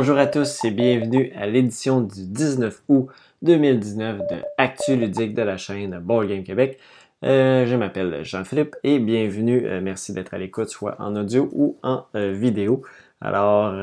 Bonjour 0.00 0.16
à 0.16 0.26
tous 0.26 0.64
et 0.64 0.70
bienvenue 0.70 1.30
à 1.36 1.46
l'édition 1.46 2.00
du 2.00 2.24
19 2.24 2.84
août 2.88 3.08
2019 3.42 4.20
de 4.30 4.36
Actu 4.56 4.96
Ludique 4.96 5.34
de 5.34 5.42
la 5.42 5.58
chaîne 5.58 5.98
Board 5.98 6.26
Game 6.26 6.42
Québec. 6.42 6.78
Euh, 7.22 7.66
je 7.66 7.76
m'appelle 7.76 8.24
Jean-Philippe 8.24 8.76
et 8.82 8.98
bienvenue. 8.98 9.66
Euh, 9.66 9.82
merci 9.82 10.14
d'être 10.14 10.32
à 10.32 10.38
l'écoute, 10.38 10.70
soit 10.70 10.96
en 11.00 11.14
audio 11.16 11.50
ou 11.52 11.76
en 11.82 12.06
euh, 12.14 12.32
vidéo. 12.32 12.82
Alors, 13.20 13.74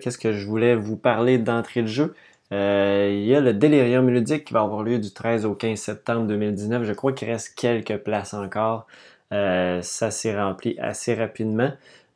qu'est-ce 0.00 0.18
que 0.18 0.32
je 0.32 0.44
voulais 0.44 0.74
vous 0.74 0.96
parler 0.96 1.38
d'entrée 1.38 1.82
de 1.82 1.86
jeu? 1.86 2.12
il 2.50 3.24
y 3.24 3.32
a 3.32 3.40
le 3.40 3.54
Delirium 3.54 4.10
ludique 4.10 4.46
qui 4.46 4.54
va 4.54 4.62
avoir 4.62 4.82
lieu 4.82 4.98
du 4.98 5.12
13 5.12 5.46
au 5.46 5.54
15 5.54 5.78
septembre 5.78 6.26
2019. 6.26 6.82
Je 6.82 6.92
crois 6.92 7.12
qu'il 7.12 7.30
reste 7.30 7.54
quelques 7.54 7.98
places 7.98 8.34
encore. 8.34 8.88
ça 9.30 10.10
s'est 10.10 10.36
rempli 10.36 10.76
assez 10.80 11.14
rapidement. 11.14 11.70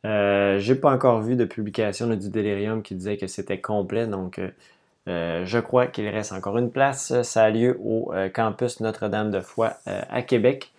Euh, 0.07 0.57
j'ai 0.59 0.75
pas 0.75 0.91
encore 0.91 1.21
vu 1.21 1.35
de 1.35 1.43
publication 1.43 2.07
du 2.07 2.29
Delirium 2.29 2.81
qui 2.81 2.95
disait 2.95 3.17
que 3.17 3.27
c'était 3.27 3.59
complet, 3.59 4.07
donc 4.07 4.39
euh, 4.39 4.49
euh, 5.09 5.45
je 5.45 5.59
crois 5.59 5.87
qu'il 5.87 6.07
reste 6.07 6.31
encore 6.31 6.57
une 6.57 6.71
place. 6.71 7.21
Ça 7.23 7.43
a 7.43 7.49
lieu 7.49 7.77
au 7.83 8.11
campus 8.33 8.79
Notre-Dame 8.79 9.31
de 9.31 9.41
Foix 9.41 9.73
à 9.85 10.21
Québec. 10.21 10.71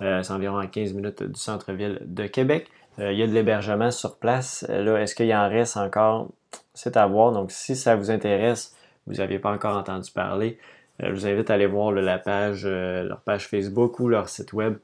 c'est 0.00 0.30
environ 0.30 0.58
à 0.58 0.66
15 0.66 0.92
minutes 0.92 1.22
du 1.22 1.40
centre-ville 1.40 2.00
de 2.04 2.26
Québec. 2.26 2.68
il 2.98 3.12
y 3.12 3.22
a 3.22 3.26
de 3.26 3.32
l'hébergement 3.32 3.90
sur 3.90 4.16
place. 4.16 4.66
Là, 4.68 4.98
est-ce 4.98 5.14
qu'il 5.14 5.32
en 5.34 5.48
reste 5.48 5.76
encore? 5.76 6.28
C'est 6.74 6.96
à 6.96 7.06
voir. 7.06 7.32
Donc, 7.32 7.52
si 7.52 7.76
ça 7.76 7.96
vous 7.96 8.10
intéresse, 8.10 8.74
vous 9.06 9.14
n'aviez 9.14 9.38
pas 9.38 9.52
encore 9.52 9.76
entendu 9.76 10.10
parler, 10.10 10.58
je 10.98 11.10
vous 11.10 11.26
invite 11.26 11.50
à 11.50 11.54
aller 11.54 11.66
voir 11.66 11.92
la 11.92 12.18
page, 12.18 12.66
leur 12.66 13.20
page 13.20 13.46
Facebook 13.46 14.00
ou 14.00 14.08
leur 14.08 14.28
site 14.28 14.52
web 14.52 14.78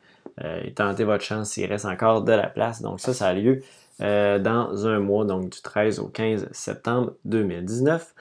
et 0.45 0.73
tenter 0.73 1.03
votre 1.03 1.25
chance 1.25 1.51
s'il 1.51 1.67
reste 1.67 1.87
encore 1.87 2.23
de 2.23 2.33
la 2.33 2.47
place. 2.47 2.83
Donc, 2.83 3.01
ça, 3.01 3.13
ça 3.13 3.27
a 3.27 3.35
lieu 3.35 3.63
euh, 4.01 4.39
dans 4.39 4.87
un 4.87 5.01
mois, 5.01 5.25
donc 5.25 5.51
du 5.51 5.61
13 5.61 6.01
au 6.01 6.09
15 6.09 6.49
septembre 6.53 7.13
2019. 7.25 8.15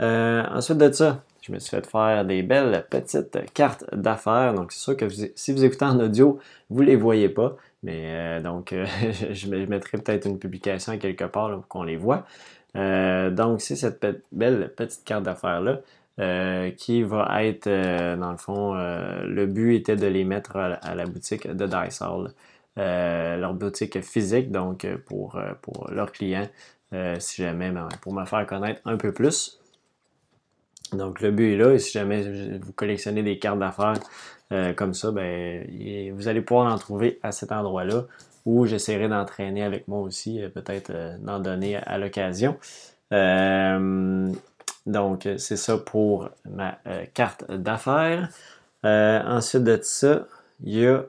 Euh, 0.00 0.42
ensuite 0.50 0.78
de 0.78 0.90
ça, 0.92 1.22
je 1.42 1.52
me 1.52 1.58
suis 1.58 1.70
fait 1.70 1.86
faire 1.86 2.24
des 2.24 2.42
belles 2.42 2.86
petites 2.88 3.38
cartes 3.52 3.84
d'affaires. 3.94 4.54
Donc, 4.54 4.72
c'est 4.72 4.80
sûr 4.80 4.96
que 4.96 5.06
si 5.08 5.52
vous 5.52 5.64
écoutez 5.64 5.84
en 5.84 5.98
audio, 6.00 6.38
vous 6.70 6.82
ne 6.82 6.86
les 6.86 6.96
voyez 6.96 7.28
pas. 7.28 7.56
Mais 7.82 8.38
euh, 8.38 8.40
donc, 8.40 8.74
je 9.30 9.48
mettrai 9.48 9.98
peut-être 9.98 10.26
une 10.26 10.38
publication 10.38 10.98
quelque 10.98 11.24
part 11.24 11.52
pour 11.52 11.68
qu'on 11.68 11.82
les 11.82 11.96
voit. 11.96 12.26
donc, 12.74 13.60
c'est 13.60 13.76
cette 13.76 14.04
belle 14.32 14.72
petite 14.76 15.04
carte 15.04 15.24
d'affaires-là. 15.24 15.80
qui 16.76 17.02
va 17.02 17.44
être, 17.44 17.68
dans 18.16 18.30
le 18.30 18.38
fond, 18.38 18.74
le 18.74 19.46
but 19.46 19.76
était 19.76 19.96
de 19.96 20.06
les 20.06 20.24
mettre 20.24 20.56
à, 20.56 20.94
la 20.94 21.04
boutique 21.04 21.46
de. 21.46 21.64
Euh, 21.64 22.28
leur 22.78 23.54
boutique 23.54 24.00
physique, 24.02 24.50
donc 24.50 24.84
euh, 24.84 24.96
pour, 25.06 25.36
euh, 25.36 25.52
pour 25.62 25.90
leurs 25.90 26.12
clients, 26.12 26.48
si 27.18 27.42
jamais, 27.42 27.70
ben, 27.70 27.88
pour 28.00 28.14
me 28.14 28.24
faire 28.24 28.46
connaître 28.46 28.80
un 28.86 28.96
peu 28.96 29.12
plus. 29.12 29.60
Donc 30.92 31.20
le 31.20 31.30
but 31.30 31.52
est 31.52 31.56
là, 31.58 31.74
et 31.74 31.78
si 31.78 31.92
jamais 31.92 32.58
vous 32.58 32.72
collectionnez 32.72 33.22
des 33.22 33.38
cartes 33.38 33.58
d'affaires 33.58 34.00
comme 34.76 34.94
ça, 34.94 35.10
ben, 35.10 35.66
vous 36.14 36.28
allez 36.28 36.40
pouvoir 36.40 36.72
en 36.72 36.78
trouver 36.78 37.18
à 37.22 37.30
cet 37.30 37.52
endroit-là, 37.52 38.04
où 38.46 38.64
j'essaierai 38.64 39.06
d'entraîner 39.06 39.62
avec 39.64 39.86
moi 39.86 40.00
aussi, 40.00 40.40
peut-être 40.54 41.18
d'en 41.20 41.40
donner 41.40 41.76
à 41.76 41.98
l'occasion. 41.98 42.56
donc 44.86 45.28
c'est 45.36 45.56
ça 45.56 45.76
pour 45.76 46.30
ma 46.48 46.78
carte 47.12 47.52
d'affaires. 47.52 48.30
ensuite 48.82 49.64
de 49.64 49.78
ça, 49.82 50.26
il 50.64 50.78
y 50.78 50.86
a 50.86 51.02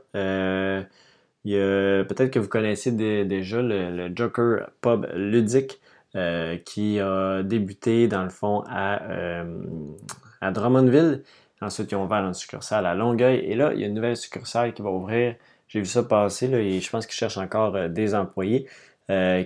peut-être 1.43 2.31
que 2.31 2.39
vous 2.39 2.49
connaissez 2.49 2.91
déjà 2.91 3.61
le, 3.61 4.11
Joker 4.15 4.69
Pub 4.81 5.07
ludique 5.13 5.79
euh, 6.15 6.57
qui 6.65 6.99
a 6.99 7.43
débuté 7.43 8.07
dans 8.07 8.23
le 8.23 8.29
fond 8.29 8.63
à, 8.67 9.03
euh, 9.11 9.43
à 10.41 10.49
Drummondville. 10.49 11.21
Ensuite, 11.61 11.91
ils 11.91 11.95
ont 11.95 12.05
ouvert 12.05 12.25
une 12.25 12.33
succursale 12.33 12.87
à 12.87 12.95
Longueuil. 12.95 13.45
Et 13.45 13.53
là, 13.53 13.71
il 13.75 13.81
y 13.81 13.83
a 13.83 13.87
une 13.87 13.93
nouvelle 13.93 14.17
succursale 14.17 14.73
qui 14.73 14.81
va 14.81 14.89
ouvrir. 14.89 15.35
J'ai 15.67 15.81
vu 15.81 15.85
ça 15.85 16.01
passer 16.01 16.47
là, 16.47 16.57
et 16.57 16.79
je 16.79 16.89
pense 16.89 17.05
qu'ils 17.05 17.15
cherchent 17.15 17.37
encore 17.37 17.75
euh, 17.75 17.89
des 17.89 18.15
employés 18.15 18.67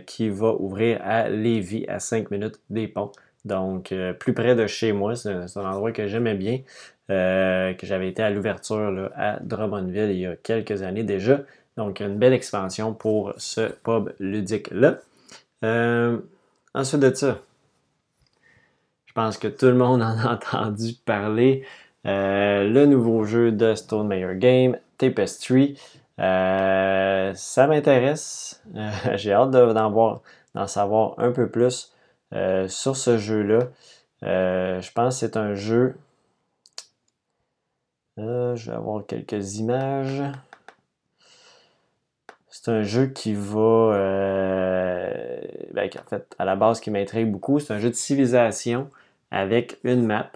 qui 0.05 0.27
va 0.29 0.55
ouvrir 0.59 0.99
à 1.03 1.29
Lévis, 1.29 1.85
à 1.87 1.99
5 1.99 2.31
minutes 2.31 2.59
des 2.69 2.89
ponts. 2.89 3.13
Donc, 3.45 3.93
plus 4.19 4.33
près 4.33 4.55
de 4.55 4.67
chez 4.67 4.91
moi. 4.91 5.15
C'est 5.15 5.29
un, 5.31 5.65
endroit 5.65 5.93
que 5.93 6.05
j'aimais 6.05 6.35
bien, 6.35 6.59
que 7.07 7.77
j'avais 7.83 8.09
été 8.09 8.21
à 8.21 8.29
l'ouverture 8.29 9.09
à 9.15 9.39
Drummondville 9.39 10.11
il 10.11 10.19
y 10.19 10.25
a 10.25 10.35
quelques 10.35 10.81
années 10.81 11.03
déjà. 11.03 11.43
Donc, 11.77 12.01
une 12.01 12.17
belle 12.17 12.33
expansion 12.33 12.93
pour 12.93 13.33
ce 13.37 13.71
pub 13.71 14.13
ludique-là. 14.19 14.99
Euh, 15.63 16.19
ensuite 16.73 17.01
de 17.01 17.13
ça, 17.13 17.39
je 19.05 19.13
pense 19.13 19.37
que 19.37 19.47
tout 19.47 19.65
le 19.65 19.75
monde 19.75 20.01
en 20.01 20.17
a 20.17 20.33
entendu 20.33 20.93
parler. 21.05 21.65
Euh, 22.05 22.67
le 22.67 22.85
nouveau 22.85 23.23
jeu 23.23 23.51
de 23.51 23.75
Stone 23.75 24.07
Mayer 24.07 24.35
Game, 24.35 24.77
Tapestry. 24.97 25.79
Euh, 26.19 27.33
ça 27.33 27.67
m'intéresse. 27.67 28.61
J'ai 29.15 29.33
hâte 29.33 29.51
d'en 29.51 30.67
savoir 30.67 31.15
un 31.17 31.31
peu 31.31 31.49
plus 31.49 31.91
sur 32.67 32.97
ce 32.97 33.17
jeu-là. 33.17 33.59
je 34.21 34.91
pense 34.91 35.15
que 35.15 35.19
c'est 35.19 35.37
un 35.37 35.53
jeu. 35.53 35.95
je 38.17 38.69
vais 38.69 38.75
avoir 38.75 39.05
quelques 39.05 39.57
images. 39.57 40.23
C'est 42.63 42.71
un 42.71 42.83
jeu 42.83 43.07
qui 43.07 43.33
va, 43.33 43.91
euh, 43.93 45.41
ben, 45.73 45.89
en 45.99 46.09
fait, 46.09 46.33
à 46.39 46.45
la 46.45 46.55
base, 46.55 46.79
qui 46.79 46.91
m'intrigue 46.91 47.29
beaucoup. 47.29 47.59
C'est 47.59 47.73
un 47.73 47.79
jeu 47.79 47.89
de 47.89 47.95
civilisation 47.95 48.89
avec 49.31 49.79
une 49.83 50.05
map. 50.05 50.31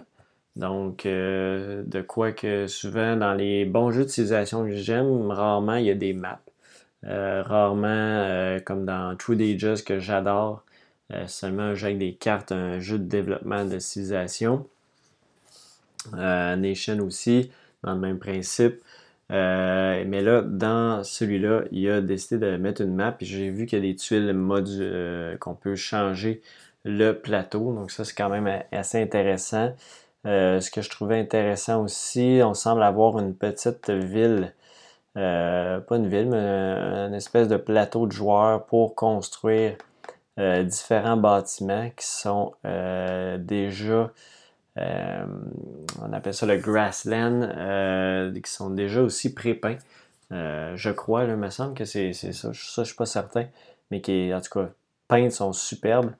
Donc, 0.54 1.06
euh, 1.06 1.82
de 1.86 2.02
quoi 2.02 2.32
que 2.32 2.66
souvent, 2.66 3.16
dans 3.16 3.32
les 3.32 3.64
bons 3.64 3.92
jeux 3.92 4.04
de 4.04 4.10
civilisation 4.10 4.64
que 4.64 4.72
j'aime, 4.72 5.30
rarement 5.30 5.76
il 5.76 5.86
y 5.86 5.90
a 5.90 5.94
des 5.94 6.12
maps. 6.12 6.38
Euh, 7.04 7.42
rarement, 7.42 8.58
comme 8.66 8.84
dans 8.84 9.16
True 9.16 9.40
Ages 9.40 9.82
que 9.82 9.98
j'adore, 9.98 10.64
seulement 11.28 11.62
un 11.62 11.74
jeu 11.74 11.86
avec 11.86 11.98
des 11.98 12.12
cartes, 12.12 12.52
un 12.52 12.78
jeu 12.78 12.98
de 12.98 13.04
développement 13.04 13.64
de 13.64 13.78
civilisation. 13.78 14.66
Nation 16.12 16.98
aussi, 17.00 17.50
dans 17.82 17.94
le 17.94 18.00
même 18.00 18.18
principe. 18.18 18.82
Euh, 19.30 20.04
mais 20.06 20.22
là, 20.22 20.42
dans 20.42 21.04
celui-là, 21.04 21.64
il 21.70 21.90
a 21.90 22.00
décidé 22.00 22.38
de 22.38 22.56
mettre 22.56 22.80
une 22.82 22.94
map. 22.94 23.16
J'ai 23.20 23.50
vu 23.50 23.66
qu'il 23.66 23.78
y 23.78 23.82
a 23.82 23.92
des 23.92 23.96
tuiles 23.96 24.34
euh, 24.34 25.36
qu'on 25.38 25.54
peut 25.54 25.76
changer 25.76 26.40
le 26.84 27.12
plateau. 27.12 27.72
Donc 27.74 27.90
ça, 27.90 28.04
c'est 28.04 28.14
quand 28.14 28.30
même 28.30 28.62
assez 28.72 29.00
intéressant. 29.02 29.74
Euh, 30.26 30.60
ce 30.60 30.70
que 30.70 30.82
je 30.82 30.90
trouvais 30.90 31.18
intéressant 31.18 31.82
aussi, 31.84 32.40
on 32.42 32.54
semble 32.54 32.82
avoir 32.82 33.18
une 33.18 33.34
petite 33.34 33.90
ville, 33.90 34.54
pas 35.14 35.82
une 35.90 36.08
ville, 36.08 36.28
mais 36.30 36.36
une 36.38 37.14
espèce 37.14 37.48
de 37.48 37.56
plateau 37.56 38.06
de 38.06 38.12
joueurs 38.12 38.66
pour 38.66 38.94
construire 38.94 39.76
différents 40.64 41.16
bâtiments 41.16 41.90
qui 41.96 42.06
sont 42.06 42.52
déjà 43.38 44.12
euh, 44.78 45.26
on 46.02 46.12
appelle 46.12 46.34
ça 46.34 46.46
le 46.46 46.56
grassland, 46.56 47.42
euh, 47.42 48.32
qui 48.40 48.50
sont 48.50 48.70
déjà 48.70 49.02
aussi 49.02 49.34
pré-peints. 49.34 49.78
Euh, 50.32 50.72
je 50.76 50.90
crois, 50.90 51.24
il 51.24 51.36
me 51.36 51.50
semble 51.50 51.74
que 51.74 51.84
c'est 51.84 52.12
ça. 52.12 52.50
Je 52.52 52.82
suis 52.84 52.94
pas 52.94 53.06
certain. 53.06 53.46
Mais 53.90 54.00
qui, 54.00 54.32
en 54.34 54.40
tout 54.40 54.50
cas, 54.50 54.68
peints 55.08 55.30
sont 55.30 55.52
superbes. 55.52 56.12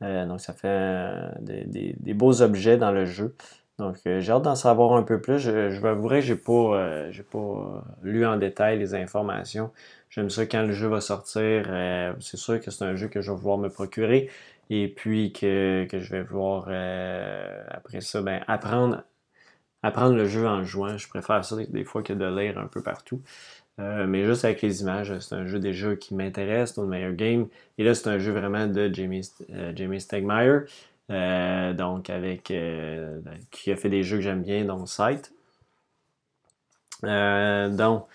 donc, 0.00 0.40
ça 0.40 0.52
fait 0.52 1.30
des, 1.40 2.14
beaux 2.14 2.42
objets 2.42 2.76
dans 2.76 2.92
le 2.92 3.06
jeu. 3.06 3.34
Donc, 3.78 3.96
j'ai 4.04 4.30
hâte 4.30 4.42
d'en 4.42 4.54
savoir 4.54 4.92
un 4.92 5.02
peu 5.02 5.20
plus. 5.20 5.38
Je, 5.38 5.78
vous 5.78 5.86
avouer 5.86 6.20
que 6.20 6.26
je 6.26 6.32
n'ai 6.34 6.38
pas, 6.38 7.32
pas 7.32 7.84
lu 8.02 8.26
en 8.26 8.36
détail 8.36 8.78
les 8.78 8.94
informations. 8.94 9.70
J'aime 10.10 10.30
ça 10.30 10.46
quand 10.46 10.62
le 10.62 10.72
jeu 10.72 10.86
va 10.86 11.00
sortir. 11.00 11.64
c'est 12.20 12.36
sûr 12.36 12.60
que 12.60 12.70
c'est 12.70 12.84
un 12.84 12.94
jeu 12.94 13.08
que 13.08 13.22
je 13.22 13.32
vais 13.32 13.36
vouloir 13.38 13.58
me 13.58 13.70
procurer 13.70 14.30
et 14.70 14.88
puis 14.88 15.32
que, 15.32 15.86
je 15.92 16.10
vais 16.10 16.22
voir 16.22 16.66
euh, 16.68 17.62
après 17.68 18.00
ça 18.00 18.22
ben, 18.22 18.42
apprendre, 18.46 19.02
apprendre 19.82 20.16
le 20.16 20.26
jeu 20.26 20.46
en 20.46 20.64
jouant. 20.64 20.96
Je 20.96 21.08
préfère 21.08 21.44
ça 21.44 21.56
des 21.56 21.84
fois 21.84 22.02
que 22.02 22.12
de 22.12 22.24
lire 22.24 22.58
un 22.58 22.66
peu 22.66 22.82
partout. 22.82 23.20
Euh, 23.80 24.06
mais 24.06 24.24
juste 24.24 24.44
avec 24.44 24.62
les 24.62 24.82
images, 24.82 25.18
c'est 25.18 25.34
un 25.34 25.46
jeu 25.46 25.58
déjà 25.58 25.96
qui 25.96 26.14
m'intéresse, 26.14 26.76
le 26.76 26.86
meilleur 26.86 27.12
game. 27.12 27.48
Et 27.78 27.84
là, 27.84 27.94
c'est 27.94 28.08
un 28.08 28.18
jeu 28.18 28.32
vraiment 28.32 28.66
de 28.66 28.92
Jamie, 28.92 29.28
euh, 29.50 29.72
Jamie 29.74 30.00
Stegmaier. 30.00 30.60
donc, 31.08 32.10
avec 32.10 32.52
qui 33.50 33.72
a 33.72 33.76
fait 33.76 33.90
des 33.90 34.02
jeux 34.02 34.18
que 34.18 34.22
j'aime 34.22 34.42
bien, 34.42 34.64
dont 34.64 34.86
Sight. 34.86 35.32
donc, 37.02 38.06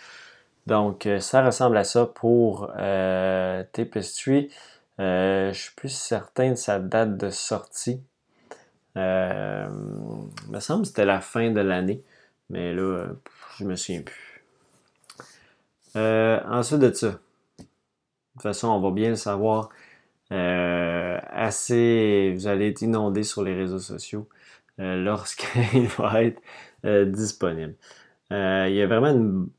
donc, 0.66 1.08
ça 1.20 1.46
ressemble 1.46 1.78
à 1.78 1.84
ça 1.84 2.06
pour 2.06 2.72
Tapestry. 3.74 4.50
Euh, 5.00 5.54
je 5.54 5.60
suis 5.60 5.76
plus 5.76 5.90
certain 5.90 6.52
de 6.52 6.56
sa 6.56 6.80
date 6.80 7.18
de 7.18 7.30
sortie. 7.30 8.02
Euh, 8.98 9.68
il 10.46 10.52
me 10.52 10.60
semble 10.60 10.82
que 10.82 10.88
c'était 10.90 11.06
la 11.06 11.22
fin 11.22 11.52
de 11.52 11.62
l'année. 11.62 12.04
Mais 12.50 12.74
là, 12.74 13.08
je 13.58 13.64
me 13.64 13.76
souviens 13.76 14.02
plus. 14.02 14.44
Euh, 15.96 16.40
ensuite 16.48 16.80
de 16.80 16.92
ça, 16.92 17.08
de 17.08 17.14
toute 18.34 18.42
façon, 18.42 18.68
on 18.68 18.80
va 18.82 18.92
bien 18.92 19.10
le 19.10 19.16
savoir 19.16 19.70
assez, 21.32 22.32
vous 22.36 22.46
allez 22.46 22.70
être 22.70 22.84
inondé 22.84 23.24
sur 23.24 23.44
les 23.44 23.56
réseaux 23.56 23.80
sociaux 23.80 24.30
lorsqu'il 24.78 25.88
va 25.98 26.24
être 26.24 26.42
disponible. 27.06 27.76
il 28.32 28.74
y 28.74 28.82
a 28.82 28.88
vraiment 28.88 29.10
une 29.10 29.50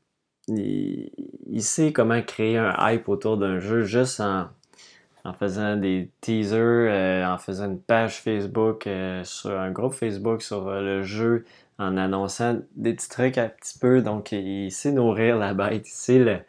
il, 0.47 1.61
sait 1.61 1.93
comment 1.93 2.21
créer 2.21 2.57
un 2.57 2.73
hype 2.79 3.09
autour 3.09 3.37
d'un 3.37 3.59
jeu 3.59 3.83
juste 3.83 4.19
en, 4.19 4.47
faisant 5.33 5.75
des 5.75 6.09
teasers, 6.21 6.57
euh, 6.59 7.25
en 7.25 7.37
faisant 7.37 7.65
une 7.65 7.79
page 7.79 8.21
Facebook, 8.21 8.87
euh, 8.87 9.23
sur 9.23 9.51
un 9.51 9.71
groupe 9.71 9.93
Facebook 9.93 10.41
sur 10.41 10.67
euh, 10.67 10.81
le 10.81 11.03
jeu, 11.03 11.45
en 11.77 11.97
annonçant 11.97 12.59
des 12.75 12.93
petits 12.93 13.09
trucs 13.09 13.37
un 13.37 13.49
petit 13.49 13.77
peu. 13.77 14.01
Donc, 14.01 14.31
il 14.31 14.71
sait 14.71 14.91
nourrir 14.91 15.37
la 15.37 15.53
bête, 15.53 15.87
il 15.87 15.91
sait 15.91 16.45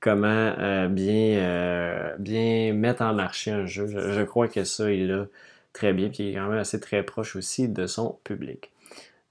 comment 0.00 0.52
bien, 0.88 2.14
bien 2.18 2.74
mettre 2.74 3.02
en 3.02 3.14
marché 3.14 3.50
un 3.50 3.64
jeu. 3.64 3.86
Je, 3.86 4.22
crois 4.22 4.48
que 4.48 4.64
ça, 4.64 4.92
il 4.92 5.08
l'a 5.08 5.26
très 5.72 5.94
bien, 5.94 6.10
puis 6.10 6.24
il 6.24 6.30
est 6.30 6.34
quand 6.34 6.48
même 6.48 6.58
assez 6.58 6.78
très 6.80 7.02
proche 7.02 7.36
aussi 7.36 7.68
de 7.68 7.86
son 7.86 8.18
public. 8.24 8.70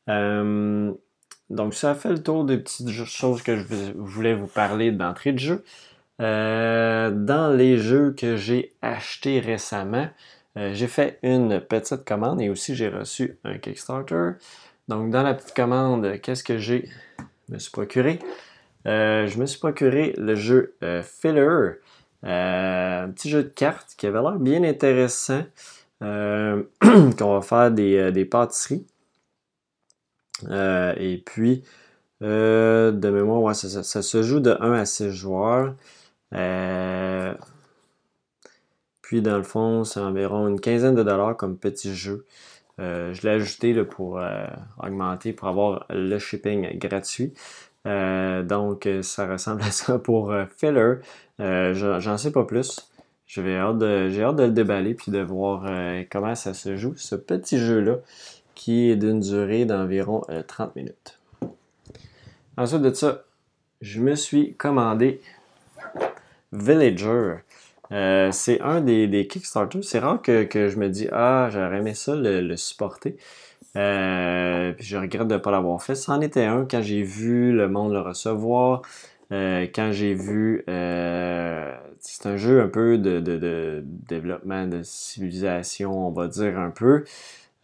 Donc, 0.08 1.76
ça 1.76 1.94
fait 1.94 2.10
le 2.10 2.24
tour 2.24 2.46
des 2.46 2.58
petites 2.58 2.90
choses 2.90 3.44
que 3.44 3.56
je 3.58 3.94
voulais 3.96 4.34
vous 4.34 4.48
parler 4.48 4.92
d'entrée 4.92 5.34
de 5.34 5.40
jeu. 5.40 5.64
Euh, 6.22 7.12
dans 7.12 7.50
les 7.50 7.78
jeux 7.78 8.14
que 8.18 8.36
j'ai 8.36 8.74
achetés 8.82 9.40
récemment, 9.40 10.08
euh, 10.58 10.74
j'ai 10.74 10.88
fait 10.88 11.20
une 11.24 11.60
petite 11.60 12.06
commande 12.06 12.42
et 12.42 12.50
aussi 12.50 12.76
j'ai 12.76 12.90
reçu 12.90 13.38
un 13.44 13.58
Kickstarter. 13.58 14.32
Donc, 14.88 15.10
dans 15.12 15.24
la 15.24 15.34
petite 15.34 15.56
commande, 15.56 16.20
qu'est-ce 16.22 16.44
que 16.44 16.58
j'ai? 16.58 16.90
Me 17.50 17.58
suis 17.58 17.72
procuré? 17.72 18.20
Euh, 18.88 19.28
je 19.28 19.38
me 19.38 19.46
suis 19.46 19.60
procuré 19.60 20.14
le 20.18 20.36
jeu 20.36 20.76
Filler, 21.04 21.80
un 22.24 23.10
petit 23.10 23.30
jeu 23.30 23.44
de 23.44 23.50
cartes 23.50 23.96
qui 23.98 24.08
avait 24.08 24.22
l'air 24.22 24.40
bien 24.40 24.64
intéressant. 24.64 25.44
qu'on 26.02 27.34
va 27.34 27.42
faire 27.42 27.72
des 27.72 28.26
pâtisseries. 28.26 28.86
Euh, 30.50 30.94
et 30.98 31.18
puis, 31.18 31.64
de 32.22 33.10
mémoire, 33.10 33.56
ça, 33.56 34.02
se 34.02 34.24
joue 34.24 34.40
de 34.40 34.56
1 34.60 34.74
à 34.74 34.86
6 34.86 35.12
joueurs. 35.12 35.76
Euh, 36.34 37.34
puis, 39.02 39.22
dans 39.22 39.38
le 39.38 39.44
fond, 39.44 39.84
c'est 39.84 40.00
environ 40.00 40.48
une 40.48 40.60
quinzaine 40.60 40.96
de 40.96 41.04
dollars 41.04 41.38
comme 41.38 41.58
petit 41.58 41.94
jeu. 41.94 42.26
je 42.80 43.22
l'ai 43.22 43.30
ajouté 43.30 43.74
pour 43.84 44.20
augmenter, 44.80 45.34
pour 45.34 45.48
avoir 45.48 45.86
le 45.90 46.18
shipping 46.20 46.78
gratuit. 46.80 47.34
donc, 47.86 48.88
ça 49.02 49.28
ressemble 49.28 49.62
à 49.64 49.72
ça 49.72 50.00
pour 50.00 50.34
Filler. 50.58 50.96
J'en 51.40 52.18
sais 52.18 52.32
pas 52.32 52.46
plus. 52.46 52.90
J'ai 53.28 53.58
hâte, 53.58 53.78
de, 53.78 54.22
hâte 54.22 54.36
de 54.36 54.44
le 54.44 54.52
déballer 54.52 54.94
puis 54.96 55.12
de 55.12 55.20
voir 55.20 55.70
comment 56.10 56.36
ça 56.36 56.54
se 56.54 56.76
joue, 56.76 56.94
ce 56.96 57.16
petit 57.16 57.60
jeu-là 57.60 57.98
qui 58.56 58.90
est 58.90 58.96
d'une 58.96 59.20
durée 59.20 59.66
d'environ 59.66 60.22
30 60.48 60.70
euh, 60.70 60.72
minutes. 60.76 61.20
Ensuite 62.58 62.82
de 62.82 62.94
ça, 62.94 63.24
je 63.82 64.00
me 64.00 64.16
suis 64.16 64.56
commandé 64.56 65.22
Villager. 66.54 67.36
Euh, 67.92 68.32
c'est 68.32 68.62
un 68.62 68.82
des, 68.82 69.08
des 69.08 69.28
Kickstarter. 69.28 69.82
C'est 69.82 70.00
rare 70.00 70.22
que, 70.22 70.48
je 70.54 70.78
me 70.78 70.90
dis 70.90 71.08
Ah, 71.12 71.50
j'aurais 71.52 71.80
aimé 71.80 71.94
ça 71.94 72.16
le, 72.16 72.56
supporter. 72.56 73.18
Euh, 73.76 74.72
puis 74.74 74.86
je 74.86 74.98
regrette 74.98 75.28
de 75.28 75.34
ne 75.34 75.40
pas 75.40 75.52
l'avoir 75.52 75.82
fait. 75.82 75.96
C'en 75.96 76.22
était 76.22 76.46
un 76.46 76.66
quand 76.70 76.82
j'ai 76.82 77.04
vu 77.04 77.52
le 77.52 77.68
monde 77.70 77.94
le 77.94 78.02
recevoir. 78.02 78.82
quand 79.32 79.92
j'ai 79.92 80.14
vu. 80.14 80.64
c'est 82.00 82.26
un 82.28 82.38
jeu 82.38 82.62
un 82.62 82.68
peu 82.68 82.98
de, 82.98 83.20
de, 83.20 83.84
développement 83.86 84.68
de 84.68 84.82
civilisation, 84.84 86.08
on 86.08 86.12
va 86.12 86.28
dire 86.28 86.60
un 86.60 86.72
peu. 86.72 87.04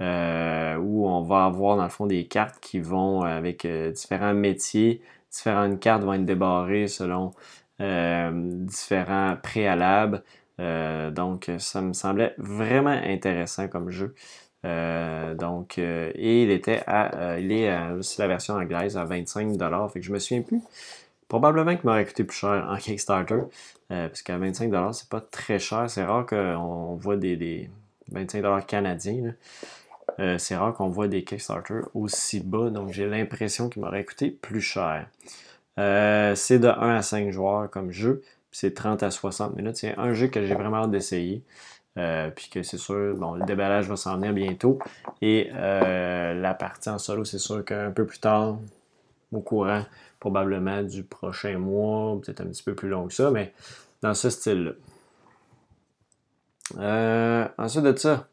Euh, 0.02 0.78
où 0.78 1.10
on 1.10 1.22
va 1.24 1.44
avoir 1.46 1.76
dans 1.76 1.84
le 1.84 1.90
fond 1.90 2.06
des 2.06 2.26
cartes 2.26 2.58
qui 2.62 2.80
vont 2.80 3.24
avec 3.24 3.66
euh, 3.66 3.92
différents 3.92 4.34
métiers. 4.34 5.02
Différentes 5.30 5.80
cartes 5.82 6.04
vont 6.04 6.14
être 6.14 6.26
débarrées 6.26 6.88
selon 6.88 7.28
euh, 7.28 7.32
différents 7.80 9.38
préalables. 9.42 10.24
donc, 10.58 11.52
ça 11.58 11.82
me 11.82 11.94
semblait 11.94 12.34
vraiment 12.38 12.90
intéressant 12.90 13.68
comme 13.68 13.90
jeu. 13.90 14.14
donc, 14.64 15.78
et 15.78 16.44
il 16.44 16.52
était 16.52 16.84
à, 16.88 17.40
il 17.40 17.52
est 17.52 17.70
la 18.18 18.28
version 18.28 18.56
anglaise 18.56 18.98
à 18.98 19.06
25$. 19.06 19.92
Fait 19.92 20.00
que 20.00 20.06
je 20.06 20.12
me 20.12 20.20
souviens 20.20 20.42
plus. 20.44 20.62
Probablement 21.28 21.76
qu'il 21.76 21.86
m'aurait 21.88 22.06
coûté 22.06 22.24
plus 22.24 22.38
cher 22.38 22.68
en 22.70 22.78
Kickstarter. 22.78 23.42
parce 23.88 24.22
qu'à 24.22 24.38
25$, 24.38 24.94
c'est 24.94 25.10
pas 25.10 25.22
très 25.22 25.60
cher. 25.60 25.90
C'est 25.90 26.04
rare 26.04 26.26
qu'on 26.26 26.96
voit 26.96 27.18
des, 27.18 27.38
des 27.38 27.70
25$ 28.14 28.66
canadiens. 28.66 29.34
Euh, 30.20 30.38
c'est 30.38 30.56
rare 30.56 30.74
qu'on 30.74 30.90
voit 30.90 31.08
des 31.08 31.24
Kickstarter 31.24 31.82
aussi 31.94 32.40
bas, 32.40 32.70
donc 32.70 32.92
j'ai 32.92 33.08
l'impression 33.08 33.70
qu'il 33.70 33.82
m'aurait 33.82 34.04
coûté 34.04 34.32
plus 34.32 34.62
cher. 34.62 35.08
Euh, 35.80 36.36
c'est 36.36 36.60
de 36.60 36.68
1 36.68 36.98
à 36.98 37.02
5 37.02 37.32
joueurs 37.32 37.70
comme 37.70 37.92
jeu, 37.92 38.22
c'est 38.52 38.74
30 38.74 39.02
à 39.04 39.12
60 39.12 39.56
minutes. 39.56 39.78
C'est 39.78 39.98
un 39.98 40.14
jeu 40.14 40.28
que 40.28 40.46
j'ai 40.46 40.54
vraiment 40.54 40.84
hâte 40.84 40.92
d'essayer. 40.92 41.44
Euh, 41.98 42.30
puis 42.30 42.50
que 42.50 42.62
c'est 42.64 42.78
sûr, 42.78 43.16
bon, 43.16 43.34
le 43.34 43.46
déballage 43.46 43.88
va 43.90 43.96
s'en 43.96 44.16
venir 44.16 44.34
bientôt. 44.34 44.80
Et 45.22 45.50
la 45.52 46.54
partie 46.54 46.90
en 46.90 46.98
solo, 46.98 47.26
c'est 47.26 47.40
sûr 47.40 47.66
qu'un 47.66 47.92
peu 47.92 48.06
plus 48.06 48.20
tard, 48.20 48.58
au 49.32 49.42
courant 49.42 49.84
probablement 50.20 50.84
du 50.84 51.04
prochain 51.04 51.58
mois, 51.58 52.20
peut-être 52.22 52.42
un 52.42 52.48
petit 52.48 52.64
peu 52.64 52.76
plus 52.76 52.90
long 52.90 53.08
que 53.08 53.14
ça, 53.14 53.32
mais 53.32 53.54
dans 54.02 54.14
ce 54.14 54.30
style-là. 54.30 54.74
ensuite 57.58 57.84
de 57.84 57.96
ça, 57.96 58.28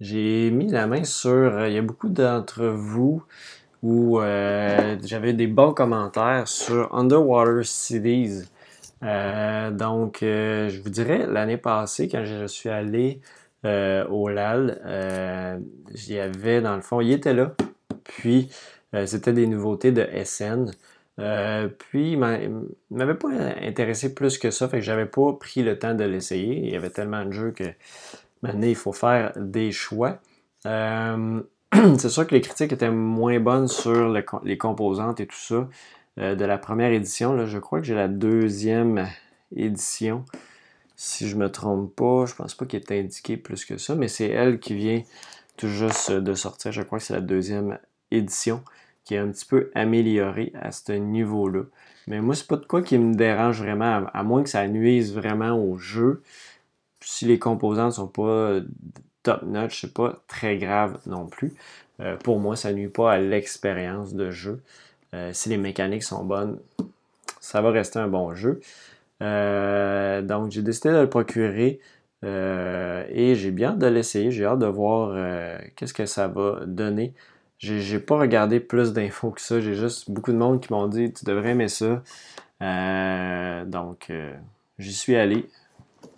j'ai 0.00 0.50
mis 0.50 0.70
la 0.70 0.86
main 0.86 1.04
sur. 1.04 1.30
Euh, 1.30 1.68
il 1.68 1.74
y 1.74 1.78
a 1.78 1.82
beaucoup 1.82 2.08
d'entre 2.08 2.66
vous 2.66 3.22
où 3.86 4.20
euh, 4.20 4.96
j'avais 5.04 5.32
des 5.32 5.46
bons 5.46 5.72
commentaires 5.72 6.48
sur 6.48 6.92
Underwater 6.92 7.64
Cities. 7.64 8.42
Euh, 9.04 9.70
donc, 9.70 10.18
je 10.22 10.82
vous 10.82 10.90
dirais, 10.90 11.26
l'année 11.28 11.56
passée, 11.56 12.08
quand 12.08 12.24
je 12.24 12.46
suis 12.46 12.68
allé 12.68 13.20
au 13.64 14.28
LAL, 14.28 15.60
j'y 15.94 16.14
y 16.14 16.20
avait, 16.20 16.60
dans 16.60 16.76
le 16.76 16.82
fond, 16.82 17.00
il 17.00 17.12
était 17.12 17.34
là. 17.34 17.54
Puis, 18.04 18.48
c'était 19.06 19.32
des 19.32 19.46
nouveautés 19.46 19.92
de 19.92 20.06
SN. 20.24 20.70
puis, 21.78 22.12
il 22.12 22.18
m'avait 22.90 23.14
pas 23.14 23.28
intéressé 23.62 24.14
plus 24.14 24.38
que 24.38 24.50
ça, 24.50 24.68
fait 24.68 24.78
que 24.78 24.84
j'avais 24.84 25.06
pas 25.06 25.32
pris 25.32 25.62
le 25.62 25.78
temps 25.78 25.94
de 25.94 26.04
l'essayer. 26.04 26.58
Il 26.58 26.70
y 26.70 26.76
avait 26.76 26.90
tellement 26.90 27.24
de 27.24 27.32
jeux 27.32 27.50
que 27.52 27.64
Maintenant, 28.42 28.66
il 28.66 28.76
faut 28.76 28.92
faire 28.92 29.32
des 29.36 29.72
choix. 29.72 30.18
C'est 31.98 32.08
sûr 32.08 32.26
que 32.26 32.34
les 32.34 32.40
critiques 32.40 32.72
étaient 32.72 32.90
moins 32.90 33.40
bonnes 33.40 33.68
sur 33.68 34.12
les 34.44 34.58
composantes 34.58 35.20
et 35.20 35.26
tout 35.26 35.36
ça 35.36 35.68
euh, 36.18 36.34
de 36.34 36.44
la 36.44 36.58
première 36.58 36.92
édition. 36.92 37.46
je 37.46 37.58
crois 37.58 37.80
que 37.80 37.86
j'ai 37.86 37.94
la 37.94 38.08
deuxième 38.08 39.08
édition. 39.54 40.24
Si 40.96 41.28
je 41.28 41.36
me 41.36 41.50
trompe 41.50 41.94
pas, 41.94 42.24
je 42.26 42.34
pense 42.34 42.54
pas 42.54 42.64
qu'il 42.64 42.80
est 42.80 42.92
indiqué 42.92 43.36
plus 43.36 43.64
que 43.64 43.76
ça, 43.76 43.94
mais 43.94 44.08
c'est 44.08 44.28
elle 44.28 44.58
qui 44.58 44.74
vient 44.74 45.02
tout 45.56 45.68
juste 45.68 46.10
de 46.10 46.34
sortir. 46.34 46.72
Je 46.72 46.82
crois 46.82 46.98
que 46.98 47.04
c'est 47.04 47.14
la 47.14 47.20
deuxième 47.20 47.78
édition 48.10 48.62
qui 49.04 49.14
est 49.14 49.18
un 49.18 49.28
petit 49.28 49.44
peu 49.44 49.70
améliorée 49.74 50.52
à 50.54 50.72
ce 50.72 50.92
niveau-là. 50.92 51.64
Mais 52.06 52.20
moi, 52.20 52.34
c'est 52.34 52.46
pas 52.46 52.56
de 52.56 52.64
quoi 52.64 52.82
qui 52.82 52.96
me 52.98 53.14
dérange 53.14 53.60
vraiment, 53.60 54.06
à 54.12 54.22
moins 54.22 54.42
que 54.42 54.48
ça 54.48 54.66
nuise 54.66 55.12
vraiment 55.14 55.58
au 55.58 55.76
jeu 55.76 56.22
si 57.00 57.24
les 57.26 57.38
composants 57.38 57.86
ne 57.86 57.90
sont 57.90 58.08
pas 58.08 58.60
top 59.26 59.42
notch, 59.42 59.80
c'est 59.80 59.92
pas 59.92 60.22
très 60.28 60.56
grave 60.56 60.98
non 61.06 61.26
plus. 61.26 61.52
Euh, 62.00 62.16
pour 62.16 62.38
moi, 62.38 62.54
ça 62.54 62.72
nuit 62.72 62.88
pas 62.88 63.12
à 63.12 63.18
l'expérience 63.18 64.14
de 64.14 64.30
jeu. 64.30 64.62
Euh, 65.14 65.30
si 65.32 65.48
les 65.48 65.56
mécaniques 65.56 66.04
sont 66.04 66.24
bonnes, 66.24 66.58
ça 67.40 67.60
va 67.60 67.72
rester 67.72 67.98
un 67.98 68.06
bon 68.06 68.34
jeu. 68.34 68.60
Euh, 69.20 70.22
donc, 70.22 70.52
j'ai 70.52 70.62
décidé 70.62 70.90
de 70.90 70.98
le 70.98 71.08
procurer 71.08 71.80
et 72.22 73.34
j'ai 73.36 73.50
bien 73.50 73.70
hâte 73.70 73.78
de 73.78 73.86
l'essayer. 73.88 74.30
J'ai 74.30 74.44
hâte 74.44 74.60
de 74.60 74.66
voir 74.66 75.16
qu'est-ce 75.76 75.94
que 75.94 76.06
ça 76.06 76.28
va 76.28 76.60
donner. 76.66 77.12
J'ai 77.58 78.00
pas 78.00 78.18
regardé 78.18 78.58
plus 78.60 78.92
d'infos 78.92 79.30
que 79.30 79.40
ça. 79.40 79.60
J'ai 79.60 79.74
juste 79.74 80.10
beaucoup 80.10 80.32
de 80.32 80.36
monde 80.36 80.60
qui 80.60 80.72
m'ont 80.72 80.88
dit 80.88 81.12
tu 81.12 81.24
devrais 81.24 81.50
aimer 81.50 81.68
ça. 81.68 82.02
donc, 83.64 84.12
j'y 84.78 84.92
suis 84.92 85.16
allé 85.16 85.46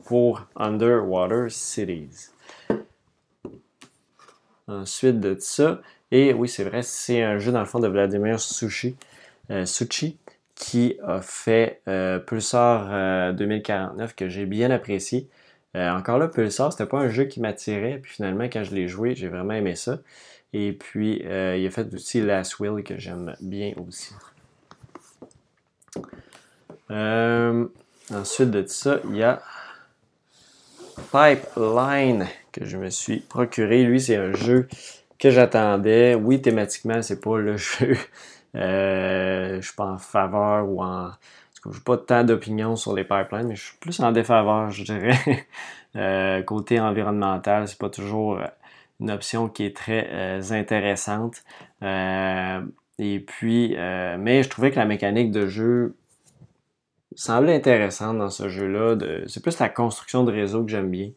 pour 0.05 0.47
Underwater 0.57 1.51
Cities. 1.51 2.31
Ensuite 4.69 5.19
de 5.19 5.35
ça, 5.41 5.81
et 6.11 6.33
oui, 6.33 6.49
c'est 6.49 6.65
vrai, 6.65 6.83
c'est 6.83 7.23
un 7.23 7.39
jeu 7.39 7.53
dans 7.53 7.61
le 7.61 7.67
fond 7.67 7.81
de 7.81 7.89
Vladimir 7.89 8.41
Sushi, 8.41 8.97
euh, 9.51 9.65
qui 10.55 10.99
a 11.07 11.21
fait 11.21 11.81
euh, 11.87 12.19
Pulsar 12.19 13.33
2049 13.35 14.11
euh, 14.11 14.15
que 14.17 14.29
j'ai 14.29 14.47
bien 14.47 14.71
apprécié. 14.71 15.29
encore 15.75 16.19
là, 16.19 16.29
Pulsar, 16.29 16.73
c'était 16.73 16.87
pas 16.87 16.99
un 16.99 17.09
jeu 17.09 17.25
qui 17.25 17.41
m'attirait, 17.41 17.99
puis 18.03 18.13
finalement, 18.13 18.45
quand 18.45 18.65
je 18.65 18.75
l'ai 18.75 18.89
joué, 18.89 19.15
j'ai 19.15 19.29
vraiment 19.29 19.55
aimé 19.55 19.75
ça. 19.75 20.01
Et 20.53 20.73
puis, 20.73 21.21
il 21.23 21.67
a 21.67 21.71
fait 21.71 21.93
aussi 21.95 22.21
Last 22.23 22.59
Will 22.59 22.83
que 22.83 22.99
j'aime 22.99 23.37
bien 23.41 23.73
aussi. 23.87 24.15
ensuite 28.11 28.51
de 28.51 28.67
ça, 28.67 29.01
il 29.05 29.17
y 29.17 29.23
a 29.23 29.43
Pipeline 31.13 32.27
que 32.59 32.65
je 32.65 32.77
me 32.77 32.91
suis 32.91 33.21
procuré. 33.21 33.85
Lui, 33.85 34.01
c'est 34.01 34.17
un 34.17 34.33
jeu 34.33 34.69
que 35.19 35.31
j'attendais. 35.31 36.15
Oui, 36.15 36.41
thématiquement, 36.41 37.03
c'est 37.03 37.21
pas 37.21 37.39
le 37.39 37.57
jeu. 37.57 37.97
Euh, 38.55 39.57
je 39.61 39.67
suis 39.67 39.77
pas 39.77 39.87
en 39.87 39.99
faveur 39.99 40.69
ou 40.69 40.83
en. 40.83 41.11
Je 41.65 41.71
n'ai 41.71 41.81
pas 41.85 41.97
tant 41.99 42.25
d'opinion 42.25 42.77
sur 42.77 42.95
les 42.95 43.05
pipelines, 43.05 43.49
mais 43.49 43.57
je 43.57 43.67
suis 43.67 43.77
plus 43.79 43.99
en 44.01 44.13
défaveur, 44.13 44.71
je 44.71 44.85
dirais. 44.85 45.47
Euh, 45.97 46.43
côté 46.43 46.79
environnemental, 46.79 47.67
c'est 47.67 47.79
pas 47.79 47.89
toujours 47.89 48.39
une 49.01 49.11
option 49.11 49.49
qui 49.49 49.65
est 49.65 49.75
très 49.75 50.07
euh, 50.13 50.43
intéressante. 50.51 51.43
et 51.81 53.21
puis, 53.21 53.75
mais 54.19 54.43
je 54.43 54.49
trouvais 54.51 54.71
que 54.71 54.77
la 54.77 54.85
mécanique 54.85 55.31
de 55.33 55.47
jeu 55.47 55.97
semblait 57.17 57.57
intéressante 57.57 58.19
dans 58.19 58.29
ce 58.29 58.51
jeu-là. 58.51 58.97
C'est 59.29 59.43
plus 59.43 59.59
la 59.59 59.71
construction 59.71 60.25
de 60.25 60.31
réseau 60.31 60.63
que 60.63 60.71
j'aime 60.71 60.91
bien. 60.91 61.11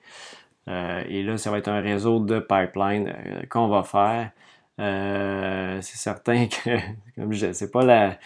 Euh, 0.68 1.04
et 1.08 1.24
là, 1.24 1.38
ça 1.38 1.52
va 1.52 1.58
être 1.58 1.68
un 1.68 1.82
réseau 1.82 2.20
de 2.20 2.40
pipeline 2.40 3.08
euh, 3.08 3.42
qu'on 3.50 3.68
va 3.68 3.84
faire. 3.84 4.32
Euh, 4.80 5.80
c'est 5.82 5.98
certain 5.98 6.48
que, 6.48 6.78
comme 7.16 7.34
je 7.34 7.52
c'est 7.54 7.72
pas 7.72 7.84
la, 7.84 8.18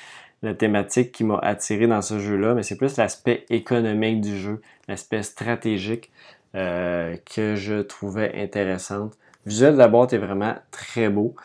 thématique 0.59 1.11
qui 1.11 1.23
m'a 1.23 1.39
attiré 1.39 1.87
dans 1.87 2.03
ce 2.03 2.19
jeu-là, 2.19 2.53
mais 2.53 2.61
c'est 2.61 2.77
plus 2.77 2.97
l'aspect 2.97 3.45
économique 3.49 4.21
du 4.21 4.37
jeu, 4.37 4.61
l'aspect 4.87 5.23
stratégique 5.23 6.11
que 6.53 7.55
je 7.55 7.81
trouvais 7.81 8.31
intéressante. 8.41 9.17
Le 9.45 9.49
visuel 9.49 9.73
de 9.73 9.79
la 9.79 9.87
boîte 9.87 10.13
est 10.13 10.19
vraiment 10.19 10.53
très 10.69 11.09
beau. 11.09 11.35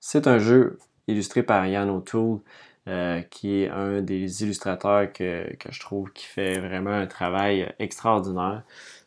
c'est 0.00 0.26
un 0.26 0.38
jeu 0.38 0.78
illustré 1.06 1.44
par 1.44 1.64
Yann 1.66 1.88
O'Toole. 1.88 2.40
Euh, 2.88 3.20
qui 3.30 3.62
est 3.62 3.68
un 3.68 4.00
des 4.00 4.42
illustrateurs 4.42 5.12
que, 5.12 5.46
je 5.70 5.80
trouve 5.80 6.10
qui 6.12 6.24
fait 6.24 6.58
vraiment 6.58 6.90
un 6.90 7.06
travail 7.06 7.72
extraordinaire, 7.78 8.64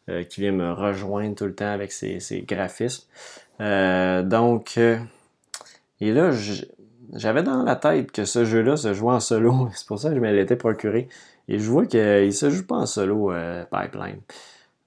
euh, 0.09 0.23
qui 0.23 0.39
vient 0.39 0.53
me 0.53 0.71
rejoindre 0.71 1.35
tout 1.35 1.43
le 1.43 1.53
temps 1.53 1.73
avec 1.73 1.91
ses, 1.91 2.45
graphismes. 2.47 3.03
Euh, 3.59 4.23
donc, 4.23 4.77
et 4.77 6.11
là, 6.13 6.31
j'avais 7.13 7.43
dans 7.43 7.63
la 7.63 7.75
tête 7.75 8.13
que 8.13 8.23
ce 8.23 8.45
jeu-là 8.45 8.77
se 8.77 8.93
jouait 8.93 9.11
en 9.11 9.19
solo. 9.19 9.67
C'est 9.75 9.87
pour 9.87 9.99
ça 9.99 10.07
que 10.09 10.15
je 10.15 10.21
me 10.21 10.31
l'étais 10.31 10.55
procuré. 10.55 11.09
Et 11.49 11.59
je 11.59 11.69
vois 11.69 11.85
qu'il 11.85 11.99
ne 11.99 12.31
se 12.31 12.49
joue 12.49 12.65
pas 12.65 12.77
en 12.77 12.85
solo, 12.85 13.33
Pipeline. 13.71 14.21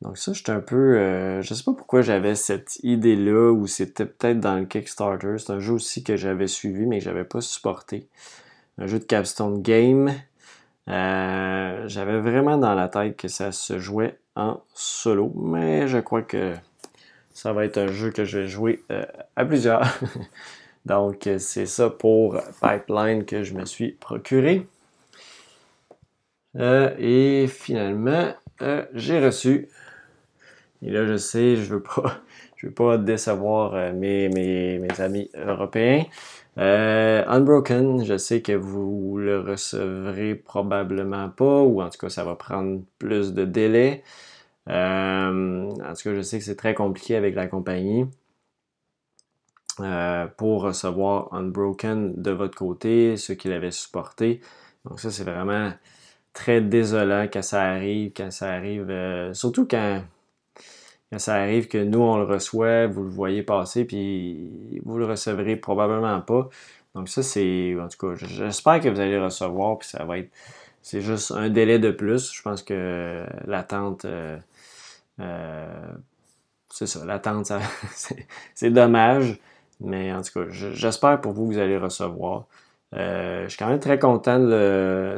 Donc 0.00 0.16
ça, 0.16 0.32
j'étais 0.32 0.52
un 0.52 0.60
peu... 0.60 1.42
je 1.42 1.54
sais 1.54 1.62
pas 1.62 1.74
pourquoi 1.74 2.00
j'avais 2.00 2.34
cette 2.34 2.78
idée-là, 2.82 3.52
ou 3.52 3.66
c'était 3.66 4.06
peut-être 4.06 4.40
dans 4.40 4.56
le 4.56 4.64
Kickstarter. 4.64 5.36
C'est 5.36 5.52
un 5.52 5.60
jeu 5.60 5.74
aussi 5.74 6.02
que 6.02 6.16
j'avais 6.16 6.46
suivi, 6.46 6.86
mais 6.86 7.00
que 7.00 7.04
j'avais 7.04 7.24
pas 7.24 7.42
supporté 7.42 8.08
un 8.78 8.86
jeu 8.86 8.98
de 8.98 9.04
capstone 9.04 9.62
game. 9.62 10.12
Euh, 10.88 11.84
j'avais 11.86 12.20
vraiment 12.20 12.56
dans 12.56 12.74
la 12.74 12.88
tête 12.88 13.16
que 13.16 13.28
ça 13.28 13.52
se 13.52 13.78
jouait 13.78 14.18
en 14.36 14.62
solo, 14.72 15.32
mais 15.36 15.88
je 15.88 15.98
crois 15.98 16.22
que 16.22 16.54
ça 17.34 17.52
va 17.52 17.64
être 17.64 17.78
un 17.78 17.88
jeu 17.88 18.10
que 18.10 18.24
je 18.24 18.38
vais 18.38 18.48
jouer 18.48 18.82
euh, 18.90 19.04
à 19.36 19.44
plusieurs. 19.44 19.82
Donc 20.86 21.28
c'est 21.38 21.66
ça 21.66 21.90
pour 21.90 22.40
Pipeline 22.62 23.24
que 23.24 23.42
je 23.42 23.54
me 23.54 23.66
suis 23.66 23.92
procuré. 23.92 24.66
Euh, 26.56 26.94
et 26.98 27.46
finalement, 27.46 28.32
j'ai 28.94 29.22
reçu. 29.22 29.68
Et 30.80 30.90
là, 30.90 31.04
je 31.04 31.16
sais, 31.16 31.56
je 31.56 31.74
veux 31.74 31.82
pas, 31.82 32.22
je 32.56 32.68
veux 32.68 32.72
pas 32.72 32.96
décevoir 32.96 33.92
mes, 33.92 34.28
mes, 34.30 34.78
mes 34.78 35.00
amis 35.00 35.30
européens. 35.34 36.04
Euh, 36.58 37.24
Unbroken, 37.28 38.04
je 38.04 38.16
sais 38.16 38.42
que 38.42 38.52
vous 38.52 39.16
le 39.18 39.40
recevrez 39.40 40.34
probablement 40.34 41.28
pas, 41.30 41.62
ou 41.62 41.80
en 41.82 41.88
tout 41.88 41.98
cas, 41.98 42.08
ça 42.08 42.24
va 42.24 42.34
prendre 42.34 42.82
plus 42.98 43.32
de 43.32 43.44
délai. 43.44 44.02
Euh, 44.68 45.70
en 45.70 45.94
tout 45.94 46.02
cas, 46.02 46.14
je 46.14 46.22
sais 46.22 46.38
que 46.38 46.44
c'est 46.44 46.56
très 46.56 46.74
compliqué 46.74 47.16
avec 47.16 47.34
la 47.34 47.46
compagnie 47.46 48.06
euh, 49.80 50.26
pour 50.36 50.62
recevoir 50.62 51.32
Unbroken 51.32 52.20
de 52.20 52.30
votre 52.32 52.56
côté, 52.58 53.16
ceux 53.16 53.34
qui 53.34 53.48
l'avaient 53.48 53.70
supporté. 53.70 54.40
Donc 54.84 55.00
ça, 55.00 55.10
c'est 55.10 55.24
vraiment 55.24 55.72
très 56.32 56.60
désolant 56.60 57.28
quand 57.32 57.42
ça 57.42 57.62
arrive, 57.62 58.12
quand 58.16 58.30
ça 58.32 58.52
arrive, 58.52 58.92
surtout 59.32 59.66
quand 59.66 60.02
ça 61.16 61.36
arrive 61.36 61.68
que 61.68 61.78
nous, 61.78 62.00
on 62.00 62.18
le 62.18 62.24
reçoit, 62.24 62.86
vous 62.86 63.02
le 63.02 63.08
voyez 63.08 63.42
passer, 63.42 63.84
puis 63.84 64.80
vous 64.84 64.98
le 64.98 65.06
recevrez 65.06 65.56
probablement 65.56 66.20
pas. 66.20 66.48
Donc 66.94 67.08
ça, 67.08 67.22
c'est, 67.22 67.76
en 67.80 67.88
tout 67.88 67.98
cas, 67.98 68.26
j'espère 68.26 68.80
que 68.80 68.88
vous 68.88 69.00
allez 69.00 69.16
le 69.16 69.24
recevoir, 69.24 69.78
puis 69.78 69.88
ça 69.88 70.04
va 70.04 70.18
être, 70.18 70.30
c'est 70.82 71.00
juste 71.00 71.32
un 71.32 71.48
délai 71.48 71.78
de 71.78 71.90
plus. 71.90 72.32
Je 72.32 72.42
pense 72.42 72.62
que 72.62 73.24
l'attente, 73.46 74.04
euh, 74.04 74.36
euh, 75.20 75.92
c'est 76.70 76.86
ça, 76.86 77.04
l'attente, 77.04 77.52
c'est 78.54 78.70
dommage. 78.70 79.38
Mais 79.80 80.12
en 80.12 80.22
tout 80.22 80.40
cas, 80.40 80.50
j'espère 80.50 81.20
pour 81.20 81.32
vous 81.32 81.48
que 81.48 81.54
vous 81.54 81.58
allez 81.60 81.78
recevoir. 81.78 82.46
Euh, 82.94 83.44
je 83.44 83.48
suis 83.50 83.58
quand 83.58 83.68
même 83.68 83.80
très 83.80 83.98
content. 83.98 84.38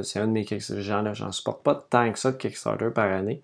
C'est 0.02 0.18
un 0.20 0.26
de 0.26 0.32
mes 0.32 0.44
Kickstarter. 0.44 1.14
J'en 1.14 1.32
supporte 1.32 1.62
pas 1.62 1.75
tant 1.75 2.12
que 2.12 2.18
ça 2.18 2.32
de 2.32 2.37
Kickstarter 2.37 2.90
par 2.94 3.11
année. 3.11 3.42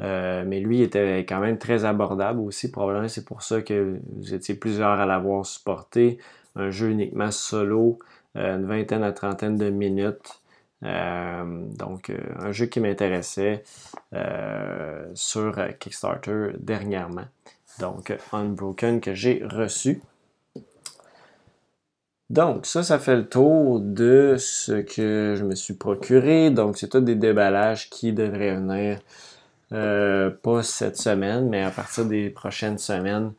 Euh, 0.00 0.44
mais 0.46 0.60
lui 0.60 0.82
était 0.82 1.20
quand 1.20 1.40
même 1.40 1.58
très 1.58 1.84
abordable 1.84 2.40
aussi. 2.40 2.70
Probablement 2.70 3.08
c'est 3.08 3.24
pour 3.24 3.42
ça 3.42 3.62
que 3.62 3.98
vous 4.16 4.34
étiez 4.34 4.54
plusieurs 4.54 5.00
à 5.00 5.06
l'avoir 5.06 5.44
supporté. 5.44 6.18
Un 6.56 6.70
jeu 6.70 6.90
uniquement 6.90 7.30
solo, 7.30 7.98
euh, 8.36 8.56
une 8.56 8.66
vingtaine 8.66 9.02
à 9.02 9.12
trentaine 9.12 9.56
de 9.56 9.70
minutes. 9.70 10.40
Euh, 10.84 11.64
donc 11.76 12.12
un 12.38 12.52
jeu 12.52 12.66
qui 12.66 12.78
m'intéressait 12.78 13.64
sur 15.14 15.56
Kickstarter 15.78 16.52
dernièrement. 16.58 17.26
Donc 17.80 18.16
Unbroken 18.32 19.00
que 19.00 19.14
j'ai 19.14 19.42
reçu. 19.44 20.00
Donc, 22.30 22.66
ça, 22.66 22.82
ça 22.82 22.98
fait 22.98 23.16
le 23.16 23.26
tour 23.26 23.80
de 23.80 24.36
ce 24.38 24.72
que 24.72 25.34
je 25.34 25.44
me 25.44 25.54
suis 25.54 25.72
procuré. 25.72 26.50
Donc, 26.50 26.76
c'est 26.76 26.88
tout 26.88 27.00
des 27.00 27.14
déballages 27.14 27.88
qui 27.88 28.12
devraient 28.12 28.54
venir 28.54 28.98
euh, 29.72 30.30
pas 30.30 30.62
cette 30.62 30.96
semaine, 30.96 31.48
mais 31.48 31.62
à 31.62 31.70
partir 31.70 32.06
des 32.06 32.30
prochaines 32.30 32.78
semaines, 32.78 33.32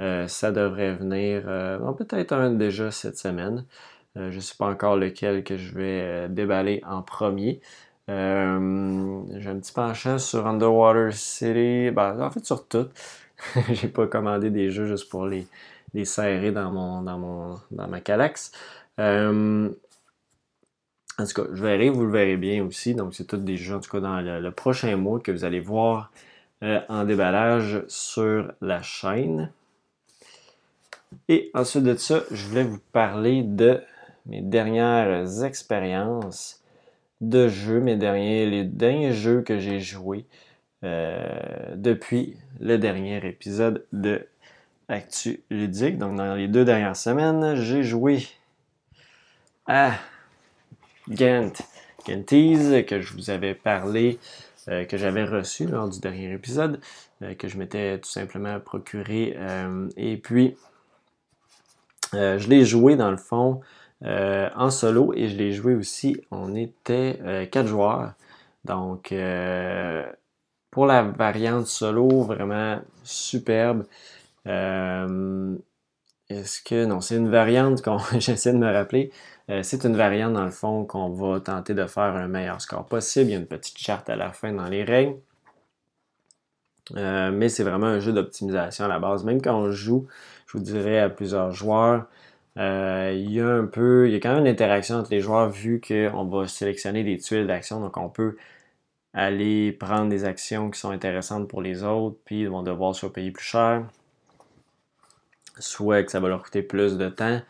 euh, 0.00 0.26
ça 0.28 0.52
devrait 0.52 0.94
venir. 0.94 1.44
Euh, 1.46 1.78
peut-être 1.92 2.32
un 2.32 2.50
déjà 2.52 2.90
cette 2.90 3.18
semaine. 3.18 3.64
je 4.16 4.34
ne 4.34 4.40
sais 4.40 4.54
pas 4.58 4.66
encore 4.66 4.96
lequel 4.96 5.44
que 5.44 5.56
je 5.56 5.74
vais 5.74 6.28
déballer 6.28 6.82
en 6.86 7.02
premier. 7.02 7.60
J'ai 8.08 8.14
un 8.14 9.58
petit 9.60 9.72
penchant 9.72 10.18
sur 10.18 10.46
Underwater 10.46 11.12
City. 11.12 11.90
Ben, 11.92 12.20
en 12.20 12.30
fait, 12.30 12.44
sur 12.44 12.66
tout. 12.66 12.88
J'ai 13.72 13.88
pas 13.88 14.06
commandé 14.06 14.50
des 14.50 14.70
jeux 14.70 14.86
juste 14.86 15.08
pour 15.08 15.26
les, 15.26 15.46
les 15.94 16.04
serrer 16.04 16.52
dans, 16.52 16.70
mon, 16.70 17.02
dans, 17.02 17.18
mon, 17.18 17.60
dans 17.70 17.88
ma 17.88 18.00
Calax. 18.00 18.52
En 21.20 21.26
tout 21.26 21.42
cas, 21.42 21.48
je 21.52 21.62
verrai, 21.62 21.90
vous 21.90 22.04
le 22.04 22.10
verrez 22.10 22.36
bien 22.36 22.64
aussi. 22.64 22.94
Donc, 22.94 23.14
c'est 23.14 23.26
tous 23.26 23.36
des 23.36 23.56
jeux, 23.56 23.76
en 23.76 23.80
tout 23.80 23.90
cas, 23.90 24.00
dans 24.00 24.20
le, 24.20 24.50
prochain 24.50 24.96
mois 24.96 25.20
que 25.20 25.30
vous 25.30 25.44
allez 25.44 25.60
voir 25.60 26.12
euh, 26.62 26.80
en 26.88 27.04
déballage 27.04 27.82
sur 27.88 28.52
la 28.60 28.82
chaîne. 28.82 29.52
Et 31.28 31.50
ensuite 31.54 31.84
de 31.84 31.94
ça, 31.96 32.22
je 32.30 32.46
voulais 32.46 32.64
vous 32.64 32.80
parler 32.92 33.42
de 33.42 33.80
mes 34.26 34.40
dernières 34.40 35.44
expériences 35.44 36.62
de 37.20 37.48
jeux, 37.48 37.80
mes 37.80 37.96
derniers, 37.96 38.46
les 38.46 38.64
derniers 38.64 39.12
jeux 39.12 39.42
que 39.42 39.58
j'ai 39.58 39.80
joués 39.80 40.24
euh, 40.84 41.74
depuis 41.74 42.36
le 42.60 42.78
dernier 42.78 43.26
épisode 43.26 43.84
de 43.92 44.26
Actu 44.88 45.42
Ludique. 45.50 45.98
Donc, 45.98 46.16
dans 46.16 46.34
les 46.34 46.48
deux 46.48 46.64
dernières 46.64 46.96
semaines, 46.96 47.56
j'ai 47.56 47.82
joué 47.82 48.26
à 49.66 49.92
Gant, 51.10 51.52
Gantease, 52.06 52.84
que 52.86 53.00
je 53.00 53.14
vous 53.14 53.30
avais 53.30 53.54
parlé, 53.54 54.20
euh, 54.68 54.84
que 54.84 54.96
j'avais 54.96 55.24
reçu 55.24 55.66
lors 55.66 55.88
du 55.88 55.98
dernier 55.98 56.32
épisode, 56.32 56.80
euh, 57.22 57.34
que 57.34 57.48
je 57.48 57.58
m'étais 57.58 57.98
tout 57.98 58.08
simplement 58.08 58.60
procuré. 58.60 59.34
Euh, 59.36 59.88
et 59.96 60.16
puis, 60.16 60.56
je 62.12 62.48
l'ai 62.48 62.64
joué 62.64 62.96
dans 62.96 63.10
le 63.10 63.16
fond 63.16 63.60
en 64.02 64.70
solo 64.70 65.12
et 65.14 65.28
je 65.28 65.36
l'ai 65.36 65.52
joué 65.52 65.74
aussi. 65.74 66.20
On 66.30 66.56
était 66.56 67.48
quatre 67.52 67.68
joueurs. 67.68 68.14
Donc, 68.64 69.14
pour 70.72 70.86
la 70.86 71.02
variante 71.02 71.66
solo, 71.66 72.22
vraiment 72.22 72.80
superbe. 73.04 73.84
Est-ce 76.30 76.62
que 76.62 76.84
non, 76.84 77.00
c'est 77.00 77.16
une 77.16 77.28
variante 77.28 77.82
qu'on 77.82 77.98
j'essaie 78.18 78.52
de 78.52 78.58
me 78.58 78.72
rappeler. 78.72 79.10
Euh, 79.50 79.62
c'est 79.62 79.84
une 79.84 79.96
variante, 79.96 80.32
dans 80.34 80.44
le 80.44 80.50
fond, 80.50 80.84
qu'on 80.84 81.10
va 81.10 81.40
tenter 81.40 81.74
de 81.74 81.86
faire 81.86 82.14
un 82.16 82.28
meilleur 82.28 82.60
score 82.60 82.86
possible. 82.86 83.30
Il 83.30 83.32
y 83.32 83.36
a 83.36 83.38
une 83.38 83.46
petite 83.46 83.78
charte 83.78 84.08
à 84.08 84.16
la 84.16 84.32
fin 84.32 84.52
dans 84.52 84.68
les 84.68 84.84
règles. 84.84 85.16
Euh, 86.96 87.30
mais 87.30 87.48
c'est 87.48 87.62
vraiment 87.64 87.86
un 87.86 88.00
jeu 88.00 88.12
d'optimisation 88.12 88.84
à 88.84 88.88
la 88.88 88.98
base. 88.98 89.24
Même 89.24 89.42
quand 89.42 89.54
on 89.56 89.70
joue, 89.72 90.06
je 90.46 90.58
vous 90.58 90.64
dirais, 90.64 90.98
à 91.00 91.08
plusieurs 91.08 91.52
joueurs, 91.52 92.06
euh, 92.58 93.12
il 93.14 93.32
y 93.32 93.40
a 93.40 93.48
un 93.48 93.66
peu, 93.66 94.08
il 94.08 94.12
y 94.12 94.16
a 94.16 94.20
quand 94.20 94.30
même 94.34 94.46
une 94.46 94.52
interaction 94.52 94.96
entre 94.96 95.10
les 95.10 95.20
joueurs 95.20 95.50
vu 95.50 95.80
qu'on 95.80 96.24
va 96.26 96.46
sélectionner 96.48 97.04
des 97.04 97.18
tuiles 97.18 97.46
d'action. 97.46 97.80
Donc 97.80 97.96
on 97.96 98.08
peut 98.08 98.36
aller 99.14 99.72
prendre 99.72 100.08
des 100.10 100.24
actions 100.24 100.70
qui 100.70 100.80
sont 100.80 100.90
intéressantes 100.90 101.48
pour 101.48 101.62
les 101.62 101.82
autres, 101.84 102.18
puis 102.24 102.42
ils 102.42 102.48
vont 102.50 102.62
devoir 102.62 102.94
soit 102.94 103.12
payer 103.12 103.30
plus 103.32 103.44
cher, 103.44 103.84
soit 105.60 106.02
que 106.02 106.10
ça 106.10 106.18
va 106.18 106.28
leur 106.28 106.42
coûter 106.42 106.62
plus 106.62 106.98
de 106.98 107.08
temps. 107.08 107.40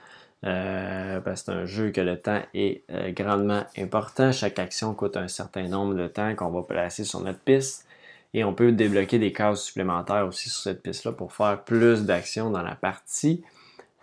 Euh, 0.47 1.21
que 1.21 1.35
c'est 1.35 1.51
un 1.51 1.67
jeu 1.67 1.91
que 1.91 2.01
le 2.01 2.19
temps 2.19 2.41
est 2.55 2.83
euh, 2.91 3.13
grandement 3.13 3.65
important. 3.77 4.33
Chaque 4.33 4.59
action 4.59 4.95
coûte 4.95 5.17
un 5.17 5.29
certain 5.29 5.69
nombre 5.69 5.95
de 5.95 6.07
temps 6.07 6.35
qu'on 6.35 6.51
va 6.51 6.63
placer 6.63 7.05
sur 7.05 7.21
notre 7.21 7.41
piste. 7.41 7.87
Et 8.33 8.45
on 8.45 8.55
peut 8.55 8.73
débloquer 8.73 9.19
des 9.19 9.33
cases 9.33 9.63
supplémentaires 9.63 10.27
aussi 10.27 10.49
sur 10.49 10.63
cette 10.63 10.83
piste-là 10.83 11.13
pour 11.13 11.33
faire 11.33 11.63
plus 11.65 12.05
d'actions 12.05 12.51
dans 12.51 12.63
la 12.63 12.75
partie. 12.75 13.43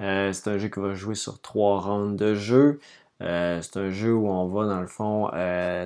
Euh, 0.01 0.31
c'est 0.33 0.49
un 0.49 0.57
jeu 0.57 0.67
qui 0.67 0.79
va 0.79 0.93
jouer 0.93 1.15
sur 1.15 1.41
trois 1.41 1.79
rounds 1.79 2.17
de 2.17 2.35
jeu. 2.35 2.79
c'est 3.19 3.77
un 3.77 3.89
jeu 3.89 4.13
où 4.13 4.27
on 4.29 4.45
va, 4.47 4.65
dans 4.67 4.81
le 4.81 4.87
fond, 4.87 5.31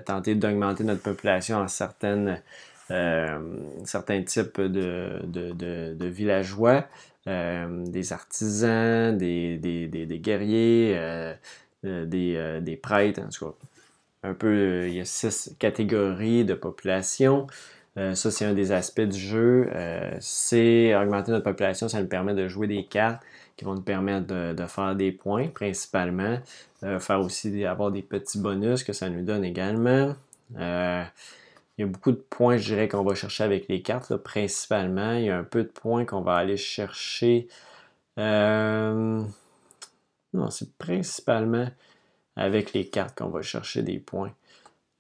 tenter 0.05 0.35
d'augmenter 0.35 0.83
notre 0.83 1.03
population 1.03 1.59
en 1.59 1.67
certaines, 1.69 2.41
certains 3.85 4.23
types 4.23 4.59
de, 4.59 5.21
de 5.23 6.05
villageois. 6.07 6.83
Euh, 7.27 7.85
des 7.85 8.13
artisans, 8.13 9.15
des, 9.15 10.19
guerriers, 10.23 10.95
euh, 10.97 11.33
euh, 11.85 12.59
des, 12.59 12.75
prêtres, 12.77 13.21
en 13.21 13.29
tout 13.29 13.45
cas. 13.45 13.55
Un 14.23 14.33
peu, 14.33 14.87
il 14.87 14.95
y 14.95 14.99
a 14.99 15.05
six 15.05 15.55
catégories 15.59 16.45
de 16.45 16.53
population. 16.55 17.47
ça, 17.95 18.15
c'est 18.15 18.45
un 18.45 18.53
des 18.53 18.71
aspects 18.71 19.01
du 19.01 19.19
jeu. 19.19 19.69
c'est 20.19 20.95
augmenter 20.95 21.31
notre 21.31 21.43
population, 21.43 21.87
ça 21.89 22.01
nous 22.01 22.07
permet 22.07 22.33
de 22.33 22.47
jouer 22.47 22.67
des 22.67 22.85
cartes 22.85 23.21
qui 23.57 23.65
vont 23.65 23.75
nous 23.75 23.81
permettre 23.81 24.27
de, 24.27 24.65
faire 24.67 24.95
des 24.95 25.11
points 25.11 25.47
principalement. 25.47 26.37
faire 26.99 27.19
aussi 27.19 27.65
avoir 27.65 27.91
des 27.91 28.03
petits 28.03 28.39
bonus 28.39 28.83
que 28.83 28.93
ça 28.93 29.09
nous 29.09 29.23
donne 29.23 29.43
également. 29.43 30.15
Il 31.81 31.85
y 31.85 31.89
a 31.89 31.91
beaucoup 31.91 32.11
de 32.11 32.23
points, 32.29 32.57
je 32.57 32.75
dirais, 32.75 32.88
qu'on 32.88 33.03
va 33.03 33.15
chercher 33.15 33.43
avec 33.43 33.67
les 33.67 33.81
cartes, 33.81 34.15
principalement. 34.15 35.13
Il 35.13 35.23
y 35.25 35.29
a 35.31 35.38
un 35.39 35.43
peu 35.43 35.63
de 35.63 35.69
points 35.69 36.05
qu'on 36.05 36.21
va 36.21 36.35
aller 36.35 36.55
chercher. 36.55 37.47
Euh, 38.19 39.23
non, 40.33 40.51
c'est 40.51 40.77
principalement 40.77 41.67
avec 42.35 42.73
les 42.73 42.88
cartes 42.88 43.17
qu'on 43.17 43.29
va 43.29 43.41
chercher 43.41 43.81
des 43.81 43.97
points. 43.97 44.31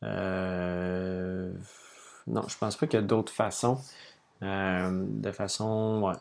Euh, 0.03 1.53
non, 2.25 2.47
je 2.47 2.57
pense 2.57 2.75
pas 2.77 2.87
qu'il 2.87 2.99
y 2.99 3.03
a 3.03 3.05
d'autres 3.05 3.31
façons. 3.31 3.77
Euh, 4.41 5.05
de 5.07 5.31
façon, 5.31 6.01
ouais. 6.01 6.17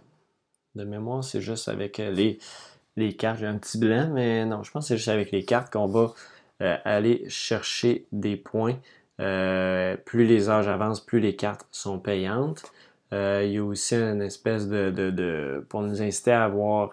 De 0.75 0.85
mémoire, 0.85 1.25
c'est 1.25 1.41
juste 1.41 1.69
avec 1.71 1.97
les, 1.97 2.39
les 2.97 3.17
cartes. 3.17 3.39
J'ai 3.39 3.47
un 3.47 3.57
petit 3.57 3.79
blanc, 3.79 4.11
mais 4.13 4.45
non, 4.45 4.63
je 4.63 4.71
pense 4.71 4.85
que 4.85 4.89
c'est 4.89 4.99
juste 4.99 5.09
avec 5.09 5.31
les 5.31 5.47
cartes 5.47 5.73
qu'on 5.73 5.87
va 5.87 6.13
aller 6.85 7.27
chercher 7.31 8.05
des 8.13 8.37
points. 8.37 8.77
Euh, 9.21 9.97
plus 10.05 10.25
les 10.25 10.51
âges 10.51 10.69
avancent, 10.69 11.01
plus 11.01 11.21
les 11.21 11.37
cartes 11.37 11.67
sont 11.71 11.99
payantes. 11.99 12.63
Euh, 13.13 13.43
il 13.45 13.53
y 13.53 13.59
a 13.59 13.65
aussi 13.65 13.95
une 13.95 14.23
espèce 14.23 14.69
de, 14.69 15.65
pour 15.69 15.83
nous 15.83 16.01
inciter 16.03 16.33
à 16.33 16.45
avoir, 16.45 16.93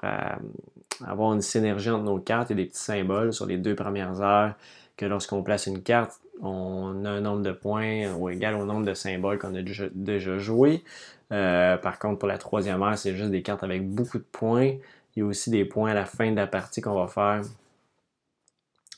avoir 1.06 1.34
une 1.34 1.42
synergie 1.42 1.90
entre 1.90 2.04
nos 2.04 2.20
cartes 2.20 2.52
et 2.52 2.56
des 2.56 2.66
petits 2.66 2.80
symboles 2.80 3.34
sur 3.34 3.46
les 3.46 3.58
deux 3.58 3.76
premières 3.76 4.22
heures 4.22 4.54
que 4.98 5.06
lorsqu'on 5.06 5.44
place 5.44 5.68
une 5.68 5.82
carte, 5.82 6.20
on 6.42 7.06
a 7.06 7.10
un 7.10 7.22
nombre 7.22 7.44
de 7.44 7.52
points 7.52 8.14
ou 8.16 8.30
égal 8.30 8.56
au 8.56 8.66
nombre 8.66 8.86
de 8.86 8.94
symboles 8.94 9.38
qu'on 9.38 9.56
a 9.56 9.62
déjà, 9.62 10.38
joué. 10.38 10.84
Euh, 11.32 11.78
par 11.78 12.00
contre, 12.00 12.20
pour 12.20 12.28
la 12.28 12.38
troisième 12.38 12.82
heure, 12.82 12.98
c'est 12.98 13.16
juste 13.16 13.32
des 13.32 13.44
cartes 13.44 13.64
avec 13.64 13.88
beaucoup 13.88 14.18
de 14.18 14.26
points. 14.32 14.74
Il 15.16 15.20
y 15.20 15.22
a 15.22 15.26
aussi 15.26 15.50
des 15.50 15.66
points 15.66 15.92
à 15.92 15.94
la 15.94 16.06
fin 16.06 16.32
de 16.32 16.36
la 16.36 16.48
partie 16.48 16.82
qu'on 16.82 16.96
va 16.96 17.08
faire 17.08 17.42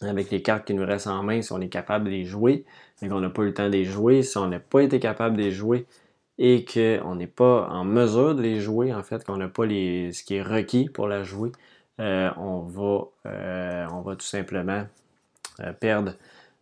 avec 0.02 0.32
les 0.32 0.42
cartes 0.42 0.66
qui 0.66 0.74
nous 0.74 0.86
restent 0.86 1.08
en 1.08 1.24
main 1.24 1.42
si 1.42 1.52
on 1.52 1.60
est 1.60 1.68
capable 1.68 2.06
de 2.06 2.10
les 2.10 2.24
jouer, 2.24 2.64
mais 3.02 3.10
qu'on 3.10 3.20
n'a 3.20 3.30
pas 3.30 3.44
eu 3.44 3.48
le 3.48 3.54
temps 3.54 3.68
de 3.68 3.74
les 3.74 3.86
jouer. 3.86 4.24
Si 4.24 4.38
on 4.38 4.48
n'a 4.48 4.60
pas 4.60 4.82
été 4.82 5.00
capable 5.00 5.38
de 5.38 5.44
les 5.44 5.52
jouer 5.52 5.86
et 6.38 6.66
qu'on 6.66 7.16
n'est 7.16 7.28
pas 7.28 7.68
en 7.70 7.84
mesure 7.84 8.36
de 8.36 8.42
les 8.42 8.60
jouer, 8.60 8.94
en 8.94 9.04
fait, 9.04 9.24
qu'on 9.26 9.38
n'a 9.38 9.48
pas 9.48 9.66
les, 9.66 10.12
ce 10.14 10.24
qui 10.24 10.36
est 10.36 10.42
requis 10.42 10.90
pour 10.90 11.08
la 11.08 11.24
jouer, 11.24 11.52
euh, 12.00 12.30
on, 12.38 12.60
va, 12.60 13.06
euh, 13.26 13.88
on 13.92 14.02
va 14.02 14.16
tout 14.16 14.26
simplement 14.26 14.86
euh, 15.60 15.74
perdre, 15.74 16.14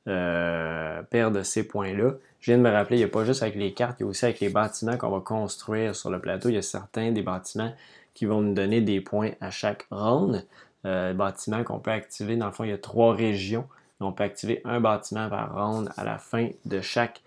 perdre 0.06 1.43
ces 1.43 1.67
points-là. 1.67 2.13
Je 2.39 2.52
viens 2.52 2.58
de 2.58 2.63
me 2.63 2.71
rappeler, 2.71 2.97
il 2.97 3.00
n'y 3.00 3.06
a 3.06 3.10
pas 3.10 3.26
juste 3.26 3.43
avec 3.43 3.56
les 3.56 3.73
cartes, 3.73 4.00
il 4.00 4.04
y 4.04 4.06
a 4.06 4.10
aussi 4.10 4.26
avec 4.26 4.39
les 4.39 4.50
bâtiments 4.50 4.97
qu'on 4.97 5.10
va 5.10 5.19
construire 5.19 5.95
sur 5.95 6.10
le 6.10 6.19
plateau. 6.19 6.50
Il 6.50 6.56
y 6.56 6.58
a 6.58 6.62
certains 6.62 7.12
des 7.12 7.23
bâtiments 7.23 7.73
qui 8.13 8.26
vont 8.26 8.41
nous 8.41 8.54
donner 8.54 8.82
des 8.82 9.02
points 9.02 9.32
à 9.41 9.52
chaque 9.52 9.86
ronde. 9.91 10.45
Euh, 10.88 11.13
bâtiments 11.13 11.63
qu'on 11.63 11.80
peut 11.80 11.91
activer. 11.91 12.38
Dans 12.38 12.45
le 12.45 12.52
fond, 12.52 12.63
il 12.63 12.69
y 12.69 12.73
a 12.73 12.78
trois 12.78 13.13
régions. 13.13 13.67
On 14.00 14.12
peut 14.12 14.24
activer 14.24 14.62
un 14.64 14.80
bâtiment 14.80 15.30
par 15.30 15.56
ronde 15.56 15.90
à 15.98 16.04
la 16.04 16.18
fin 16.18 16.50
de 16.66 16.82
chaque, 16.82 17.22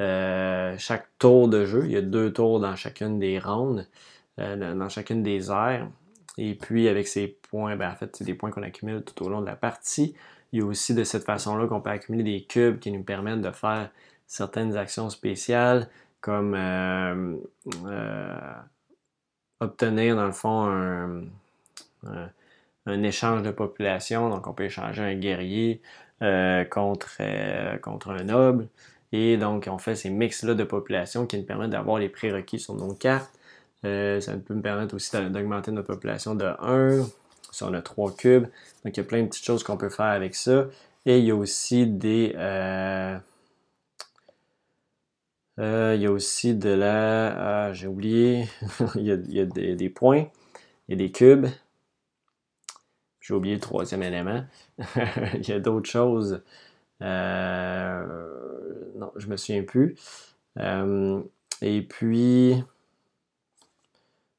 euh, 0.00 0.74
chaque 0.78 1.06
tour 1.18 1.48
de 1.48 1.64
jeu. 1.64 1.84
Il 1.84 1.92
y 1.92 1.96
a 1.96 2.02
deux 2.02 2.32
tours 2.32 2.60
dans 2.60 2.74
chacune 2.74 3.18
des 3.18 3.38
rondes, 3.38 3.86
euh, 4.40 4.74
dans 4.74 4.88
chacune 4.88 5.22
des 5.22 5.50
aires. 5.50 5.88
Et 6.38 6.54
puis, 6.54 6.88
avec 6.88 7.06
ces 7.06 7.28
points, 7.28 7.76
ben, 7.76 7.90
en 7.90 7.94
fait, 7.94 8.14
c'est 8.16 8.24
des 8.24 8.34
points 8.34 8.50
qu'on 8.50 8.62
accumule 8.62 9.02
tout 9.04 9.24
au 9.24 9.28
long 9.28 9.40
de 9.40 9.46
la 9.46 9.56
partie. 9.56 10.14
Il 10.52 10.60
y 10.60 10.62
a 10.62 10.66
aussi 10.66 10.94
de 10.94 11.04
cette 11.04 11.24
façon-là 11.24 11.66
qu'on 11.68 11.80
peut 11.80 11.90
accumuler 11.90 12.24
des 12.24 12.44
cubes 12.44 12.78
qui 12.78 12.90
nous 12.92 13.02
permettent 13.04 13.42
de 13.42 13.50
faire 13.52 13.90
certaines 14.26 14.76
actions 14.76 15.10
spéciales, 15.10 15.88
comme 16.20 16.54
obtenir, 19.60 20.16
dans 20.16 20.26
le 20.26 20.32
fond, 20.32 20.66
un 20.66 21.24
un 22.86 23.02
échange 23.02 23.42
de 23.42 23.50
population. 23.50 24.30
Donc, 24.30 24.46
on 24.46 24.52
peut 24.52 24.64
échanger 24.64 25.02
un 25.02 25.14
guerrier 25.14 25.82
euh, 25.82 26.05
contre, 26.20 27.16
euh, 27.20 27.76
contre 27.78 28.10
un 28.10 28.24
noble. 28.24 28.68
Et 29.12 29.36
donc, 29.36 29.68
on 29.70 29.78
fait 29.78 29.94
ces 29.94 30.10
mix-là 30.10 30.54
de 30.54 30.64
population 30.64 31.26
qui 31.26 31.38
nous 31.38 31.44
permettent 31.44 31.70
d'avoir 31.70 31.98
les 31.98 32.08
prérequis 32.08 32.58
sur 32.58 32.74
nos 32.74 32.94
cartes. 32.94 33.32
Euh, 33.84 34.20
ça 34.20 34.32
peut 34.36 34.54
me 34.54 34.62
permettre 34.62 34.94
aussi 34.94 35.10
d'augmenter 35.30 35.70
notre 35.70 35.88
population 35.88 36.34
de 36.34 36.46
1 36.60 37.06
si 37.52 37.62
on 37.62 37.72
a 37.72 37.82
3 37.82 38.16
cubes. 38.16 38.46
Donc, 38.84 38.96
il 38.96 38.98
y 38.98 39.00
a 39.00 39.04
plein 39.04 39.22
de 39.22 39.28
petites 39.28 39.44
choses 39.44 39.62
qu'on 39.62 39.76
peut 39.76 39.88
faire 39.88 40.06
avec 40.06 40.34
ça. 40.34 40.66
Et 41.06 41.18
il 41.18 41.24
y 41.24 41.30
a 41.30 41.36
aussi 41.36 41.86
des... 41.86 42.32
il 45.58 46.00
y 46.00 46.06
a 46.06 46.10
aussi 46.10 46.54
de 46.54 46.70
la... 46.70 47.66
Ah, 47.66 47.72
j'ai 47.72 47.86
oublié. 47.86 48.48
il 48.96 49.04
y 49.04 49.10
a, 49.12 49.16
des, 49.44 49.88
points. 49.88 50.26
Il 50.88 50.92
y 50.92 50.94
a 50.94 50.96
des 50.96 51.12
cubes. 51.12 51.46
J'ai 53.26 53.34
oublié 53.34 53.56
le 53.56 53.60
troisième 53.60 54.04
élément. 54.04 54.44
Il 55.34 55.48
y 55.48 55.52
a 55.52 55.58
d'autres 55.58 55.90
choses. 55.90 56.42
Euh, 57.02 58.06
non, 58.94 59.10
je 59.16 59.26
me 59.26 59.36
souviens 59.36 59.64
plus. 59.64 59.96
Euh, 60.60 61.20
et 61.60 61.82
puis, 61.82 62.54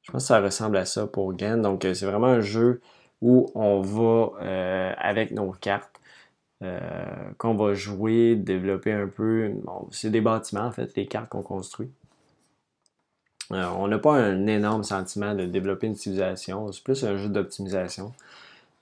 je 0.00 0.10
pense 0.10 0.22
que 0.22 0.28
ça 0.28 0.40
ressemble 0.40 0.78
à 0.78 0.86
ça 0.86 1.06
pour 1.06 1.34
Gan. 1.34 1.58
Donc, 1.58 1.84
euh, 1.84 1.92
c'est 1.92 2.06
vraiment 2.06 2.28
un 2.28 2.40
jeu 2.40 2.80
où 3.20 3.50
on 3.54 3.82
va, 3.82 4.94
avec 4.96 5.32
nos 5.32 5.52
cartes, 5.52 6.00
qu'on 7.36 7.54
va 7.54 7.74
jouer, 7.74 8.36
développer 8.36 8.92
un 8.92 9.08
peu. 9.08 9.52
c'est 9.90 10.10
des 10.10 10.22
bâtiments, 10.22 10.64
en 10.64 10.72
fait, 10.72 10.96
les 10.96 11.06
cartes 11.06 11.28
qu'on 11.28 11.42
construit. 11.42 11.90
on 13.50 13.86
n'a 13.86 13.98
pas 13.98 14.14
un 14.14 14.46
énorme 14.46 14.82
sentiment 14.82 15.34
de 15.34 15.44
développer 15.44 15.88
une 15.88 15.94
civilisation. 15.94 16.72
C'est 16.72 16.82
plus 16.82 17.04
un 17.04 17.18
jeu 17.18 17.28
d'optimisation. 17.28 18.14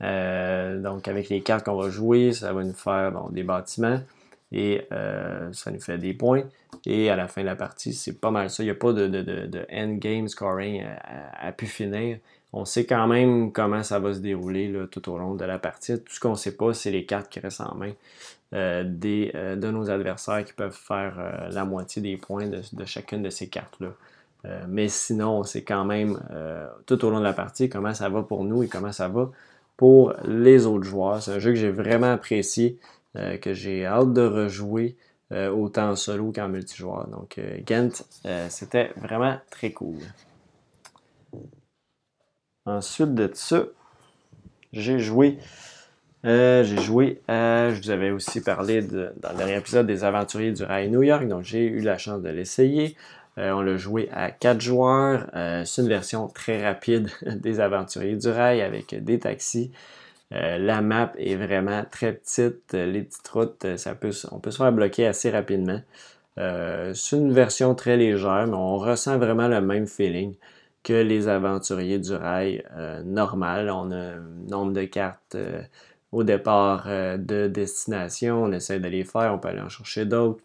Euh, 0.02 0.80
donc, 0.80 1.08
avec 1.08 1.28
les 1.28 1.42
cartes 1.42 1.64
qu'on 1.64 1.76
va 1.76 1.90
jouer, 1.90 2.32
ça 2.32 2.52
va 2.52 2.64
nous 2.64 2.72
faire 2.72 3.28
des 3.30 3.42
bâtiments 3.42 4.00
et 4.52 4.86
euh, 4.92 5.52
ça 5.52 5.70
nous 5.70 5.80
fait 5.80 5.98
des 5.98 6.14
points. 6.14 6.44
Et 6.84 7.10
à 7.10 7.16
la 7.16 7.28
fin 7.28 7.40
de 7.40 7.46
la 7.46 7.56
partie, 7.56 7.92
c'est 7.92 8.20
pas 8.20 8.30
mal 8.30 8.50
ça. 8.50 8.62
Il 8.62 8.66
n'y 8.66 8.70
a 8.70 8.74
pas 8.74 8.92
de, 8.92 9.08
de, 9.08 9.66
endgame 9.72 10.28
scoring 10.28 10.84
à, 11.32 11.50
pu 11.52 11.66
finir. 11.66 12.18
On 12.52 12.64
sait 12.64 12.86
quand 12.86 13.06
même 13.06 13.50
comment 13.52 13.82
ça 13.82 13.98
va 13.98 14.14
se 14.14 14.20
dérouler 14.20 14.72
tout 14.90 15.10
au 15.10 15.18
long 15.18 15.34
de 15.34 15.44
la 15.44 15.58
partie. 15.58 15.98
Tout 15.98 16.12
ce 16.12 16.20
qu'on 16.20 16.30
ne 16.30 16.36
sait 16.36 16.56
pas, 16.56 16.74
c'est 16.74 16.90
les 16.90 17.04
cartes 17.04 17.28
qui 17.28 17.40
restent 17.40 17.62
en 17.62 17.74
main 17.74 17.92
euh, 18.54 18.84
des, 18.86 19.32
de 19.32 19.70
nos 19.70 19.90
adversaires 19.90 20.44
qui 20.44 20.52
peuvent 20.52 20.76
faire 20.76 21.48
la 21.50 21.64
moitié 21.64 22.00
des 22.00 22.16
points 22.16 22.46
de, 22.46 22.84
chacune 22.84 23.22
de 23.22 23.30
ces 23.30 23.48
cartes-là. 23.48 23.88
mais 24.68 24.88
sinon, 24.88 25.38
on 25.40 25.42
sait 25.42 25.64
quand 25.64 25.84
même 25.84 26.20
tout 26.84 27.04
au 27.04 27.10
long 27.10 27.18
de 27.18 27.24
la 27.24 27.32
partie 27.32 27.68
comment 27.68 27.94
ça 27.94 28.08
va 28.08 28.22
pour 28.22 28.44
nous 28.44 28.62
et 28.62 28.68
comment 28.68 28.92
ça 28.92 29.08
va 29.08 29.30
pour 29.76 30.14
les 30.24 30.66
autres 30.66 30.84
joueurs. 30.84 31.22
C'est 31.22 31.32
un 31.32 31.38
jeu 31.38 31.50
que 31.50 31.58
j'ai 31.58 31.70
vraiment 31.70 32.12
apprécié, 32.12 32.78
euh, 33.16 33.36
que 33.36 33.52
j'ai 33.52 33.84
hâte 33.86 34.12
de 34.12 34.26
rejouer 34.26 34.96
euh, 35.32 35.50
autant 35.50 35.90
en 35.90 35.96
solo 35.96 36.32
qu'en 36.32 36.48
multijoueur. 36.48 37.08
Donc, 37.08 37.38
euh, 37.38 37.58
Ghent, 37.66 38.04
c'était 38.48 38.90
vraiment 38.96 39.38
très 39.50 39.72
cool. 39.72 39.98
Ensuite 42.64 43.14
de 43.14 43.30
ça, 43.32 43.64
j'ai 44.72 44.98
joué. 44.98 45.38
j'ai 46.24 46.78
joué. 46.78 47.20
Je 47.28 47.80
vous 47.80 47.90
avais 47.90 48.10
aussi 48.10 48.40
parlé 48.40 48.82
dans 48.82 49.30
le 49.30 49.36
dernier 49.36 49.56
épisode 49.56 49.86
des 49.86 50.02
Aventuriers 50.02 50.52
du 50.52 50.64
Rail 50.64 50.90
New 50.90 51.02
York, 51.02 51.28
donc 51.28 51.44
j'ai 51.44 51.64
eu 51.64 51.80
la 51.80 51.96
chance 51.96 52.22
de 52.22 52.28
l'essayer. 52.28 52.96
Euh, 53.38 53.52
on 53.52 53.60
l'a 53.60 53.76
joué 53.76 54.08
à 54.12 54.30
4 54.30 54.60
joueurs. 54.60 55.30
Euh, 55.34 55.64
c'est 55.64 55.82
une 55.82 55.88
version 55.88 56.28
très 56.28 56.64
rapide 56.66 57.10
des 57.22 57.60
Aventuriers 57.60 58.16
du 58.16 58.28
Rail 58.28 58.62
avec 58.62 58.94
des 59.04 59.18
taxis. 59.18 59.72
Euh, 60.32 60.58
la 60.58 60.80
map 60.82 61.12
est 61.18 61.36
vraiment 61.36 61.84
très 61.90 62.12
petite. 62.14 62.72
Les 62.72 63.02
petites 63.02 63.28
routes, 63.28 63.66
on 64.32 64.40
peut 64.40 64.50
se 64.50 64.56
faire 64.56 64.72
bloquer 64.72 65.06
assez 65.06 65.30
rapidement. 65.30 65.80
c'est 66.36 67.16
une 67.16 67.32
version 67.32 67.74
très 67.74 67.96
légère, 67.96 68.46
mais 68.46 68.56
on 68.56 68.76
ressent 68.78 69.18
vraiment 69.18 69.48
le 69.48 69.60
même 69.60 69.86
feeling 69.86 70.34
que 70.82 70.92
les 70.92 71.28
aventuriers 71.28 71.98
du 71.98 72.12
rail 72.14 72.64
normal. 73.04 73.70
On 73.70 73.90
a 73.92 73.96
un 73.96 74.20
nombre 74.48 74.72
de 74.72 74.84
cartes 74.84 75.36
au 76.12 76.24
départ 76.24 76.86
de 76.86 77.48
destination, 77.48 78.44
on 78.44 78.52
essaie 78.52 78.80
de 78.80 78.88
les 78.88 79.04
faire, 79.04 79.32
on 79.34 79.38
peut 79.38 79.48
aller 79.48 79.60
en 79.60 79.68
chercher 79.68 80.04
d'autres. 80.06 80.42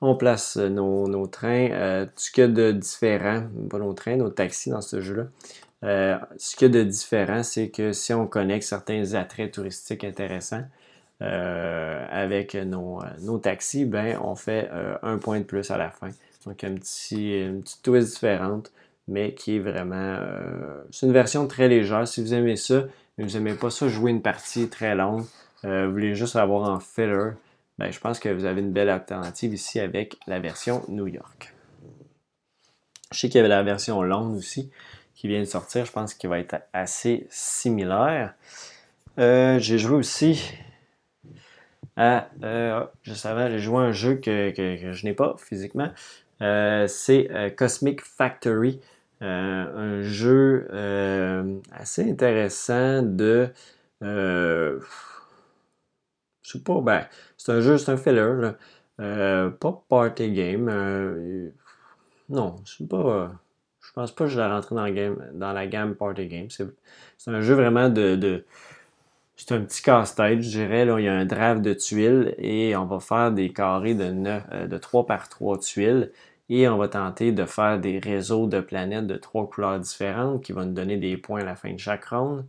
On 0.00 0.14
place 0.14 0.56
nos, 0.56 1.26
trains. 1.26 2.06
ce 2.14 2.30
qu'il 2.30 2.42
y 2.42 2.44
a 2.44 2.48
de 2.48 2.72
différent, 2.72 3.42
pas 3.68 3.78
nos 3.78 3.94
trains, 3.94 4.16
nos 4.16 4.30
taxis 4.30 4.70
dans 4.70 4.80
ce 4.80 5.00
jeu-là, 5.00 5.24
euh, 5.84 6.18
ce 6.38 6.56
qu'il 6.56 6.74
y 6.74 6.78
a 6.78 6.84
de 6.84 6.88
différent, 6.88 7.42
c'est 7.42 7.70
que 7.70 7.92
si 7.92 8.12
on 8.12 8.26
connecte 8.26 8.64
certains 8.64 9.14
attraits 9.14 9.52
touristiques 9.52 10.04
intéressants 10.04 10.64
euh, 11.22 12.06
avec 12.10 12.54
nos, 12.54 13.00
taxis, 13.42 13.84
ben, 13.84 14.18
on 14.22 14.34
fait 14.34 14.68
euh, 14.72 14.96
un 15.02 15.18
point 15.18 15.38
de 15.38 15.44
plus 15.44 15.70
à 15.70 15.78
la 15.78 15.90
fin. 15.90 16.10
Donc, 16.46 16.64
un 16.64 16.74
petit, 16.74 17.40
une 17.40 17.62
petite 17.62 17.82
twist 17.82 18.14
différente, 18.14 18.72
mais 19.06 19.34
qui 19.34 19.56
est 19.56 19.60
vraiment. 19.60 20.18
c'est 20.90 21.06
une 21.06 21.12
version 21.12 21.46
très 21.46 21.68
légère. 21.68 22.06
Si 22.08 22.22
vous 22.22 22.34
aimez 22.34 22.56
ça, 22.56 22.84
mais 23.16 23.24
vous 23.24 23.32
n'aimez 23.34 23.54
pas 23.54 23.70
ça 23.70 23.88
jouer 23.88 24.10
une 24.10 24.22
partie 24.22 24.68
très 24.68 24.94
longue, 24.94 25.24
vous 25.62 25.90
voulez 25.90 26.14
juste 26.14 26.36
avoir 26.36 26.70
en 26.70 26.80
filler, 26.80 27.32
ben, 27.78 27.92
je 27.92 28.00
pense 28.00 28.18
que 28.18 28.28
vous 28.28 28.44
avez 28.44 28.60
une 28.60 28.72
belle 28.72 28.90
alternative 28.90 29.54
ici 29.54 29.78
avec 29.78 30.18
la 30.26 30.40
version 30.40 30.82
New 30.88 31.06
York. 31.06 31.54
Je 33.12 33.18
sais 33.18 33.28
qu'il 33.28 33.36
y 33.36 33.40
avait 33.40 33.48
la 33.48 33.62
version 33.62 34.02
longue 34.02 34.36
aussi 34.36 34.70
qui 35.14 35.26
vient 35.26 35.40
de 35.40 35.46
sortir, 35.46 35.84
je 35.84 35.90
pense 35.90 36.14
qu'il 36.14 36.30
va 36.30 36.38
être 36.38 36.56
assez 36.72 37.26
similaire. 37.28 38.34
Euh, 39.18 39.58
j'ai 39.58 39.78
joué 39.78 39.96
aussi 39.96 40.52
à. 41.96 42.28
Euh, 42.44 42.84
j'ai 43.02 43.58
joué 43.58 43.78
à 43.78 43.86
un 43.86 43.92
jeu 43.92 44.14
que, 44.14 44.52
je 44.56 45.04
n'ai 45.04 45.14
pas 45.14 45.34
physiquement. 45.38 45.90
Euh, 46.40 46.86
c'est 46.86 47.28
Cosmic 47.56 48.00
Factory. 48.00 48.80
un 49.20 50.02
jeu 50.02 50.68
assez 51.72 52.08
intéressant 52.08 53.02
de. 53.02 53.50
Je 56.48 56.58
sais 56.58 56.64
pas, 56.64 56.80
ben, 56.80 57.06
c'est 57.36 57.52
un 57.52 57.60
jeu, 57.60 57.78
c'est 57.78 57.92
un 57.92 57.96
filler. 57.96 58.52
pas 58.96 59.84
party 59.88 60.32
game. 60.32 61.52
non, 62.28 62.56
c'est 62.64 62.88
pas. 62.88 63.32
Je 63.88 63.92
pense 63.94 64.12
pas 64.12 64.24
que 64.24 64.30
je 64.30 64.38
l'ai 64.38 64.46
rentré 64.46 64.74
dans 65.32 65.52
la, 65.52 65.66
gamme 65.66 65.94
Party 65.94 66.26
Game. 66.28 66.48
C'est 66.50 67.30
un 67.30 67.40
jeu 67.40 67.54
vraiment 67.54 67.88
de. 67.88 68.44
c'est 69.36 69.52
un 69.52 69.62
petit 69.62 69.82
casse-tête, 69.82 70.42
je 70.42 70.50
dirais. 70.50 70.84
Là, 70.84 71.00
il 71.00 71.04
y 71.04 71.08
a 71.08 71.14
un 71.14 71.24
draft 71.24 71.62
de 71.62 71.72
tuiles 71.72 72.34
et 72.38 72.76
on 72.76 72.84
va 72.84 73.00
faire 73.00 73.32
des 73.32 73.52
carrés 73.52 73.94
de, 73.94 74.10
9, 74.10 74.42
euh, 74.52 74.66
de 74.66 74.78
3 74.78 75.06
par 75.06 75.28
3 75.28 75.58
tuiles. 75.58 76.12
Et 76.50 76.68
on 76.68 76.76
va 76.76 76.88
tenter 76.88 77.32
de 77.32 77.44
faire 77.44 77.78
des 77.80 77.98
réseaux 77.98 78.46
de 78.46 78.60
planètes 78.60 79.06
de 79.06 79.16
trois 79.16 79.48
couleurs 79.48 79.78
différentes 79.80 80.42
qui 80.44 80.52
vont 80.52 80.64
nous 80.64 80.72
donner 80.72 80.96
des 80.96 81.16
points 81.16 81.40
à 81.42 81.44
la 81.44 81.56
fin 81.56 81.72
de 81.72 81.78
chaque 81.78 82.06
ronde. 82.06 82.44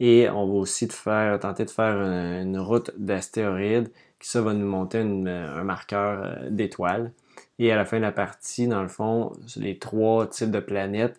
Et 0.00 0.28
on 0.28 0.46
va 0.46 0.52
aussi 0.54 0.88
tenter 0.88 1.64
de 1.64 1.70
faire 1.70 1.96
une, 1.96 2.58
route 2.58 2.90
d'astéroïdes 2.98 3.90
qui 4.18 4.28
ça 4.28 4.42
va 4.42 4.52
nous 4.54 4.66
monter 4.66 4.98
un 4.98 5.64
marqueur 5.64 6.22
euh, 6.22 6.50
d'étoiles. 6.50 7.12
Et 7.58 7.72
à 7.72 7.76
la 7.76 7.84
fin 7.84 7.98
de 7.98 8.02
la 8.02 8.12
partie, 8.12 8.66
dans 8.66 8.82
le 8.82 8.88
fond, 8.88 9.32
les 9.56 9.78
trois 9.78 10.26
types 10.26 10.50
de 10.50 10.60
planètes, 10.60 11.18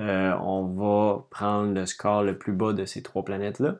euh, 0.00 0.32
on 0.42 0.64
va 0.64 1.24
prendre 1.30 1.74
le 1.74 1.86
score 1.86 2.22
le 2.22 2.36
plus 2.36 2.52
bas 2.52 2.72
de 2.72 2.84
ces 2.84 3.02
trois 3.02 3.24
planètes-là. 3.24 3.76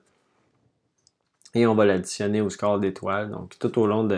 Et 1.55 1.67
on 1.67 1.75
va 1.75 1.85
l'additionner 1.85 2.41
au 2.41 2.51
score 2.51 2.79
d'étoiles. 2.79 3.31
Donc, 3.31 3.59
tout 3.59 3.79
au 3.79 3.87
long 3.87 4.09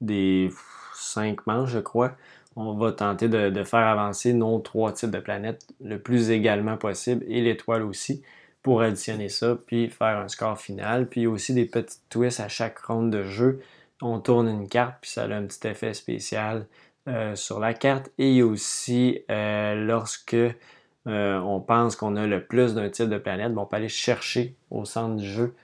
des 0.00 0.50
cinq 0.94 1.46
manches, 1.46 1.70
je 1.70 1.78
crois, 1.78 2.12
on 2.56 2.74
va 2.74 2.92
tenter 2.92 3.28
de, 3.28 3.64
faire 3.64 3.86
avancer 3.86 4.32
nos 4.32 4.58
trois 4.60 4.92
types 4.92 5.10
de 5.10 5.18
planètes 5.18 5.66
le 5.82 5.98
plus 5.98 6.30
également 6.30 6.76
possible 6.76 7.24
et 7.26 7.40
l'étoile 7.40 7.82
aussi 7.82 8.22
pour 8.64 8.80
additionner 8.80 9.28
ça, 9.28 9.56
puis 9.66 9.90
faire 9.90 10.18
un 10.18 10.28
score 10.28 10.58
final. 10.58 11.06
Puis 11.06 11.28
aussi 11.28 11.52
des 11.54 11.66
petites 11.66 12.00
twists 12.08 12.40
à 12.40 12.48
chaque 12.48 12.78
ronde 12.80 13.12
de 13.12 13.22
jeu. 13.22 13.60
On 14.02 14.18
tourne 14.18 14.48
une 14.48 14.68
carte, 14.68 14.96
puis 15.02 15.10
ça 15.10 15.24
a 15.24 15.28
un 15.28 15.44
petit 15.44 15.68
effet 15.68 15.94
spécial 15.94 16.66
euh, 17.06 17.36
sur 17.36 17.60
la 17.60 17.74
carte 17.74 18.10
et 18.16 18.42
aussi 18.42 19.20
euh, 19.30 19.74
lorsque 19.74 20.34
euh, 20.34 21.38
on 21.38 21.60
pense 21.60 21.94
qu'on 21.94 22.16
a 22.16 22.26
le 22.26 22.42
plus 22.42 22.74
d'un 22.74 22.88
type 22.88 23.10
de 23.10 23.18
planète, 23.18 23.52
on 23.54 23.66
peut 23.66 23.76
aller 23.76 23.90
chercher 23.90 24.56
au 24.70 24.86
centre 24.86 25.16
du 25.16 25.28
jeu 25.28 25.54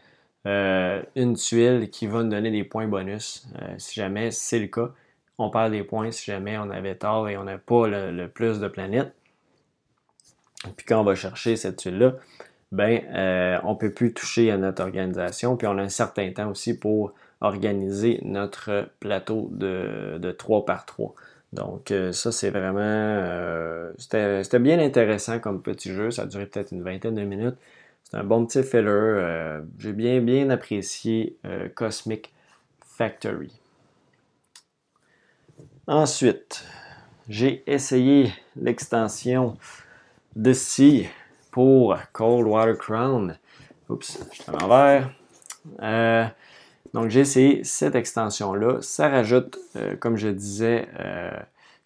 une 0.44 1.34
tuile 1.34 1.90
qui 1.90 2.06
va 2.06 2.22
nous 2.22 2.30
donner 2.30 2.50
des 2.50 2.64
points 2.64 2.86
bonus. 2.86 3.46
si 3.76 4.00
jamais 4.00 4.30
c'est 4.30 4.58
le 4.58 4.68
cas, 4.68 4.90
on 5.36 5.50
perd 5.50 5.72
des 5.72 5.84
points 5.84 6.10
si 6.10 6.30
jamais 6.30 6.56
on 6.56 6.70
avait 6.70 6.94
tort 6.94 7.28
et 7.28 7.36
on 7.36 7.44
n'a 7.44 7.58
pas 7.58 7.88
le, 7.88 8.26
plus 8.26 8.58
de 8.58 8.68
planètes. 8.68 9.14
Puis 10.76 10.86
quand 10.86 11.00
on 11.00 11.04
va 11.04 11.14
chercher 11.14 11.56
cette 11.56 11.76
tuile-là, 11.76 12.14
ben, 12.72 13.02
on 13.64 13.72
ne 13.72 13.78
peut 13.78 13.92
plus 13.92 14.12
toucher 14.12 14.50
à 14.50 14.56
notre 14.56 14.82
organisation. 14.82 15.56
Puis 15.56 15.66
on 15.66 15.78
a 15.78 15.82
un 15.82 15.88
certain 15.88 16.30
temps 16.32 16.50
aussi 16.50 16.78
pour 16.78 17.12
organiser 17.40 18.20
notre 18.22 18.90
plateau 19.00 19.48
de, 19.52 20.18
de 20.18 20.30
3 20.30 20.64
par 20.64 20.86
3. 20.86 21.14
Donc 21.52 21.90
euh, 21.90 22.12
ça, 22.12 22.30
c'est 22.32 22.50
vraiment... 22.50 22.80
Euh, 22.80 23.92
c'était 23.98 24.58
bien 24.58 24.78
intéressant 24.78 25.40
comme 25.40 25.62
petit 25.62 25.92
jeu. 25.92 26.10
Ça 26.10 26.22
a 26.22 26.26
duré 26.26 26.46
peut-être 26.46 26.72
une 26.72 26.82
vingtaine 26.82 27.14
de 27.14 27.22
minutes. 27.22 27.56
C'est 28.04 28.16
un 28.16 28.24
bon 28.24 28.46
petit 28.46 28.62
filler. 28.62 28.86
Euh, 28.88 29.60
j'ai 29.78 29.92
bien, 29.92 30.20
bien 30.20 30.50
apprécié 30.50 31.36
Cosmic 31.74 32.32
Factory. 32.84 33.52
Ensuite, 35.86 36.64
j'ai 37.28 37.64
essayé 37.66 38.32
l'extension 38.56 39.56
de 40.36 40.52
Sea 40.52 41.08
pour 41.50 41.96
Cold 42.12 42.46
Water 42.46 42.76
Crown. 42.78 43.36
Oups, 43.88 44.18
je 44.32 44.42
suis 44.42 44.44
à 44.48 44.52
l'envers. 44.52 45.10
Donc, 46.94 47.08
j'ai 47.10 47.20
essayé 47.20 47.62
cette 47.64 47.94
extension-là. 47.94 48.78
Ça 48.80 49.08
rajoute, 49.08 49.58
euh, 49.76 49.96
comme 49.96 50.16
je 50.16 50.28
disais, 50.28 50.88
euh, 50.98 51.30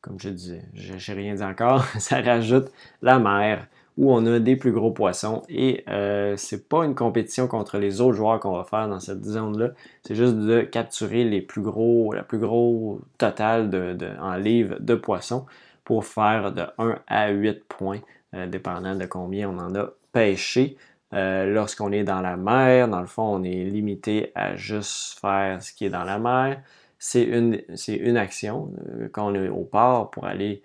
comme 0.01 0.19
je 0.19 0.31
disais, 0.31 0.63
j'ai 0.75 1.13
rien 1.13 1.35
dit 1.35 1.45
encore, 1.45 1.85
ça 1.99 2.21
rajoute 2.21 2.71
la 3.03 3.19
mer 3.19 3.67
où 3.97 4.13
on 4.13 4.27
a 4.27 4.41
des 4.41 4.57
plus 4.57 4.73
gros 4.73 4.91
poissons 4.91 5.43
et 5.49 5.85
euh, 5.89 6.37
c'est 6.37 6.69
pas 6.69 6.85
une 6.85 6.97
compétition 6.97 7.47
contre 7.47 7.79
les 7.79 8.01
autres 8.01 8.17
joueurs 8.17 8.41
qu'on 8.41 8.57
va 8.57 8.65
faire 8.65 8.89
dans 8.89 8.99
cette 8.99 9.25
zone-là. 9.25 9.71
C'est 10.03 10.17
juste 10.17 10.35
de 10.35 10.63
capturer 10.63 11.23
les 11.23 11.41
plus 11.41 11.63
gros, 11.63 12.13
la 12.13 12.25
plus 12.25 12.39
gros 12.39 13.01
total 13.19 13.71
de, 13.71 13.97
en 14.21 14.35
livres 14.35 14.77
de 14.81 14.97
poissons 14.97 15.47
pour 15.85 16.07
faire 16.07 16.51
de 16.51 16.65
1 16.79 16.99
à 17.07 17.31
8 17.31 17.65
points, 17.69 18.01
dépendant 18.49 18.95
de 18.95 19.07
combien 19.07 19.49
on 19.49 19.59
en 19.59 19.75
a 19.75 19.91
pêché. 20.13 20.77
Euh, 21.15 21.47
lorsqu'on 21.47 21.93
est 21.93 22.03
dans 22.03 22.21
la 22.21 22.37
mer, 22.37 22.89
dans 22.89 23.01
le 23.01 23.07
fond, 23.07 23.23
on 23.23 23.45
est 23.45 23.65
limité 23.65 24.33
à 24.35 24.57
juste 24.57 25.21
faire 25.21 25.63
ce 25.63 25.73
qui 25.73 25.85
est 25.85 25.91
dans 25.91 26.05
la 26.05 26.19
mer. 26.19 26.61
C'est 26.99 27.23
une, 27.23 27.61
une 27.89 28.17
action. 28.17 28.73
Euh, 28.89 29.09
quand 29.13 29.31
on 29.31 29.35
est 29.35 29.49
au 29.49 29.65
port 29.65 30.11
pour 30.11 30.27
aller 30.27 30.63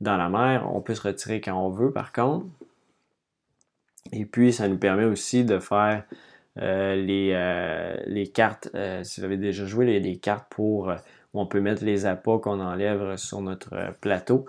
dans 0.00 0.16
la 0.16 0.28
mer, 0.28 0.68
on 0.72 0.80
peut 0.80 0.94
se 0.94 1.02
retirer 1.02 1.40
quand 1.40 1.54
on 1.54 1.70
veut, 1.70 1.92
par 1.92 2.12
contre. 2.12 2.46
Et 4.12 4.24
puis, 4.24 4.52
ça 4.52 4.68
nous 4.68 4.78
permet 4.78 5.04
aussi 5.04 5.44
de 5.44 5.58
faire 5.58 6.04
euh, 6.58 6.94
les, 8.06 8.26
cartes. 8.28 8.68
si 9.02 9.20
vous 9.20 9.24
avez 9.24 9.36
déjà 9.36 9.66
joué, 9.66 9.86
les, 9.86 10.00
les 10.00 10.16
cartes 10.18 10.46
pour 10.50 10.92
où 11.34 11.40
on 11.40 11.46
peut 11.46 11.60
mettre 11.60 11.84
les 11.84 12.06
appâts 12.06 12.38
qu'on 12.38 12.60
enlève 12.60 13.16
sur 13.16 13.40
notre 13.42 13.92
plateau 14.00 14.46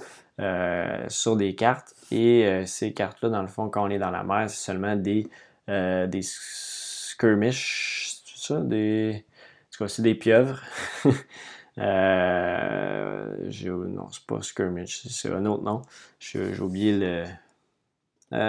sur 1.09 1.35
des 1.35 1.55
cartes. 1.55 1.93
Et 2.11 2.63
ces 2.65 2.93
cartes-là, 2.93 3.29
dans 3.29 3.41
le 3.41 3.47
fond, 3.47 3.69
quand 3.69 3.85
on 3.85 3.89
est 3.89 3.99
dans 3.99 4.11
la 4.11 4.23
mer, 4.23 4.49
c'est 4.49 4.63
seulement 4.63 4.95
des, 4.95 5.27
des 5.67 6.21
skirmish, 7.19 8.21
c'est 8.25 8.53
ça? 8.53 8.61
Des. 8.61 9.25
C'est 9.87 10.01
des 10.01 10.15
pieuvres. 10.15 10.61
euh, 11.77 13.49
non, 13.87 14.09
c'est 14.11 14.25
pas 14.25 14.41
skirmish, 14.41 15.07
c'est 15.07 15.31
un 15.31 15.45
autre 15.45 15.63
nom. 15.63 15.81
J'ai 16.19 16.59
oublié 16.59 16.97
le. 16.97 17.25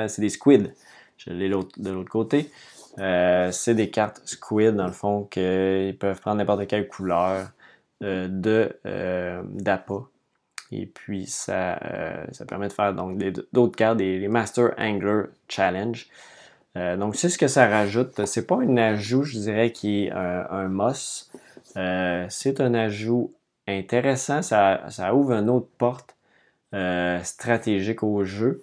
c'est 0.09 0.21
des 0.21 0.29
squids. 0.29 0.73
Je 1.17 1.31
l'ai 1.31 1.49
de 1.49 1.91
l'autre 1.91 2.11
côté. 2.11 2.51
c'est 2.97 3.75
des 3.75 3.91
cartes 3.91 4.23
squid, 4.27 4.75
dans 4.75 4.87
le 4.87 4.93
fond, 4.93 5.25
qu'ils 5.25 5.97
peuvent 5.99 6.21
prendre 6.21 6.39
n'importe 6.39 6.67
quelle 6.67 6.89
couleur 6.89 7.51
de 8.01 8.77
d'appât. 8.85 10.10
Et 10.73 10.87
puis, 10.87 11.27
ça, 11.27 11.79
euh, 11.85 12.25
ça 12.33 12.45
permet 12.45 12.69
de 12.69 12.73
faire 12.73 12.95
donc 12.95 13.19
d'autres 13.53 13.77
cartes, 13.77 13.99
des, 13.99 14.19
les 14.19 14.29
Master 14.29 14.73
Angler 14.79 15.25
Challenge. 15.49 16.07
Euh, 16.77 16.97
donc, 16.97 17.17
c'est 17.17 17.29
ce 17.29 17.39
que 17.39 17.49
ça 17.49 17.67
rajoute. 17.67 18.25
C'est 18.27 18.47
pas 18.47 18.57
un 18.57 18.77
ajout, 18.77 19.25
je 19.25 19.39
dirais, 19.39 19.73
qui 19.73 20.05
est 20.05 20.13
un, 20.13 20.69
must. 20.69 21.33
Euh, 21.77 22.27
c'est 22.29 22.61
un 22.61 22.75
ajout 22.75 23.35
intéressant. 23.67 24.43
Ça, 24.43 24.85
ça, 24.91 25.15
ouvre 25.15 25.33
une 25.33 25.51
autre 25.51 25.69
porte 25.79 26.17
stratégique 27.25 28.05
au 28.05 28.25
jeu. 28.25 28.63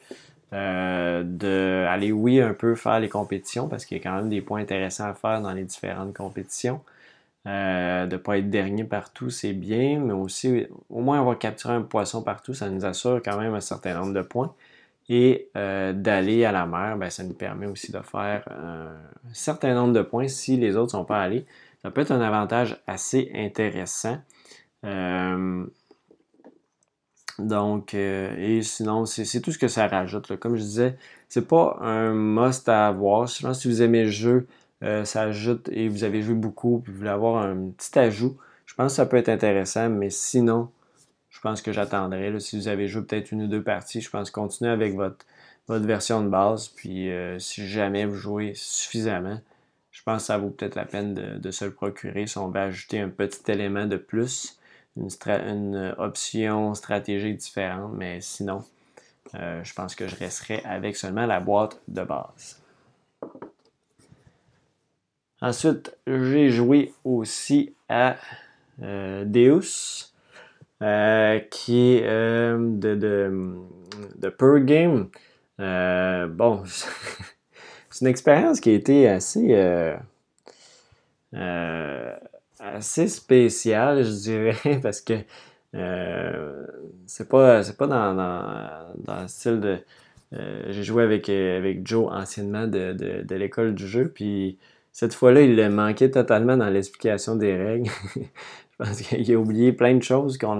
de 0.54 1.86
aller, 1.90 2.14
oui, 2.14 2.40
un 2.40 2.54
peu 2.54 2.76
faire 2.76 3.02
les 3.02 3.10
compétitions 3.10 3.68
parce 3.68 3.86
qu'il 3.86 3.98
y 3.98 4.00
a 4.00 4.04
quand 4.04 4.16
même 4.16 4.30
des 4.30 4.42
points 4.42 4.62
intéressants 4.62 5.10
à 5.10 5.14
faire 5.14 5.42
dans 5.42 5.52
les 5.52 5.66
différentes 5.66 6.16
compétitions. 6.16 6.82
De 7.48 8.12
ne 8.12 8.18
pas 8.18 8.38
être 8.38 8.50
dernier 8.50 8.84
partout, 8.84 9.30
c'est 9.30 9.54
bien, 9.54 10.00
mais 10.00 10.14
aussi 10.14 10.68
au 10.90 11.02
moins 11.02 11.20
avoir 11.20 11.40
capturé 11.40 11.74
un 11.74 11.82
poisson 11.82 12.22
partout, 12.22 12.54
ça 12.54 12.70
nous 12.70 12.86
assure 12.86 13.22
quand 13.24 13.40
même 13.40 13.54
un 13.54 13.62
certain 13.62 13.94
nombre 13.94 14.14
de 14.14 14.22
points. 14.22 14.54
Et 15.10 15.50
d'aller 15.56 16.44
à 16.44 16.52
la 16.52 16.66
mer, 16.66 16.98
ben, 16.98 17.10
ça 17.10 17.24
nous 17.24 17.34
permet 17.34 17.68
aussi 17.68 17.92
de 17.94 18.00
faire 18.02 18.44
un 18.52 18.98
certain 19.34 19.74
nombre 19.74 19.94
de 19.94 20.02
points 20.02 20.28
si 20.28 20.58
les 20.58 20.76
autres 20.76 20.98
ne 20.98 21.00
sont 21.00 21.06
pas 21.06 21.22
allés. 21.22 21.46
Ça 21.82 21.92
peut 21.92 22.02
être 22.02 22.12
un 22.12 22.20
avantage 22.20 22.78
assez 22.88 23.32
intéressant. 23.34 24.18
Donc, 27.40 27.94
euh, 27.94 28.36
et 28.38 28.64
sinon, 28.64 29.06
c'est 29.06 29.42
tout 29.42 29.52
ce 29.52 29.60
que 29.60 29.68
ça 29.68 29.88
rajoute. 29.88 30.36
Comme 30.38 30.56
je 30.56 30.62
disais, 30.62 30.98
c'est 31.30 31.48
pas 31.48 31.78
un 31.82 32.14
must 32.14 32.68
à 32.68 32.88
avoir. 32.88 33.28
Je 33.28 33.42
pense 33.42 33.62
si 33.62 33.68
vous 33.68 33.82
aimez 33.82 34.06
le 34.06 34.10
jeu, 34.10 34.48
euh, 34.84 35.06
ça 35.06 35.24
ajoute 35.24 35.70
et 35.72 35.90
vous 35.90 36.04
avez 36.04 36.22
joué 36.22 36.36
beaucoup, 36.36 36.80
puis 36.80 36.92
vous 36.92 37.00
voulez 37.00 37.10
avoir 37.10 37.44
un 37.44 37.70
petit 37.72 37.98
ajout, 38.00 38.38
je 38.66 38.74
pense 38.76 38.94
que 38.94 38.96
ça 38.98 39.06
peut 39.06 39.18
être 39.18 39.30
intéressant, 39.30 39.90
mais 39.90 40.10
sinon, 40.10 40.70
je 41.30 41.40
pense 41.42 41.62
que 41.62 41.72
j'attendrai. 41.72 42.40
Si 42.40 42.58
vous 42.58 42.68
avez 42.68 42.88
joué 42.88 43.04
peut-être 43.04 43.32
une 43.32 43.44
ou 43.44 43.48
deux 43.48 43.64
parties, 43.64 44.02
je 44.02 44.10
pense 44.10 44.32
continuer 44.32 44.72
avec 44.72 44.96
votre, 44.96 45.26
version 45.70 46.22
de 46.22 46.30
base. 46.30 46.70
Puis 46.70 47.12
euh, 47.12 47.40
si 47.40 47.68
jamais 47.68 48.06
vous 48.06 48.16
jouez 48.16 48.54
suffisamment, 48.56 49.40
je 49.92 50.02
pense 50.04 50.24
que 50.24 50.28
ça 50.28 50.38
vaut 50.38 50.50
peut-être 50.50 50.76
la 50.76 50.86
peine 50.86 51.14
de, 51.14 51.38
de, 51.38 51.52
se 51.52 51.66
le 51.66 51.72
procurer 51.72 52.28
si 52.28 52.38
on 52.38 52.50
veut 52.50 52.62
ajouter 52.62 53.00
un 53.00 53.10
petit 53.10 53.52
élément 53.52 53.86
de 53.86 53.98
plus 53.98 54.58
une, 55.26 55.96
option 55.98 56.74
stratégique 56.74 57.38
différente, 57.38 57.94
mais 57.94 58.22
sinon, 58.22 58.64
euh, 59.36 59.64
je 59.64 59.74
pense 59.74 59.96
que 59.96 60.08
je 60.08 60.16
resterai 60.16 60.62
avec 60.66 60.96
seulement 60.96 61.26
la 61.26 61.40
boîte 61.40 61.82
de 61.88 62.04
base. 62.04 62.62
Ensuite, 65.42 65.96
j'ai 66.08 66.50
joué 66.50 66.94
aussi 67.04 67.76
à 67.90 68.18
euh, 68.82 69.24
Deus, 69.26 70.14
euh, 70.82 71.40
qui 71.52 71.96
est 71.96 72.04
de, 72.04 72.96
de, 72.96 73.56
de 74.18 74.30
Per 74.30 74.62
Game. 74.62 75.10
bon, 75.58 76.64
c'est 77.90 78.02
une 78.02 78.08
expérience 78.08 78.60
qui 78.60 78.72
a 78.72 78.74
été 78.74 79.08
assez 79.08 79.54
assez 82.60 83.08
spécial, 83.08 84.04
je 84.04 84.12
dirais, 84.12 84.80
parce 84.82 85.02
que 85.02 85.14
euh, 85.76 86.66
c'est 87.06 87.30
pas, 87.30 87.62
pas 87.78 87.88
dans, 87.88 88.16
dans, 88.16 89.22
le 89.22 89.28
style 89.28 89.60
de. 89.60 89.78
Euh, 90.34 90.66
j'ai 90.70 90.84
joué 90.84 91.04
avec, 91.04 91.30
euh, 91.30 91.58
avec 91.58 91.88
Joe 91.88 92.12
anciennement 92.12 92.68
de, 92.68 92.94
de, 93.24 93.36
l'école 93.36 93.76
du 93.76 93.88
jeu, 93.88 94.10
puis 94.14 94.58
cette 94.98 95.14
fois-là, 95.14 95.42
il 95.42 95.70
manquait 95.70 96.10
totalement 96.10 96.58
dans 96.58 96.70
l'explication 96.70 97.36
des 97.36 97.56
règles. 97.56 97.92
je 98.16 98.78
pense 98.80 99.00
qu'il 99.00 99.32
a 99.32 99.38
oublié 99.38 99.72
plein 99.72 99.94
de 99.94 100.02
choses 100.02 100.40
qu'on 100.40 100.58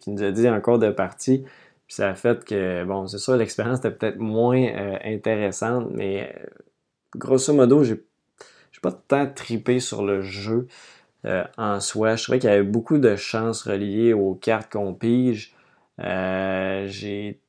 qu'il 0.00 0.14
nous 0.14 0.22
a 0.22 0.30
dit 0.30 0.48
en 0.48 0.58
cours 0.62 0.78
de 0.78 0.88
partie. 0.88 1.44
Puis 1.86 1.96
ça 1.96 2.08
a 2.08 2.14
fait 2.14 2.42
que, 2.42 2.84
bon, 2.84 3.06
c'est 3.06 3.18
sûr, 3.18 3.36
l'expérience 3.36 3.80
était 3.80 3.90
peut-être 3.90 4.18
moins 4.18 4.66
intéressante, 5.04 5.88
mais 5.92 6.34
grosso 7.14 7.52
modo, 7.52 7.84
j'ai, 7.84 8.02
pas 8.80 8.92
tant 8.92 9.26
tripé 9.26 9.78
sur 9.78 10.02
le 10.02 10.22
jeu. 10.22 10.68
Euh, 11.26 11.44
en 11.58 11.80
soi. 11.80 12.16
Je 12.16 12.22
trouvais 12.22 12.38
qu'il 12.38 12.48
y 12.48 12.52
avait 12.52 12.62
beaucoup 12.62 12.96
de 12.96 13.14
chances 13.16 13.62
reliées 13.62 14.14
aux 14.14 14.34
cartes 14.34 14.72
qu'on 14.72 14.94
pige. 14.94 15.52
Euh, 16.00 16.86
j'ai 16.88 17.40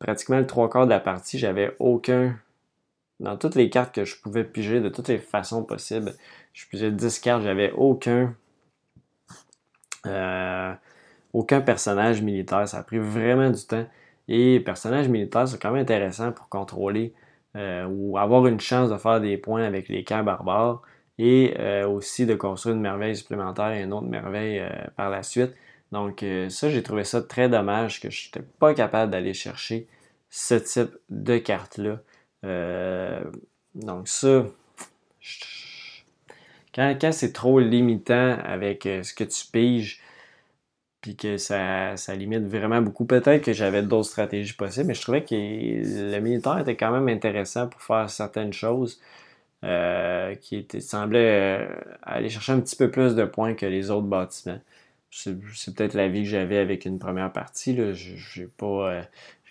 pratiquement 0.00 0.38
le 0.38 0.46
trois 0.46 0.68
quarts 0.68 0.86
de 0.86 0.90
la 0.90 1.00
partie, 1.00 1.38
j'avais 1.38 1.76
aucun. 1.78 2.36
Dans 3.20 3.36
toutes 3.36 3.54
les 3.54 3.70
cartes 3.70 3.94
que 3.94 4.04
je 4.04 4.20
pouvais 4.20 4.44
piger 4.44 4.80
de 4.80 4.88
toutes 4.88 5.08
les 5.08 5.18
façons 5.18 5.64
possibles, 5.64 6.14
je 6.52 6.66
pigeais 6.66 6.90
10 6.90 7.18
cartes, 7.20 7.42
j'avais 7.42 7.72
aucun. 7.72 8.34
Euh, 10.06 10.72
aucun 11.32 11.60
personnage 11.60 12.22
militaire. 12.22 12.68
Ça 12.68 12.78
a 12.78 12.82
pris 12.82 12.98
vraiment 12.98 13.50
du 13.50 13.66
temps. 13.66 13.86
Et 14.28 14.60
personnage 14.60 15.08
militaire, 15.08 15.48
c'est 15.48 15.60
quand 15.60 15.72
même 15.72 15.82
intéressant 15.82 16.32
pour 16.32 16.48
contrôler 16.48 17.14
ou 17.88 18.18
avoir 18.18 18.46
une 18.46 18.60
chance 18.60 18.90
de 18.90 18.98
faire 18.98 19.18
des 19.18 19.38
points 19.38 19.64
avec 19.64 19.88
les 19.88 20.04
camps 20.04 20.22
barbares 20.22 20.82
et 21.18 21.54
euh, 21.58 21.88
aussi 21.88 22.26
de 22.26 22.34
construire 22.34 22.76
une 22.76 22.82
merveille 22.82 23.16
supplémentaire 23.16 23.72
et 23.72 23.82
une 23.82 23.92
autre 23.92 24.06
merveille 24.06 24.60
euh, 24.60 24.68
par 24.96 25.10
la 25.10 25.22
suite. 25.22 25.54
Donc 25.92 26.22
euh, 26.22 26.48
ça, 26.48 26.68
j'ai 26.68 26.82
trouvé 26.82 27.04
ça 27.04 27.22
très 27.22 27.48
dommage 27.48 28.00
que 28.00 28.10
je 28.10 28.26
n'étais 28.26 28.46
pas 28.58 28.74
capable 28.74 29.12
d'aller 29.12 29.34
chercher 29.34 29.86
ce 30.30 30.54
type 30.54 30.96
de 31.08 31.38
carte-là. 31.38 32.00
Donc 32.42 34.08
ça, 34.08 34.46
quand, 36.74 37.12
c'est 37.12 37.32
trop 37.32 37.58
limitant 37.58 38.38
avec 38.44 38.84
ce 38.84 39.14
que 39.14 39.24
tu 39.24 39.46
piges, 39.50 40.02
puis 41.00 41.16
que 41.16 41.36
ça, 41.38 41.96
ça, 41.96 42.14
limite 42.14 42.44
vraiment 42.44 42.82
beaucoup. 42.82 43.04
Peut-être 43.04 43.44
que 43.44 43.52
j'avais 43.52 43.82
d'autres 43.82 44.08
stratégies 44.08 44.54
possibles, 44.54 44.86
mais 44.86 44.94
je 44.94 45.02
trouvais 45.02 45.24
que 45.24 45.34
le 45.34 46.18
militaire 46.20 46.58
était 46.58 46.76
quand 46.76 46.90
même 46.90 47.08
intéressant 47.08 47.68
pour 47.68 47.82
faire 47.82 48.10
certaines 48.10 48.52
choses. 48.52 49.00
Euh, 49.64 50.34
qui 50.36 50.56
était, 50.56 50.80
semblait 50.80 51.64
euh, 51.64 51.66
aller 52.02 52.28
chercher 52.28 52.52
un 52.52 52.60
petit 52.60 52.76
peu 52.76 52.90
plus 52.90 53.14
de 53.16 53.24
points 53.24 53.54
que 53.54 53.66
les 53.66 53.90
autres 53.90 54.06
bâtiments. 54.06 54.60
C'est, 55.10 55.34
peut-être 55.74 55.94
la 55.94 56.08
vie 56.08 56.22
que 56.24 56.28
j'avais 56.28 56.58
avec 56.58 56.84
une 56.84 56.98
première 56.98 57.32
partie. 57.32 57.74
Là. 57.74 57.92
J'ai 57.94 58.46
pas, 58.46 58.66
euh, 58.92 59.02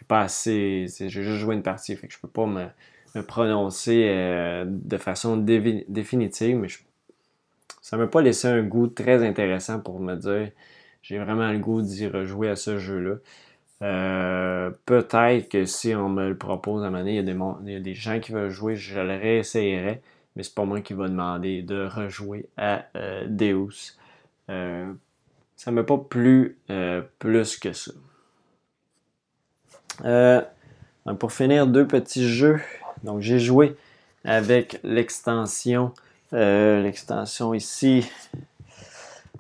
pas 0.04 0.22
assez. 0.22 0.88
J'ai 1.00 1.10
juste 1.10 1.38
joué 1.38 1.56
une 1.56 1.64
partie, 1.64 1.96
fait 1.96 2.08
que 2.08 2.14
je 2.14 2.20
peux 2.20 2.28
pas 2.28 2.46
me, 2.46 2.68
prononcer 3.24 4.64
de 4.66 4.98
façon 4.98 5.38
définitive, 5.38 6.58
mais 6.58 6.68
ça 7.82 7.96
m'a 7.96 8.08
pas 8.08 8.22
laissé 8.22 8.50
un 8.50 8.62
goût 8.62 8.88
très 8.88 9.26
intéressant 9.26 9.80
pour 9.80 10.02
me 10.02 10.16
dire 10.16 10.52
j'ai 11.02 11.20
vraiment 11.20 11.52
le 11.52 11.60
goût 11.60 11.84
d'y 11.84 12.08
rejouer 12.08 12.50
à 12.50 12.56
ce 12.56 12.80
jeu-là. 12.80 13.18
Euh, 13.84 14.72
peut-être 14.86 15.50
que 15.50 15.66
si 15.66 15.94
on 15.94 16.10
me 16.10 16.30
le 16.30 16.38
propose 16.38 16.84
à 16.84 16.88
un 16.88 16.90
moment 16.90 17.04
donné, 17.04 17.12
il 17.12 17.72
y 17.72 17.76
a 17.76 17.80
des, 17.80 17.94
gens 17.94 18.20
qui 18.20 18.32
veulent 18.32 18.50
jouer, 18.50 18.76
je 18.76 19.00
le 19.00 19.16
réessayerai, 19.16 20.02
mais 20.36 20.42
c'est 20.42 20.56
pas 20.56 20.66
moi 20.66 20.82
qui 20.82 20.94
va 20.94 21.08
demander 21.08 21.62
de 21.62 21.86
rejouer 21.86 22.50
à 22.58 22.86
euh, 22.96 23.28
Deus. 23.28 23.98
Euh, 24.50 24.92
ça 25.56 25.72
m'a 25.72 25.84
pas 25.84 26.00
plu 26.00 26.58
plus 27.20 27.60
que 27.60 27.72
ça. 27.74 27.92
Pour 31.20 31.32
finir, 31.32 31.68
deux 31.68 31.88
petits 31.88 32.28
jeux. 32.28 32.60
Donc 33.04 33.22
j'ai 33.22 33.40
joué 33.40 33.76
avec 34.24 34.80
l'extension. 34.84 35.94
l'extension 36.32 37.54
ici. 37.54 38.10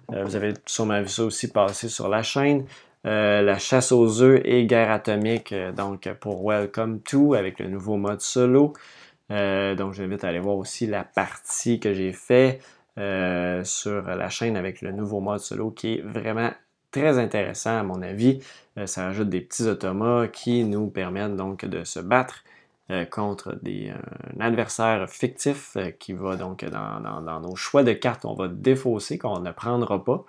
vous 0.09 0.35
avez 0.35 0.53
sûrement 0.65 1.01
vu 1.01 1.09
ça 1.09 1.23
aussi 1.23 1.49
passer 1.49 1.89
sur 1.89 2.09
la 2.09 2.23
chaîne. 2.23 2.65
Euh, 3.05 3.43
la 3.43 3.59
chasse 3.59 3.91
aux 3.91 4.23
œufs 4.23 4.41
et 4.45 4.65
guerre 4.65 4.89
atomique, 4.89 5.51
euh, 5.51 5.71
donc 5.71 6.11
pour 6.19 6.43
Welcome 6.43 7.01
to 7.01 7.35
avec 7.35 7.59
le 7.59 7.67
nouveau 7.67 7.97
mode 7.97 8.21
solo. 8.21 8.73
Euh, 9.31 9.75
donc, 9.75 9.93
j'invite 9.93 10.23
à 10.23 10.29
aller 10.29 10.39
voir 10.39 10.57
aussi 10.57 10.87
la 10.87 11.03
partie 11.03 11.79
que 11.79 11.93
j'ai 11.93 12.13
fait 12.13 12.61
sur 12.97 14.03
la 14.03 14.29
chaîne 14.29 14.55
avec 14.55 14.81
le 14.81 14.93
nouveau 14.93 15.19
mode 15.19 15.41
solo 15.41 15.69
qui 15.69 15.95
est 15.95 16.01
vraiment 16.01 16.51
très 16.99 17.17
intéressant 17.19 17.77
à 17.77 17.83
mon 17.83 18.01
avis. 18.01 18.39
ça 18.85 19.07
ajoute 19.07 19.29
des 19.29 19.41
petits 19.41 19.63
automas 19.63 20.27
qui 20.27 20.63
nous 20.63 20.87
permettent 20.87 21.35
donc 21.35 21.65
de 21.65 21.83
se 21.83 21.99
battre 21.99 22.43
contre 23.09 23.57
des, 23.61 23.91
un 24.37 24.39
adversaire 24.39 25.09
fictif 25.09 25.75
qui 25.99 26.13
va 26.13 26.35
donc 26.35 26.63
dans, 26.65 27.41
nos 27.41 27.55
choix 27.55 27.83
de 27.83 27.93
cartes, 27.93 28.25
on 28.25 28.35
va 28.35 28.47
défausser, 28.47 29.17
qu'on 29.17 29.39
ne 29.39 29.51
prendra 29.51 30.03
pas 30.03 30.23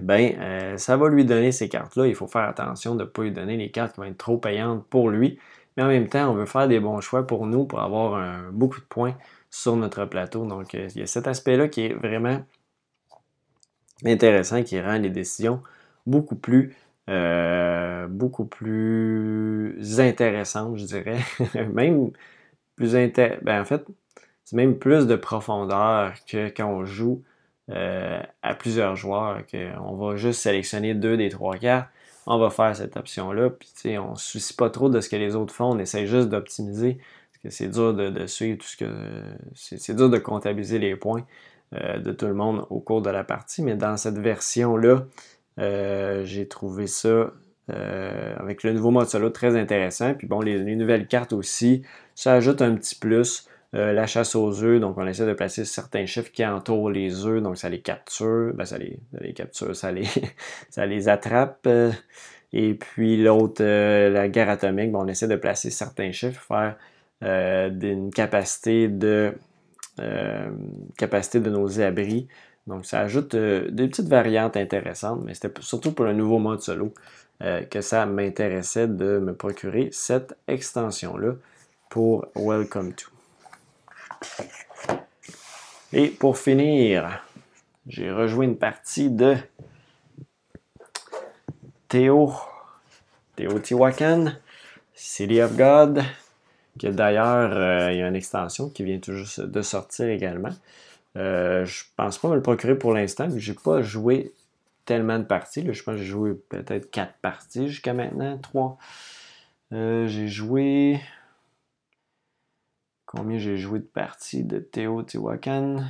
ben, 0.00 0.36
euh, 0.38 0.76
ça 0.76 0.96
va 0.96 1.08
lui 1.08 1.24
donner 1.24 1.50
ces 1.50 1.68
cartes-là. 1.68 2.06
Il 2.06 2.14
faut 2.14 2.28
faire 2.28 2.48
attention 2.48 2.94
de 2.94 3.02
ne 3.02 3.08
pas 3.08 3.22
lui 3.22 3.32
donner 3.32 3.56
les 3.56 3.72
cartes 3.72 3.94
qui 3.94 4.00
vont 4.00 4.06
être 4.06 4.16
trop 4.16 4.38
payantes 4.38 4.86
pour 4.86 5.10
lui. 5.10 5.40
Mais 5.76 5.82
en 5.82 5.88
même 5.88 6.08
temps, 6.08 6.30
on 6.30 6.34
veut 6.34 6.46
faire 6.46 6.68
des 6.68 6.78
bons 6.78 7.00
choix 7.00 7.26
pour 7.26 7.46
nous 7.46 7.64
pour 7.64 7.80
avoir 7.80 8.52
beaucoup 8.52 8.78
de 8.78 8.84
points 8.84 9.16
sur 9.50 9.76
notre 9.76 10.04
plateau. 10.04 10.46
Donc, 10.46 10.74
euh, 10.74 10.88
il 10.94 11.00
y 11.00 11.02
a 11.02 11.06
cet 11.06 11.26
aspect-là 11.26 11.68
qui 11.68 11.86
est 11.86 11.94
vraiment 11.94 12.40
intéressant, 14.04 14.62
qui 14.62 14.80
rend 14.80 14.98
les 14.98 15.10
décisions 15.10 15.62
beaucoup 16.06 16.36
plus, 16.36 16.74
euh, 17.08 18.06
beaucoup 18.08 18.44
plus 18.44 20.00
intéressantes, 20.00 20.76
je 20.78 20.84
dirais. 20.84 21.18
même 21.72 22.10
plus. 22.76 22.92
Ben, 22.92 23.60
en 23.60 23.64
fait, 23.64 23.84
c'est 24.44 24.56
même 24.56 24.78
plus 24.78 25.06
de 25.06 25.16
profondeur 25.16 26.14
que 26.26 26.48
quand 26.48 26.66
on 26.66 26.84
joue 26.84 27.22
euh, 27.70 28.20
à 28.42 28.54
plusieurs 28.54 28.96
joueurs, 28.96 29.42
qu'on 29.46 29.96
va 29.96 30.16
juste 30.16 30.40
sélectionner 30.40 30.94
deux 30.94 31.16
des 31.16 31.28
trois 31.28 31.56
cartes, 31.56 31.88
on 32.26 32.38
va 32.38 32.50
faire 32.50 32.76
cette 32.76 32.96
option-là, 32.96 33.50
puis 33.50 33.98
on 33.98 34.12
ne 34.12 34.16
se 34.16 34.32
soucie 34.32 34.54
pas 34.54 34.70
trop 34.70 34.88
de 34.90 35.00
ce 35.00 35.08
que 35.08 35.16
les 35.16 35.34
autres 35.34 35.54
font, 35.54 35.72
on 35.74 35.78
essaie 35.78 36.06
juste 36.06 36.28
d'optimiser, 36.28 36.98
parce 37.30 37.42
que 37.42 37.50
c'est 37.50 37.68
dur 37.68 37.94
de, 37.94 38.26
suivre 38.26 38.58
tout 38.58 38.66
ce 38.66 38.76
que... 38.76 38.86
C'est 39.54 39.94
dur 39.94 40.10
de 40.10 40.18
comptabiliser 40.18 40.78
les 40.78 40.94
points 40.96 41.26
de 41.72 42.12
tout 42.12 42.26
le 42.26 42.34
monde 42.34 42.66
au 42.70 42.80
cours 42.80 43.02
de 43.02 43.10
la 43.10 43.24
partie, 43.24 43.62
mais 43.62 43.74
dans 43.74 43.96
cette 43.96 44.18
version-là, 44.18 45.04
euh, 45.58 46.24
j'ai 46.24 46.48
trouvé 46.48 46.86
ça 46.86 47.32
avec 47.70 48.62
le 48.62 48.72
nouveau 48.72 48.90
mode 48.90 49.08
solo 49.08 49.28
très 49.28 49.54
intéressant. 49.54 50.14
Puis 50.14 50.26
bon, 50.26 50.40
les, 50.40 50.74
nouvelles 50.74 51.06
cartes 51.06 51.34
aussi, 51.34 51.82
ça 52.14 52.32
ajoute 52.32 52.62
un 52.62 52.74
petit 52.74 52.94
plus. 52.94 53.46
la 53.74 54.06
chasse 54.06 54.34
aux 54.34 54.64
œufs, 54.64 54.80
donc 54.80 54.96
on 54.96 55.06
essaie 55.06 55.26
de 55.26 55.34
placer 55.34 55.66
certains 55.66 56.06
chiffres 56.06 56.32
qui 56.32 56.46
entourent 56.46 56.88
les 56.88 57.26
œufs, 57.26 57.42
donc 57.42 57.58
ça 57.58 57.68
les 57.68 57.80
capture, 57.82 58.54
ben 58.54 58.64
ça, 58.64 58.78
les, 58.78 58.98
ça 59.12 59.18
les 59.20 59.34
capture, 59.34 59.76
ça 59.76 59.92
les, 59.92 60.06
ça 60.70 60.86
les 60.86 61.10
attrape. 61.10 61.68
Et 62.54 62.72
puis 62.72 63.22
l'autre, 63.22 63.62
la 63.62 64.28
guerre 64.30 64.48
atomique, 64.48 64.90
ben, 64.92 65.00
on 65.00 65.06
essaie 65.06 65.28
de 65.28 65.36
placer 65.36 65.68
certains 65.68 66.12
chiffres, 66.12 66.40
faire 66.40 66.76
une 67.20 68.10
capacité 68.14 68.88
de 68.88 69.34
capacité 70.96 71.40
de 71.40 71.50
nos 71.50 71.80
abris. 71.80 72.28
Donc 72.66 72.84
ça 72.86 73.00
ajoute 73.00 73.34
des 73.34 73.88
petites 73.88 74.08
variantes 74.08 74.56
intéressantes, 74.56 75.22
mais 75.24 75.34
c'était 75.34 75.52
surtout 75.60 75.92
pour 75.92 76.04
le 76.04 76.12
nouveau 76.12 76.38
mode 76.38 76.60
solo 76.60 76.92
euh, 77.40 77.62
que 77.62 77.80
ça 77.80 78.04
m'intéressait 78.04 78.88
de 78.88 79.20
me 79.20 79.32
procurer 79.32 79.90
cette 79.92 80.36
extension-là 80.48 81.34
pour 81.88 82.26
Welcome 82.34 82.94
to. 82.94 83.08
Et 85.92 86.08
pour 86.08 86.36
finir, 86.36 87.24
j'ai 87.86 88.10
rejoué 88.10 88.44
une 88.44 88.58
partie 88.58 89.08
de 89.08 89.36
Théo, 91.86 92.32
Teotihuacan, 93.36 94.32
City 94.92 95.40
of 95.40 95.56
God, 95.56 96.02
d'ailleurs, 96.86 97.52
euh, 97.56 97.92
il 97.92 97.98
y 97.98 98.02
a 98.02 98.08
une 98.08 98.16
extension 98.16 98.70
qui 98.70 98.84
vient 98.84 98.98
tout 98.98 99.14
juste 99.14 99.40
de 99.40 99.62
sortir 99.62 100.08
également. 100.08 100.50
Euh, 101.16 101.64
je 101.64 101.84
pense 101.96 102.18
pas 102.18 102.28
me 102.28 102.34
le 102.36 102.42
procurer 102.42 102.78
pour 102.78 102.94
l'instant, 102.94 103.28
mais 103.28 103.40
j'ai 103.40 103.54
pas 103.54 103.82
joué 103.82 104.34
tellement 104.84 105.18
de 105.18 105.24
parties. 105.24 105.62
Je 105.72 105.82
pense 105.82 105.94
que 105.94 105.98
j'ai 105.98 106.06
joué 106.06 106.34
peut-être 106.34 106.90
quatre 106.90 107.14
parties 107.20 107.68
jusqu'à 107.68 107.94
maintenant. 107.94 108.38
Trois. 108.38 108.78
Euh, 109.72 110.06
j'ai 110.06 110.28
joué. 110.28 111.00
Combien 113.06 113.38
j'ai 113.38 113.56
joué 113.56 113.80
de 113.80 113.84
parties 113.84 114.44
de 114.44 114.58
Théo 114.58 115.02
Tiwakan? 115.02 115.84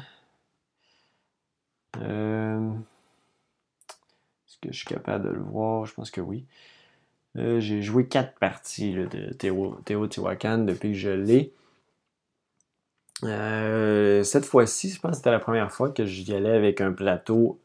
Euh, 2.01 2.70
est-ce 4.46 4.59
que 4.61 4.72
je 4.72 4.79
suis 4.79 4.87
capable 4.87 5.24
de 5.24 5.31
le 5.31 5.42
voir? 5.42 5.85
Je 5.87 5.94
pense 5.94 6.11
que 6.11 6.20
oui. 6.20 6.46
Euh, 7.38 7.61
j'ai 7.61 7.83
joué 7.83 8.07
quatre 8.07 8.38
parties 8.38 8.94
de 8.94 9.33
Théo, 9.33 9.77
Tiwakan 10.09 10.59
depuis 10.59 10.92
que 10.92 10.98
je 10.98 11.11
l'ai. 11.11 11.53
cette 14.24 14.44
fois-ci, 14.44 14.90
je 14.90 15.01
pense 15.01 15.12
que 15.12 15.16
c'était 15.18 15.31
la 15.31 15.38
première 15.38 15.72
fois 15.72 15.90
que 15.90 16.05
j'y 16.05 16.35
allais 16.35 16.51
avec 16.51 16.81
un 16.81 16.92
plateau 16.92 17.61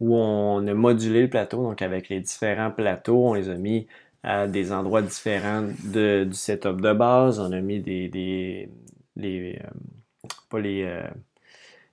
où 0.00 0.16
on 0.16 0.66
a 0.66 0.74
modulé 0.74 1.22
le 1.22 1.30
plateau, 1.30 1.62
donc 1.62 1.82
avec 1.82 2.08
les 2.08 2.20
différents 2.20 2.70
plateaux, 2.70 3.28
on 3.28 3.34
les 3.34 3.48
a 3.50 3.54
mis 3.54 3.86
à 4.22 4.46
des 4.46 4.72
endroits 4.72 5.02
différents 5.02 5.62
du 5.84 6.28
setup 6.32 6.80
de 6.80 6.92
base. 6.92 7.40
On 7.40 7.52
a 7.52 7.60
mis 7.60 7.80
des, 7.80 8.08
des 8.08 8.68
les, 9.16 9.56
euh, 9.56 10.28
pas 10.48 10.60
les, 10.60 10.84
euh, 10.84 11.02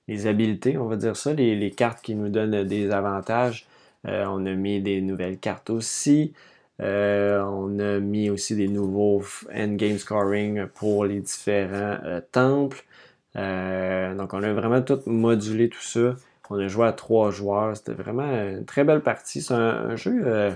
les 0.08 0.28
habiletés, 0.28 0.78
on 0.78 0.88
va 0.88 0.96
dire 0.96 1.16
ça, 1.18 1.34
les, 1.34 1.72
cartes 1.72 2.02
qui 2.02 2.16
nous 2.16 2.30
donnent 2.30 2.64
des 2.64 2.92
avantages. 2.92 3.68
Euh, 4.08 4.26
on 4.28 4.46
a 4.46 4.54
mis 4.54 4.82
des 4.82 5.02
nouvelles 5.02 5.40
cartes 5.40 5.70
aussi. 5.70 6.34
On 6.80 7.80
a 7.80 8.00
mis 8.00 8.30
aussi 8.30 8.56
des 8.56 8.68
nouveaux 8.68 9.24
endgame 9.54 9.98
scoring 9.98 10.68
pour 10.68 11.06
les 11.06 11.20
différents 11.20 11.98
temples. 12.32 12.84
donc 13.36 14.34
on 14.34 14.44
a 14.44 14.54
vraiment 14.54 14.82
tout 14.82 15.02
modulé 15.06 15.70
tout 15.70 15.82
ça. 15.82 16.16
On 16.50 16.60
a 16.60 16.68
joué 16.68 16.88
à 16.88 16.94
trois 16.94 17.32
joueurs. 17.32 17.76
C'était 17.76 17.94
vraiment 17.94 18.30
une 18.30 18.66
très 18.66 18.84
belle 18.84 19.02
partie. 19.02 19.42
C'est 19.42 19.54
un, 19.54 19.96
jeu 19.96 20.24
euh, 20.26 20.52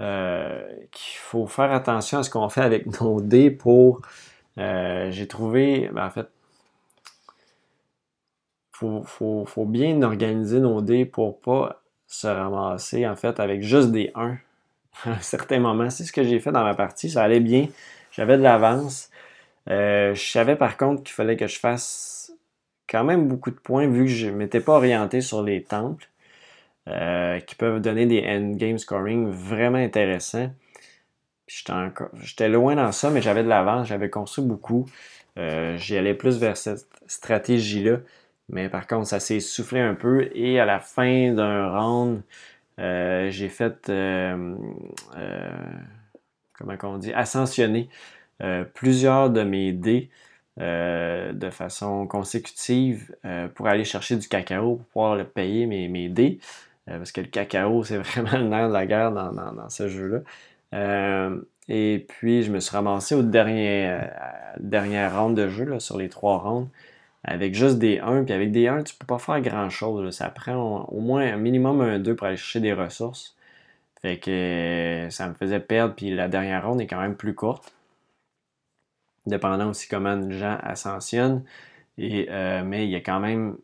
euh, 0.00 0.68
qu'il 0.92 1.18
faut 1.18 1.46
faire 1.46 1.72
attention 1.72 2.18
à 2.18 2.22
ce 2.22 2.30
qu'on 2.30 2.48
fait 2.48 2.62
avec 2.62 2.86
nos 3.00 3.20
dés 3.20 3.50
pour. 3.50 4.02
Euh, 4.58 5.10
j'ai 5.10 5.26
trouvé. 5.28 5.88
Ben, 5.92 6.06
en 6.06 6.10
fait, 6.10 6.28
il 8.82 9.02
faut, 9.04 9.64
bien 9.66 10.02
organiser 10.02 10.60
nos 10.60 10.80
dés 10.80 11.04
pour 11.04 11.40
pas 11.40 11.82
se 12.06 12.26
ramasser 12.28 13.06
en 13.06 13.16
fait 13.16 13.40
avec 13.40 13.62
juste 13.62 13.90
des 13.90 14.12
1 14.14 14.38
à 15.04 15.10
un 15.10 15.20
certain 15.20 15.60
moment. 15.60 15.90
C'est 15.90 16.04
ce 16.04 16.12
que 16.12 16.22
j'ai 16.24 16.40
fait 16.40 16.52
dans 16.52 16.64
ma 16.64 16.74
partie. 16.74 17.10
Ça 17.10 17.22
allait 17.22 17.40
bien. 17.40 17.68
J'avais 18.12 18.36
de 18.36 18.42
l'avance. 18.42 19.10
je 19.66 20.14
savais 20.14 20.56
par 20.56 20.76
contre 20.76 21.02
qu'il 21.02 21.14
fallait 21.14 21.36
que 21.36 21.46
je 21.46 21.58
fasse 21.58 22.32
quand 22.88 23.04
même 23.04 23.28
beaucoup 23.28 23.50
de 23.50 23.56
points 23.56 23.86
vu 23.86 24.04
que 24.04 24.10
je 24.10 24.26
ne 24.26 24.32
m'étais 24.32 24.60
pas 24.60 24.72
orienté 24.72 25.20
sur 25.20 25.42
les 25.42 25.62
temples 25.62 26.08
euh, 26.88 27.38
qui 27.40 27.54
peuvent 27.54 27.80
donner 27.80 28.06
des 28.06 28.24
endgame 28.26 28.78
scoring 28.78 29.28
vraiment 29.28 29.78
intéressants. 29.78 30.50
J'étais 31.46 32.48
loin 32.48 32.76
dans 32.76 32.92
ça, 32.92 33.10
mais 33.10 33.20
j'avais 33.22 33.42
de 33.42 33.48
l'avance, 33.48 33.88
j'avais 33.88 34.10
construit 34.10 34.44
beaucoup. 34.44 34.86
Euh, 35.38 35.76
j'y 35.76 35.96
allais 35.96 36.14
plus 36.14 36.38
vers 36.38 36.56
cette 36.56 36.86
stratégie-là. 37.06 37.98
Mais 38.48 38.70
par 38.70 38.86
contre, 38.86 39.06
ça 39.06 39.20
s'est 39.20 39.40
soufflé 39.40 39.80
un 39.80 39.94
peu 39.94 40.30
et 40.34 40.58
à 40.60 40.64
la 40.64 40.80
fin 40.80 41.32
d'un 41.32 41.70
round, 41.70 42.22
euh, 42.78 43.30
j'ai 43.30 43.48
fait, 43.48 43.86
comment 46.52 46.76
on 46.82 46.98
dit, 46.98 47.12
ascensionner 47.12 47.88
plusieurs 48.74 49.30
de 49.30 49.42
mes 49.42 49.72
dés 49.72 50.10
euh, 50.60 51.32
de 51.32 51.50
façon 51.50 52.08
consécutive 52.08 53.14
euh, 53.24 53.46
pour 53.46 53.68
aller 53.68 53.84
chercher 53.84 54.16
du 54.16 54.26
cacao 54.26 54.74
pour 54.74 54.86
pouvoir 54.86 55.14
le 55.14 55.22
payer 55.22 55.66
mes, 55.66 55.86
mes 55.86 56.08
dés. 56.08 56.40
Euh, 56.88 56.98
parce 56.98 57.12
que 57.12 57.20
le 57.20 57.28
cacao, 57.28 57.84
c'est 57.84 57.98
vraiment 57.98 58.36
le 58.38 58.48
nerf 58.48 58.68
de 58.68 58.72
la 58.72 58.86
guerre 58.86 59.12
dans, 59.12 59.68
ce 59.68 59.88
jeu-là. 59.88 61.30
et 61.68 62.06
puis, 62.08 62.42
je 62.42 62.50
me 62.50 62.58
suis 62.58 62.74
ramassé 62.74 63.14
au 63.14 63.22
dernier, 63.22 64.00
dernière 64.58 65.28
de 65.30 65.48
jeu, 65.48 65.78
sur 65.78 65.96
les 65.96 66.08
trois 66.08 66.38
rondes, 66.38 66.68
avec 67.24 67.54
juste 67.54 67.78
des 67.78 67.98
1. 68.00 68.24
Puis 68.24 68.34
avec 68.34 68.52
des 68.52 68.68
1, 68.68 68.84
tu 68.84 68.94
peux 68.96 69.06
pas 69.06 69.18
faire 69.18 69.40
grand-chose. 69.40 70.14
Ça 70.14 70.30
prend 70.30 70.84
au 70.86 71.00
moins 71.00 71.22
un 71.32 71.36
minimum 71.36 71.80
un 71.80 71.98
2 71.98 72.16
pour 72.16 72.26
aller 72.26 72.36
chercher 72.36 72.60
des 72.60 72.72
ressources. 72.72 73.36
Fait 74.02 74.18
que 74.18 75.08
ça 75.10 75.28
me 75.28 75.34
faisait 75.34 75.60
perdre. 75.60 75.94
Puis 75.94 76.14
la 76.14 76.28
dernière 76.28 76.66
ronde 76.66 76.80
est 76.80 76.86
quand 76.86 77.00
même 77.00 77.16
plus 77.16 77.34
courte 77.34 77.72
dépendant 79.28 79.70
aussi 79.70 79.88
comment 79.88 80.16
les 80.16 80.38
gens 80.38 80.58
ascensionnent. 80.62 81.44
Et, 81.98 82.28
euh, 82.30 82.64
mais 82.64 82.84
il 82.84 82.90
y 82.90 82.96
a 82.96 83.00
quand 83.00 83.20
même, 83.20 83.58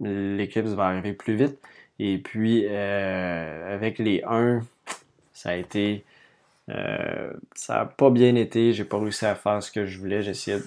l'éclipse 0.00 0.70
va 0.70 0.86
arriver 0.86 1.12
plus 1.12 1.36
vite. 1.36 1.58
Et 1.98 2.18
puis, 2.18 2.64
euh, 2.68 3.74
avec 3.74 3.98
les 3.98 4.22
1, 4.26 4.60
ça 5.32 5.50
a 5.50 5.54
été, 5.56 6.04
euh, 6.70 7.32
ça 7.54 7.76
n'a 7.76 7.84
pas 7.86 8.10
bien 8.10 8.34
été. 8.36 8.72
J'ai 8.72 8.84
pas 8.84 8.98
réussi 8.98 9.26
à 9.26 9.34
faire 9.34 9.62
ce 9.62 9.70
que 9.72 9.86
je 9.86 9.98
voulais. 9.98 10.26
Essayé 10.26 10.58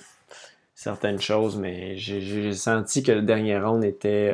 certaines 0.82 1.22
choses, 1.22 1.58
mais 1.58 1.96
j'ai 1.98 2.54
senti 2.54 3.04
que 3.04 3.12
le 3.12 3.22
dernier 3.22 3.58
round 3.60 3.84
était 3.84 4.34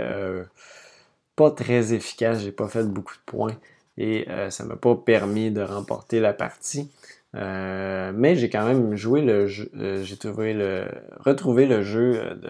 pas 1.35 1.51
très 1.51 1.93
efficace. 1.93 2.41
J'ai 2.41 2.51
pas 2.51 2.67
fait 2.67 2.83
beaucoup 2.83 3.15
de 3.15 3.21
points 3.25 3.57
et 3.97 4.25
ça 4.49 4.63
m'a 4.63 4.75
pas 4.75 4.95
permis 4.95 5.51
de 5.51 5.61
remporter 5.61 6.19
la 6.19 6.33
partie. 6.33 6.89
Euh, 7.35 8.11
mais 8.15 8.35
j'ai 8.35 8.49
quand 8.49 8.65
même 8.65 8.95
joué 8.95 9.21
le 9.21 9.47
jeu, 9.47 9.69
euh, 9.75 10.03
j'ai 10.03 10.17
trouvé 10.17 10.53
le, 10.53 10.85
retrouvé 11.19 11.65
le 11.65 11.83
jeu 11.83 12.19
euh, 12.19 12.35
de, 12.35 12.49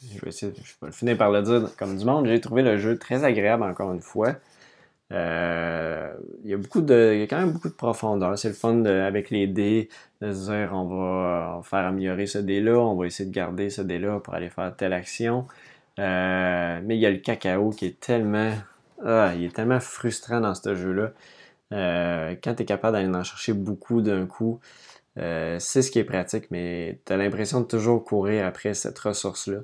je 0.00 0.20
vais 0.20 0.28
essayer, 0.28 0.52
je 0.54 0.86
vais 0.86 0.92
finir 0.92 1.18
par 1.18 1.30
le 1.30 1.42
dire 1.42 1.68
comme 1.76 1.96
du 1.96 2.04
monde, 2.04 2.26
j'ai 2.26 2.40
trouvé 2.40 2.62
le 2.62 2.78
jeu 2.78 2.96
très 2.96 3.24
agréable 3.24 3.64
encore 3.64 3.92
une 3.92 4.00
fois. 4.00 4.36
Il 5.10 6.50
y 6.50 6.54
a 6.54 6.56
beaucoup 6.56 6.80
de, 6.80 7.12
il 7.14 7.20
y 7.20 7.22
a 7.22 7.26
quand 7.26 7.38
même 7.38 7.52
beaucoup 7.52 7.68
de 7.68 7.74
profondeur. 7.74 8.38
C'est 8.38 8.48
le 8.48 8.54
fun 8.54 8.84
avec 8.84 9.30
les 9.30 9.46
dés 9.46 9.88
de 10.20 10.32
se 10.32 10.50
dire 10.50 10.70
on 10.72 10.84
va, 10.84 11.60
faire 11.64 11.86
améliorer 11.86 12.26
ce 12.26 12.38
dé-là, 12.38 12.78
on 12.78 12.96
va 12.96 13.06
essayer 13.06 13.28
de 13.28 13.34
garder 13.34 13.70
ce 13.70 13.82
dé-là 13.82 14.20
pour 14.20 14.34
aller 14.34 14.50
faire 14.50 14.74
telle 14.76 14.92
action. 14.92 15.46
mais 15.98 16.82
il 16.90 16.98
y 16.98 17.06
a 17.06 17.10
le 17.10 17.18
cacao 17.18 17.70
qui 17.70 17.86
est 17.86 18.00
tellement, 18.00 18.52
ah, 19.04 19.32
il 19.36 19.44
est 19.44 19.54
tellement 19.54 19.80
frustrant 19.80 20.40
dans 20.40 20.54
ce 20.54 20.74
jeu-là. 20.74 21.12
Euh, 21.72 22.34
quand 22.42 22.54
tu 22.54 22.62
es 22.62 22.66
capable 22.66 22.96
d'aller 22.96 23.08
en 23.08 23.24
chercher 23.24 23.52
beaucoup 23.52 24.00
d'un 24.02 24.26
coup, 24.26 24.60
euh, 25.18 25.58
c'est 25.60 25.82
ce 25.82 25.90
qui 25.90 25.98
est 25.98 26.04
pratique, 26.04 26.50
mais 26.50 27.00
tu 27.06 27.12
as 27.12 27.16
l'impression 27.16 27.60
de 27.60 27.66
toujours 27.66 28.04
courir 28.04 28.46
après 28.46 28.74
cette 28.74 28.98
ressource-là. 28.98 29.60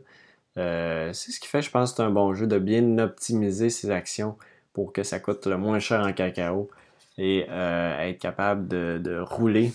Euh, 0.59 1.13
c'est 1.13 1.33
ce 1.33 1.41
qui 1.41 1.49
fait, 1.49 1.63
je 1.63 1.71
pense, 1.71 1.97
c'est 1.97 2.03
un 2.03 2.11
bon 2.11 2.35
jeu 2.35 2.47
de 2.47 2.59
bien 2.59 2.99
optimiser 2.99 3.71
ses 3.71 3.91
actions 3.91 4.37
pour 4.75 4.93
que 4.93 5.03
ça 5.03 5.21
coûte 5.21 5.47
le 5.47 5.57
moins 5.57 5.79
cher 5.79 6.01
en 6.01 6.13
cacao 6.13 6.69
et 7.17 7.47
être 7.49 8.19
capable 8.19 8.69
de, 8.69 9.21
rouler, 9.21 9.73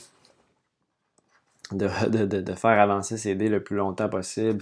de, 1.71 1.87
faire 2.55 2.79
avancer 2.79 3.17
ses 3.17 3.33
dés 3.33 3.49
le 3.49 3.63
plus 3.63 3.77
longtemps 3.77 4.09
possible, 4.09 4.61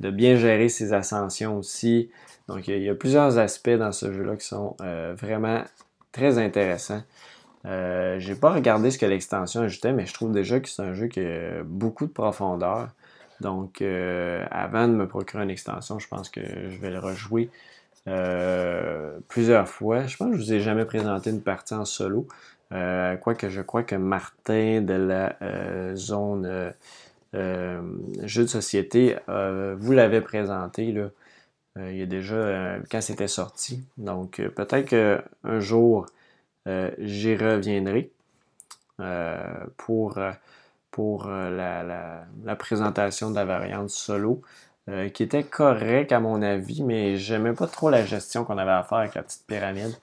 de 0.00 0.10
bien 0.10 0.36
gérer 0.36 0.68
ses 0.68 0.94
ascensions 0.94 1.58
aussi. 1.58 2.10
Donc, 2.48 2.66
il 2.66 2.82
y 2.82 2.88
a 2.88 2.94
plusieurs 2.94 3.38
aspects 3.38 3.68
dans 3.68 3.92
ce 3.92 4.10
jeu-là 4.10 4.36
qui 4.36 4.46
sont 4.46 4.74
vraiment 4.80 5.62
très 6.12 6.38
intéressant. 6.38 7.02
Euh, 7.66 8.18
j'ai 8.18 8.34
pas 8.34 8.52
regardé 8.52 8.90
ce 8.90 8.98
que 8.98 9.06
l'extension 9.06 9.62
ajoutait, 9.62 9.92
mais 9.92 10.06
je 10.06 10.12
trouve 10.12 10.32
déjà 10.32 10.60
que 10.60 10.68
c'est 10.68 10.82
un 10.82 10.94
jeu 10.94 11.08
qui 11.08 11.20
a 11.20 11.62
beaucoup 11.64 12.06
de 12.06 12.12
profondeur. 12.12 12.90
Donc, 13.40 13.80
euh, 13.82 14.44
avant 14.50 14.86
de 14.86 14.92
me 14.92 15.08
procurer 15.08 15.42
une 15.42 15.50
extension, 15.50 15.98
je 15.98 16.08
pense 16.08 16.28
que 16.28 16.40
je 16.42 16.78
vais 16.78 16.90
le 16.90 16.98
rejouer 16.98 17.50
euh, 18.08 19.18
plusieurs 19.28 19.68
fois. 19.68 20.06
Je 20.06 20.16
pense 20.16 20.30
que 20.30 20.36
je 20.36 20.42
vous 20.42 20.52
ai 20.52 20.60
jamais 20.60 20.84
présenté 20.84 21.30
une 21.30 21.42
partie 21.42 21.74
en 21.74 21.84
solo. 21.84 22.26
quoique 22.70 23.48
je 23.48 23.60
crois 23.62 23.82
que 23.82 23.94
Martin 23.94 24.80
de 24.82 24.94
la 24.94 25.36
zone 25.94 26.72
jeu 27.32 28.42
de 28.42 28.48
société, 28.48 29.16
vous 29.28 29.92
l'avez 29.92 30.20
présenté 30.20 30.84
il 31.76 31.96
y 31.96 32.02
a 32.02 32.06
déjà 32.06 32.78
quand 32.90 33.00
c'était 33.00 33.28
sorti. 33.28 33.84
Donc 33.96 34.42
peut-être 34.54 34.86
qu'un 34.86 35.60
jour 35.60 36.06
j'y 36.98 37.36
reviendrai 37.36 38.10
pour, 39.76 40.18
pour 40.90 41.26
la, 41.28 42.26
la, 42.44 42.56
présentation 42.56 43.30
de 43.30 43.36
la 43.36 43.44
variante 43.44 43.90
solo. 43.90 44.42
Euh, 44.90 45.08
qui 45.08 45.22
était 45.22 45.44
correct 45.44 46.12
à 46.12 46.20
mon 46.20 46.42
avis, 46.42 46.82
mais 46.82 47.16
j'aimais 47.16 47.54
pas 47.54 47.66
trop 47.66 47.88
la 47.88 48.04
gestion 48.04 48.44
qu'on 48.44 48.58
avait 48.58 48.70
à 48.70 48.82
faire 48.82 48.98
avec 48.98 49.14
la 49.14 49.22
petite 49.22 49.46
pyramide. 49.46 49.94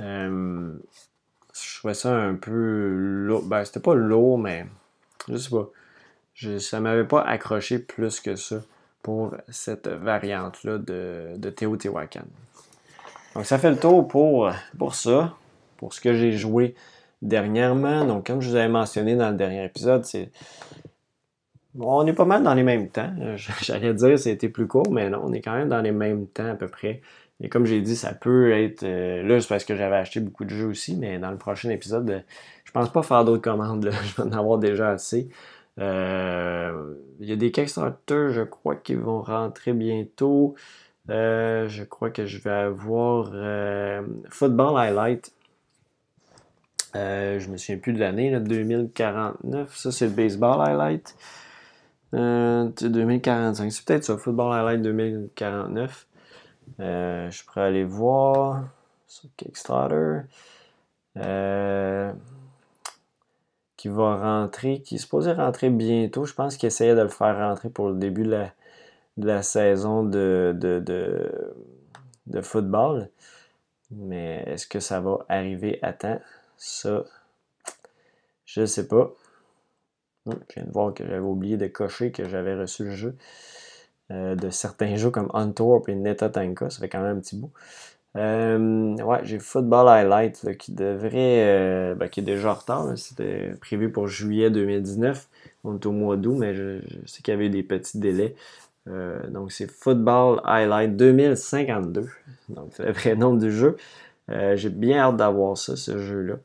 Euh, 0.00 0.72
je 1.54 1.78
trouvais 1.78 1.94
ça 1.94 2.12
un 2.12 2.34
peu 2.34 2.88
lourd. 2.88 3.44
Ben, 3.44 3.64
c'était 3.64 3.78
pas 3.78 3.94
lourd, 3.94 4.36
mais 4.36 4.66
je 5.28 5.36
sais 5.36 5.50
pas. 5.50 5.68
Je, 6.34 6.58
ça 6.58 6.80
m'avait 6.80 7.06
pas 7.06 7.22
accroché 7.22 7.78
plus 7.78 8.18
que 8.18 8.34
ça 8.34 8.56
pour 9.00 9.32
cette 9.48 9.86
variante-là 9.86 10.78
de, 10.78 11.36
de 11.36 11.50
Teotihuacan. 11.50 12.24
Donc, 13.36 13.46
ça 13.46 13.58
fait 13.58 13.70
le 13.70 13.78
tour 13.78 14.08
pour, 14.08 14.50
pour 14.76 14.96
ça, 14.96 15.36
pour 15.76 15.94
ce 15.94 16.00
que 16.00 16.14
j'ai 16.14 16.32
joué 16.32 16.74
dernièrement. 17.22 18.04
Donc, 18.04 18.26
comme 18.26 18.40
je 18.40 18.48
vous 18.48 18.56
avais 18.56 18.68
mentionné 18.68 19.14
dans 19.14 19.30
le 19.30 19.36
dernier 19.36 19.64
épisode, 19.64 20.04
c'est 20.04 20.32
on 21.80 22.06
est 22.06 22.12
pas 22.12 22.24
mal 22.24 22.42
dans 22.42 22.54
les 22.54 22.62
mêmes 22.62 22.88
temps. 22.88 23.12
Euh, 23.20 23.36
j'allais 23.62 23.94
dire 23.94 24.18
c'était 24.18 24.48
plus 24.48 24.66
court, 24.66 24.90
mais 24.90 25.10
non, 25.10 25.20
on 25.24 25.32
est 25.32 25.40
quand 25.40 25.54
même 25.54 25.68
dans 25.68 25.80
les 25.80 25.92
mêmes 25.92 26.26
temps 26.26 26.50
à 26.50 26.54
peu 26.54 26.68
près. 26.68 27.00
Et 27.40 27.48
comme 27.48 27.66
j'ai 27.66 27.80
dit, 27.82 27.96
ça 27.96 28.14
peut 28.14 28.52
être. 28.52 28.82
Euh, 28.82 29.22
là, 29.22 29.40
c'est 29.40 29.48
parce 29.48 29.64
que 29.64 29.76
j'avais 29.76 29.96
acheté 29.96 30.20
beaucoup 30.20 30.44
de 30.44 30.50
jeux 30.50 30.66
aussi, 30.66 30.96
mais 30.96 31.18
dans 31.18 31.30
le 31.30 31.36
prochain 31.36 31.68
épisode, 31.70 32.10
euh, 32.10 32.20
je 32.64 32.72
pense 32.72 32.90
pas 32.90 33.02
faire 33.02 33.24
d'autres 33.24 33.42
commandes. 33.42 33.90
Je 34.04 34.16
vais 34.16 34.28
en 34.28 34.32
avoir 34.32 34.58
déjà 34.58 34.90
assez. 34.90 35.28
Il 35.78 35.84
y 37.28 37.32
a 37.32 37.36
des 37.36 37.50
Kickstarter, 37.50 38.28
je 38.30 38.42
crois, 38.42 38.76
qui 38.76 38.94
vont 38.94 39.20
rentrer 39.20 39.74
bientôt. 39.74 40.54
je 41.08 41.84
crois 41.84 42.08
que 42.08 42.24
je 42.24 42.38
vais 42.38 42.50
avoir 42.50 43.26
Football 44.30 44.78
Highlight. 44.78 45.32
je 46.94 47.50
me 47.50 47.58
souviens 47.58 47.76
plus 47.76 47.92
de 47.92 48.00
l'année, 48.00 48.40
2049. 48.40 49.76
Ça, 49.76 49.92
c'est 49.92 50.06
le 50.06 50.12
Baseball 50.12 50.62
Highlight. 50.62 51.14
2045, 52.12 53.64
euh, 53.64 53.70
c'est 53.70 53.84
peut-être 53.84 54.04
ça, 54.04 54.16
Football 54.16 54.52
Highlight 54.52 54.82
2049. 54.82 56.06
Euh, 56.80 57.30
je 57.30 57.44
pourrais 57.44 57.62
aller 57.62 57.84
voir 57.84 58.64
sur 59.06 59.28
Kickstarter. 59.36 60.22
Euh, 61.16 62.12
qui 63.76 63.88
va 63.88 64.16
rentrer, 64.16 64.80
qui 64.80 64.96
est 64.96 64.98
supposé 64.98 65.32
rentrer 65.32 65.70
bientôt. 65.70 66.24
Je 66.24 66.34
pense 66.34 66.56
qu'il 66.56 66.66
essayait 66.66 66.94
de 66.94 67.02
le 67.02 67.08
faire 67.08 67.36
rentrer 67.36 67.68
pour 67.68 67.88
le 67.88 67.96
début 67.96 68.24
de 68.24 68.50
la, 69.18 69.42
saison 69.42 70.02
de, 70.02 70.54
de, 70.58 70.82
de, 72.26 72.40
football. 72.40 73.08
Mais 73.90 74.42
est-ce 74.46 74.66
que 74.66 74.80
ça 74.80 75.00
va 75.00 75.24
arriver 75.28 75.78
à 75.82 75.92
temps? 75.92 76.20
Ça, 76.56 77.04
je 78.44 78.62
ne 78.62 78.66
sais 78.66 78.88
pas. 78.88 79.10
Je 80.26 80.54
viens 80.56 80.64
de 80.64 80.72
voir 80.72 80.92
que 80.92 81.04
j'avais 81.04 81.18
oublié 81.18 81.56
de 81.56 81.66
cocher 81.66 82.10
que 82.10 82.28
j'avais 82.28 82.54
reçu 82.54 82.84
le 82.84 82.94
jeu 82.94 83.14
euh, 84.12 84.36
de 84.36 84.50
certains 84.50 84.94
jeux 84.96 85.10
comme 85.10 85.30
Antwerp 85.32 85.88
et 85.88 85.94
Neta 85.94 86.28
Tanka. 86.28 86.70
Ça 86.70 86.80
fait 86.80 86.88
quand 86.88 87.02
même 87.02 87.16
un 87.16 87.20
petit 87.20 87.36
bout. 87.36 87.50
Euh, 88.16 88.96
ouais, 88.96 89.18
j'ai 89.24 89.38
Football 89.38 89.88
Highlight 89.88 90.56
qui 90.58 90.72
devrait. 90.72 91.44
Euh, 91.44 91.94
ben, 91.96 92.08
qui 92.08 92.20
est 92.20 92.24
déjà 92.24 92.52
en 92.52 92.54
retard. 92.54 92.96
C'était 92.96 93.54
prévu 93.60 93.90
pour 93.90 94.06
juillet 94.06 94.50
2019. 94.50 95.28
On 95.64 95.76
est 95.76 95.86
au 95.86 95.92
mois 95.92 96.16
d'août, 96.16 96.36
mais 96.38 96.54
je, 96.54 96.78
sais 97.06 97.22
qu'il 97.22 97.32
y 97.32 97.36
avait 97.36 97.48
des 97.48 97.64
petits 97.64 97.98
délais. 97.98 98.36
donc 98.86 99.50
c'est 99.50 99.68
Football 99.68 100.40
Highlight 100.44 100.96
2052. 100.96 102.08
Donc 102.48 102.68
c'est 102.72 102.84
le 102.84 102.92
vrai 102.92 103.16
nom 103.16 103.34
du 103.34 103.50
jeu. 103.50 103.76
j'ai 104.28 104.70
bien 104.70 104.98
hâte 105.00 105.16
d'avoir 105.16 105.58
ça, 105.58 105.74
ce 105.76 105.98
jeu-là. 105.98 106.36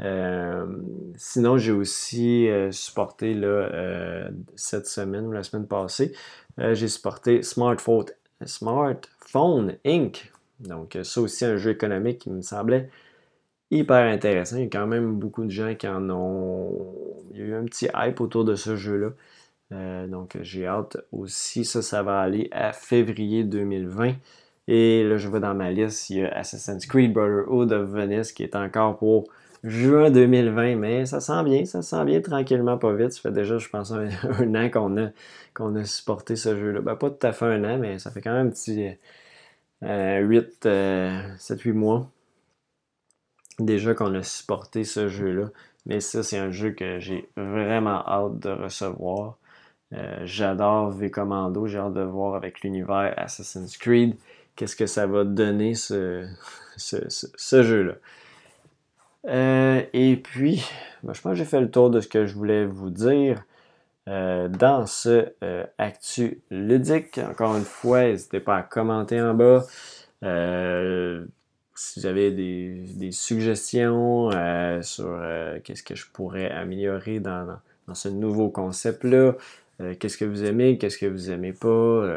Euh, 0.00 0.66
sinon, 1.16 1.56
j'ai 1.58 1.72
aussi 1.72 2.48
euh, 2.48 2.70
supporté 2.70 3.34
là, 3.34 3.46
euh, 3.48 4.28
cette 4.54 4.86
semaine 4.86 5.26
ou 5.26 5.32
la 5.32 5.42
semaine 5.42 5.66
passée, 5.66 6.12
j'ai 6.58 6.88
supporté 6.88 7.42
Smartphone, 7.42 8.06
Inc. 9.84 10.32
Donc, 10.60 10.98
ça 11.02 11.20
aussi, 11.20 11.44
un 11.44 11.56
jeu 11.58 11.72
économique 11.72 12.20
qui 12.20 12.30
me 12.30 12.40
semblait 12.40 12.88
hyper 13.70 14.04
intéressant. 14.10 14.56
Il 14.56 14.62
y 14.62 14.66
a 14.66 14.70
quand 14.70 14.86
même 14.86 15.16
beaucoup 15.16 15.44
de 15.44 15.50
gens 15.50 15.74
qui 15.74 15.86
en 15.86 16.08
ont. 16.10 16.94
Il 17.32 17.40
y 17.40 17.42
a 17.42 17.46
eu 17.46 17.54
un 17.54 17.64
petit 17.64 17.88
hype 17.94 18.20
autour 18.22 18.44
de 18.46 18.54
ce 18.54 18.76
jeu-là. 18.76 20.06
donc, 20.06 20.38
j'ai 20.40 20.66
hâte 20.66 20.96
aussi. 21.12 21.66
Ça, 21.66 21.82
ça 21.82 22.02
va 22.02 22.20
aller 22.20 22.48
à 22.52 22.72
février 22.72 23.44
2020. 23.44 24.14
Et 24.68 25.04
là, 25.04 25.18
je 25.18 25.28
vois 25.28 25.40
dans 25.40 25.54
ma 25.54 25.70
liste, 25.70 26.08
il 26.10 26.18
y 26.18 26.24
a 26.24 26.32
Assassin's 26.38 26.86
Creed 26.86 27.12
Brotherhood 27.12 27.72
of 27.72 27.90
Venice 27.90 28.32
qui 28.32 28.44
est 28.44 28.56
encore 28.56 28.96
pour 28.96 29.28
juin 29.66 30.10
2020, 30.10 30.76
mais 30.76 31.06
ça 31.06 31.20
sent 31.20 31.42
bien, 31.44 31.64
ça 31.64 31.82
sent 31.82 32.04
bien 32.04 32.20
tranquillement, 32.20 32.78
pas 32.78 32.92
vite. 32.94 33.12
Ça 33.12 33.20
fait 33.20 33.32
déjà, 33.32 33.58
je 33.58 33.68
pense, 33.68 33.92
un, 33.92 34.54
an 34.54 34.70
qu'on 34.70 34.96
a, 34.96 35.80
a 35.80 35.84
supporté 35.84 36.36
ce 36.36 36.56
jeu-là. 36.56 36.80
Ben, 36.80 36.96
pas 36.96 37.10
tout 37.10 37.26
à 37.26 37.32
fait 37.32 37.46
un 37.46 37.64
an, 37.64 37.78
mais 37.78 37.98
ça 37.98 38.10
fait 38.10 38.22
quand 38.22 38.32
même 38.32 38.48
un 38.48 38.50
petit 38.50 38.96
8, 39.82 40.66
7-8 40.66 41.72
mois 41.72 42.10
déjà 43.58 43.94
qu'on 43.94 44.14
a 44.14 44.22
supporté 44.22 44.84
ce 44.84 45.08
jeu-là. 45.08 45.50
Mais 45.86 46.00
ça, 46.00 46.22
c'est 46.22 46.38
un 46.38 46.50
jeu 46.50 46.72
que 46.72 46.98
j'ai 46.98 47.28
vraiment 47.36 48.06
hâte 48.06 48.38
de 48.40 48.50
recevoir. 48.50 49.38
Euh, 49.92 50.20
j'adore 50.24 50.90
V 50.90 51.10
Commando, 51.10 51.66
j'ai 51.66 51.78
hâte 51.78 51.94
de 51.94 52.02
voir 52.02 52.34
avec 52.34 52.62
l'univers 52.62 53.14
Assassin's 53.16 53.76
Creed 53.76 54.16
qu'est-ce 54.56 54.74
que 54.74 54.86
ça 54.86 55.06
va 55.06 55.24
donner 55.24 55.74
ce, 55.74 56.26
ce 56.76 57.62
jeu-là. 57.62 57.94
Euh, 59.26 59.82
et 59.92 60.16
puis, 60.16 60.64
ben, 61.02 61.12
je 61.12 61.20
pense 61.20 61.32
que 61.32 61.38
j'ai 61.38 61.44
fait 61.44 61.60
le 61.60 61.70
tour 61.70 61.90
de 61.90 62.00
ce 62.00 62.08
que 62.08 62.26
je 62.26 62.34
voulais 62.34 62.64
vous 62.64 62.90
dire 62.90 63.44
euh, 64.08 64.48
dans 64.48 64.86
ce 64.86 65.28
euh, 65.42 65.64
Actu 65.78 66.40
ludique. 66.50 67.18
Encore 67.18 67.56
une 67.56 67.64
fois, 67.64 68.02
n'hésitez 68.02 68.40
pas 68.40 68.56
à 68.56 68.62
commenter 68.62 69.20
en 69.20 69.34
bas. 69.34 69.64
si 71.74 72.00
vous 72.00 72.06
avez 72.06 72.30
des, 72.30 73.10
suggestions 73.12 74.30
sur 74.82 75.20
qu'est-ce 75.64 75.82
que 75.82 75.94
je 75.94 76.06
pourrais 76.12 76.50
améliorer 76.50 77.20
dans, 77.20 77.58
dans 77.86 77.94
ce 77.94 78.08
nouveau 78.08 78.48
concept-là, 78.48 79.34
qu'est-ce 79.98 80.16
que 80.16 80.24
vous 80.24 80.44
aimez, 80.44 80.78
qu'est-ce 80.78 80.98
que 80.98 81.06
vous 81.06 81.30
aimez 81.30 81.52
pas, 81.52 82.08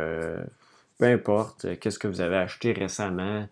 peu 0.97 1.05
importe, 1.05 1.79
qu'est-ce 1.79 1.99
que 1.99 2.07
vous 2.07 2.21
avez 2.21 2.37
acheté 2.37 2.71
récemment. 2.71 3.45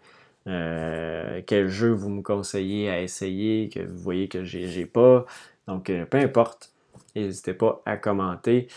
Euh, 0.47 1.41
quel 1.45 1.67
jeu 1.67 1.91
vous 1.91 2.09
me 2.09 2.21
conseillez 2.21 2.89
à 2.89 3.01
essayer, 3.01 3.69
que 3.69 3.81
vous 3.81 3.97
voyez 3.97 4.27
que 4.27 4.43
j'ai 4.43 4.85
pas. 4.85 5.25
Donc, 5.67 5.89
euh, 5.89 6.05
peu 6.05 6.17
importe, 6.17 6.71
n'hésitez 7.15 7.53
pas 7.53 7.81
à 7.85 7.97
commenter, 7.97 8.67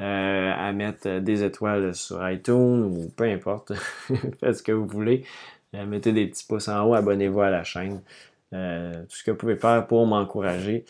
euh, 0.00 0.52
à 0.52 0.72
mettre 0.72 1.18
des 1.20 1.44
étoiles 1.44 1.94
sur 1.94 2.28
iTunes 2.28 2.82
ou 2.82 3.10
peu 3.16 3.24
importe, 3.24 3.72
faites 4.40 4.56
ce 4.56 4.62
que 4.62 4.72
vous 4.72 4.86
voulez. 4.86 5.24
mettez 5.72 6.12
des 6.12 6.26
petits 6.26 6.46
pouces 6.46 6.68
en 6.68 6.84
haut, 6.84 6.94
abonnez-vous 6.94 7.40
à 7.40 7.50
la 7.50 7.62
chaîne. 7.62 8.00
tout 8.50 9.16
ce 9.16 9.22
que 9.24 9.30
vous 9.30 9.36
pouvez 9.36 9.56
faire 9.56 9.86
pour 9.86 10.06
m'encourager, 10.06 10.84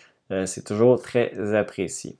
c'est 0.47 0.64
toujours 0.64 1.03
très 1.03 1.55
apprécié. 1.55 2.16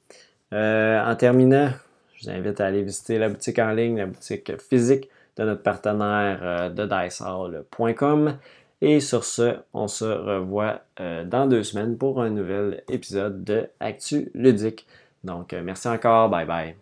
en 0.53 1.15
terminant, 1.17 1.71
je 2.17 2.25
vous 2.25 2.31
invite 2.31 2.61
à 2.61 2.67
aller 2.67 2.83
visiter 2.83 3.19
la 3.19 3.31
boutique 3.31 3.59
en 3.59 3.73
ligne, 3.73 3.97
la 3.97 4.07
boutique 4.07 4.61
physique 4.61 5.09
de 5.37 5.45
notre 5.45 5.63
partenaire 5.63 6.41
euh, 6.43 6.69
de 6.69 6.85
dicehall.com. 6.85 8.39
Et 8.83 9.01
sur 9.01 9.25
ce, 9.25 9.57
on 9.75 9.89
se 9.89 10.05
revoit 10.05 10.81
euh, 11.01 11.25
dans 11.25 11.47
deux 11.47 11.63
semaines 11.63 11.99
pour 11.99 12.23
un 12.23 12.31
nouvel 12.31 12.83
épisode 12.89 13.45
de 13.45 13.69
Actu 13.79 14.31
Ludique. 14.35 14.87
Donc, 15.23 15.53
euh, 15.53 15.63
merci 15.63 15.89
encore. 15.89 16.31
Bye 16.31 16.47
bye. 16.47 16.77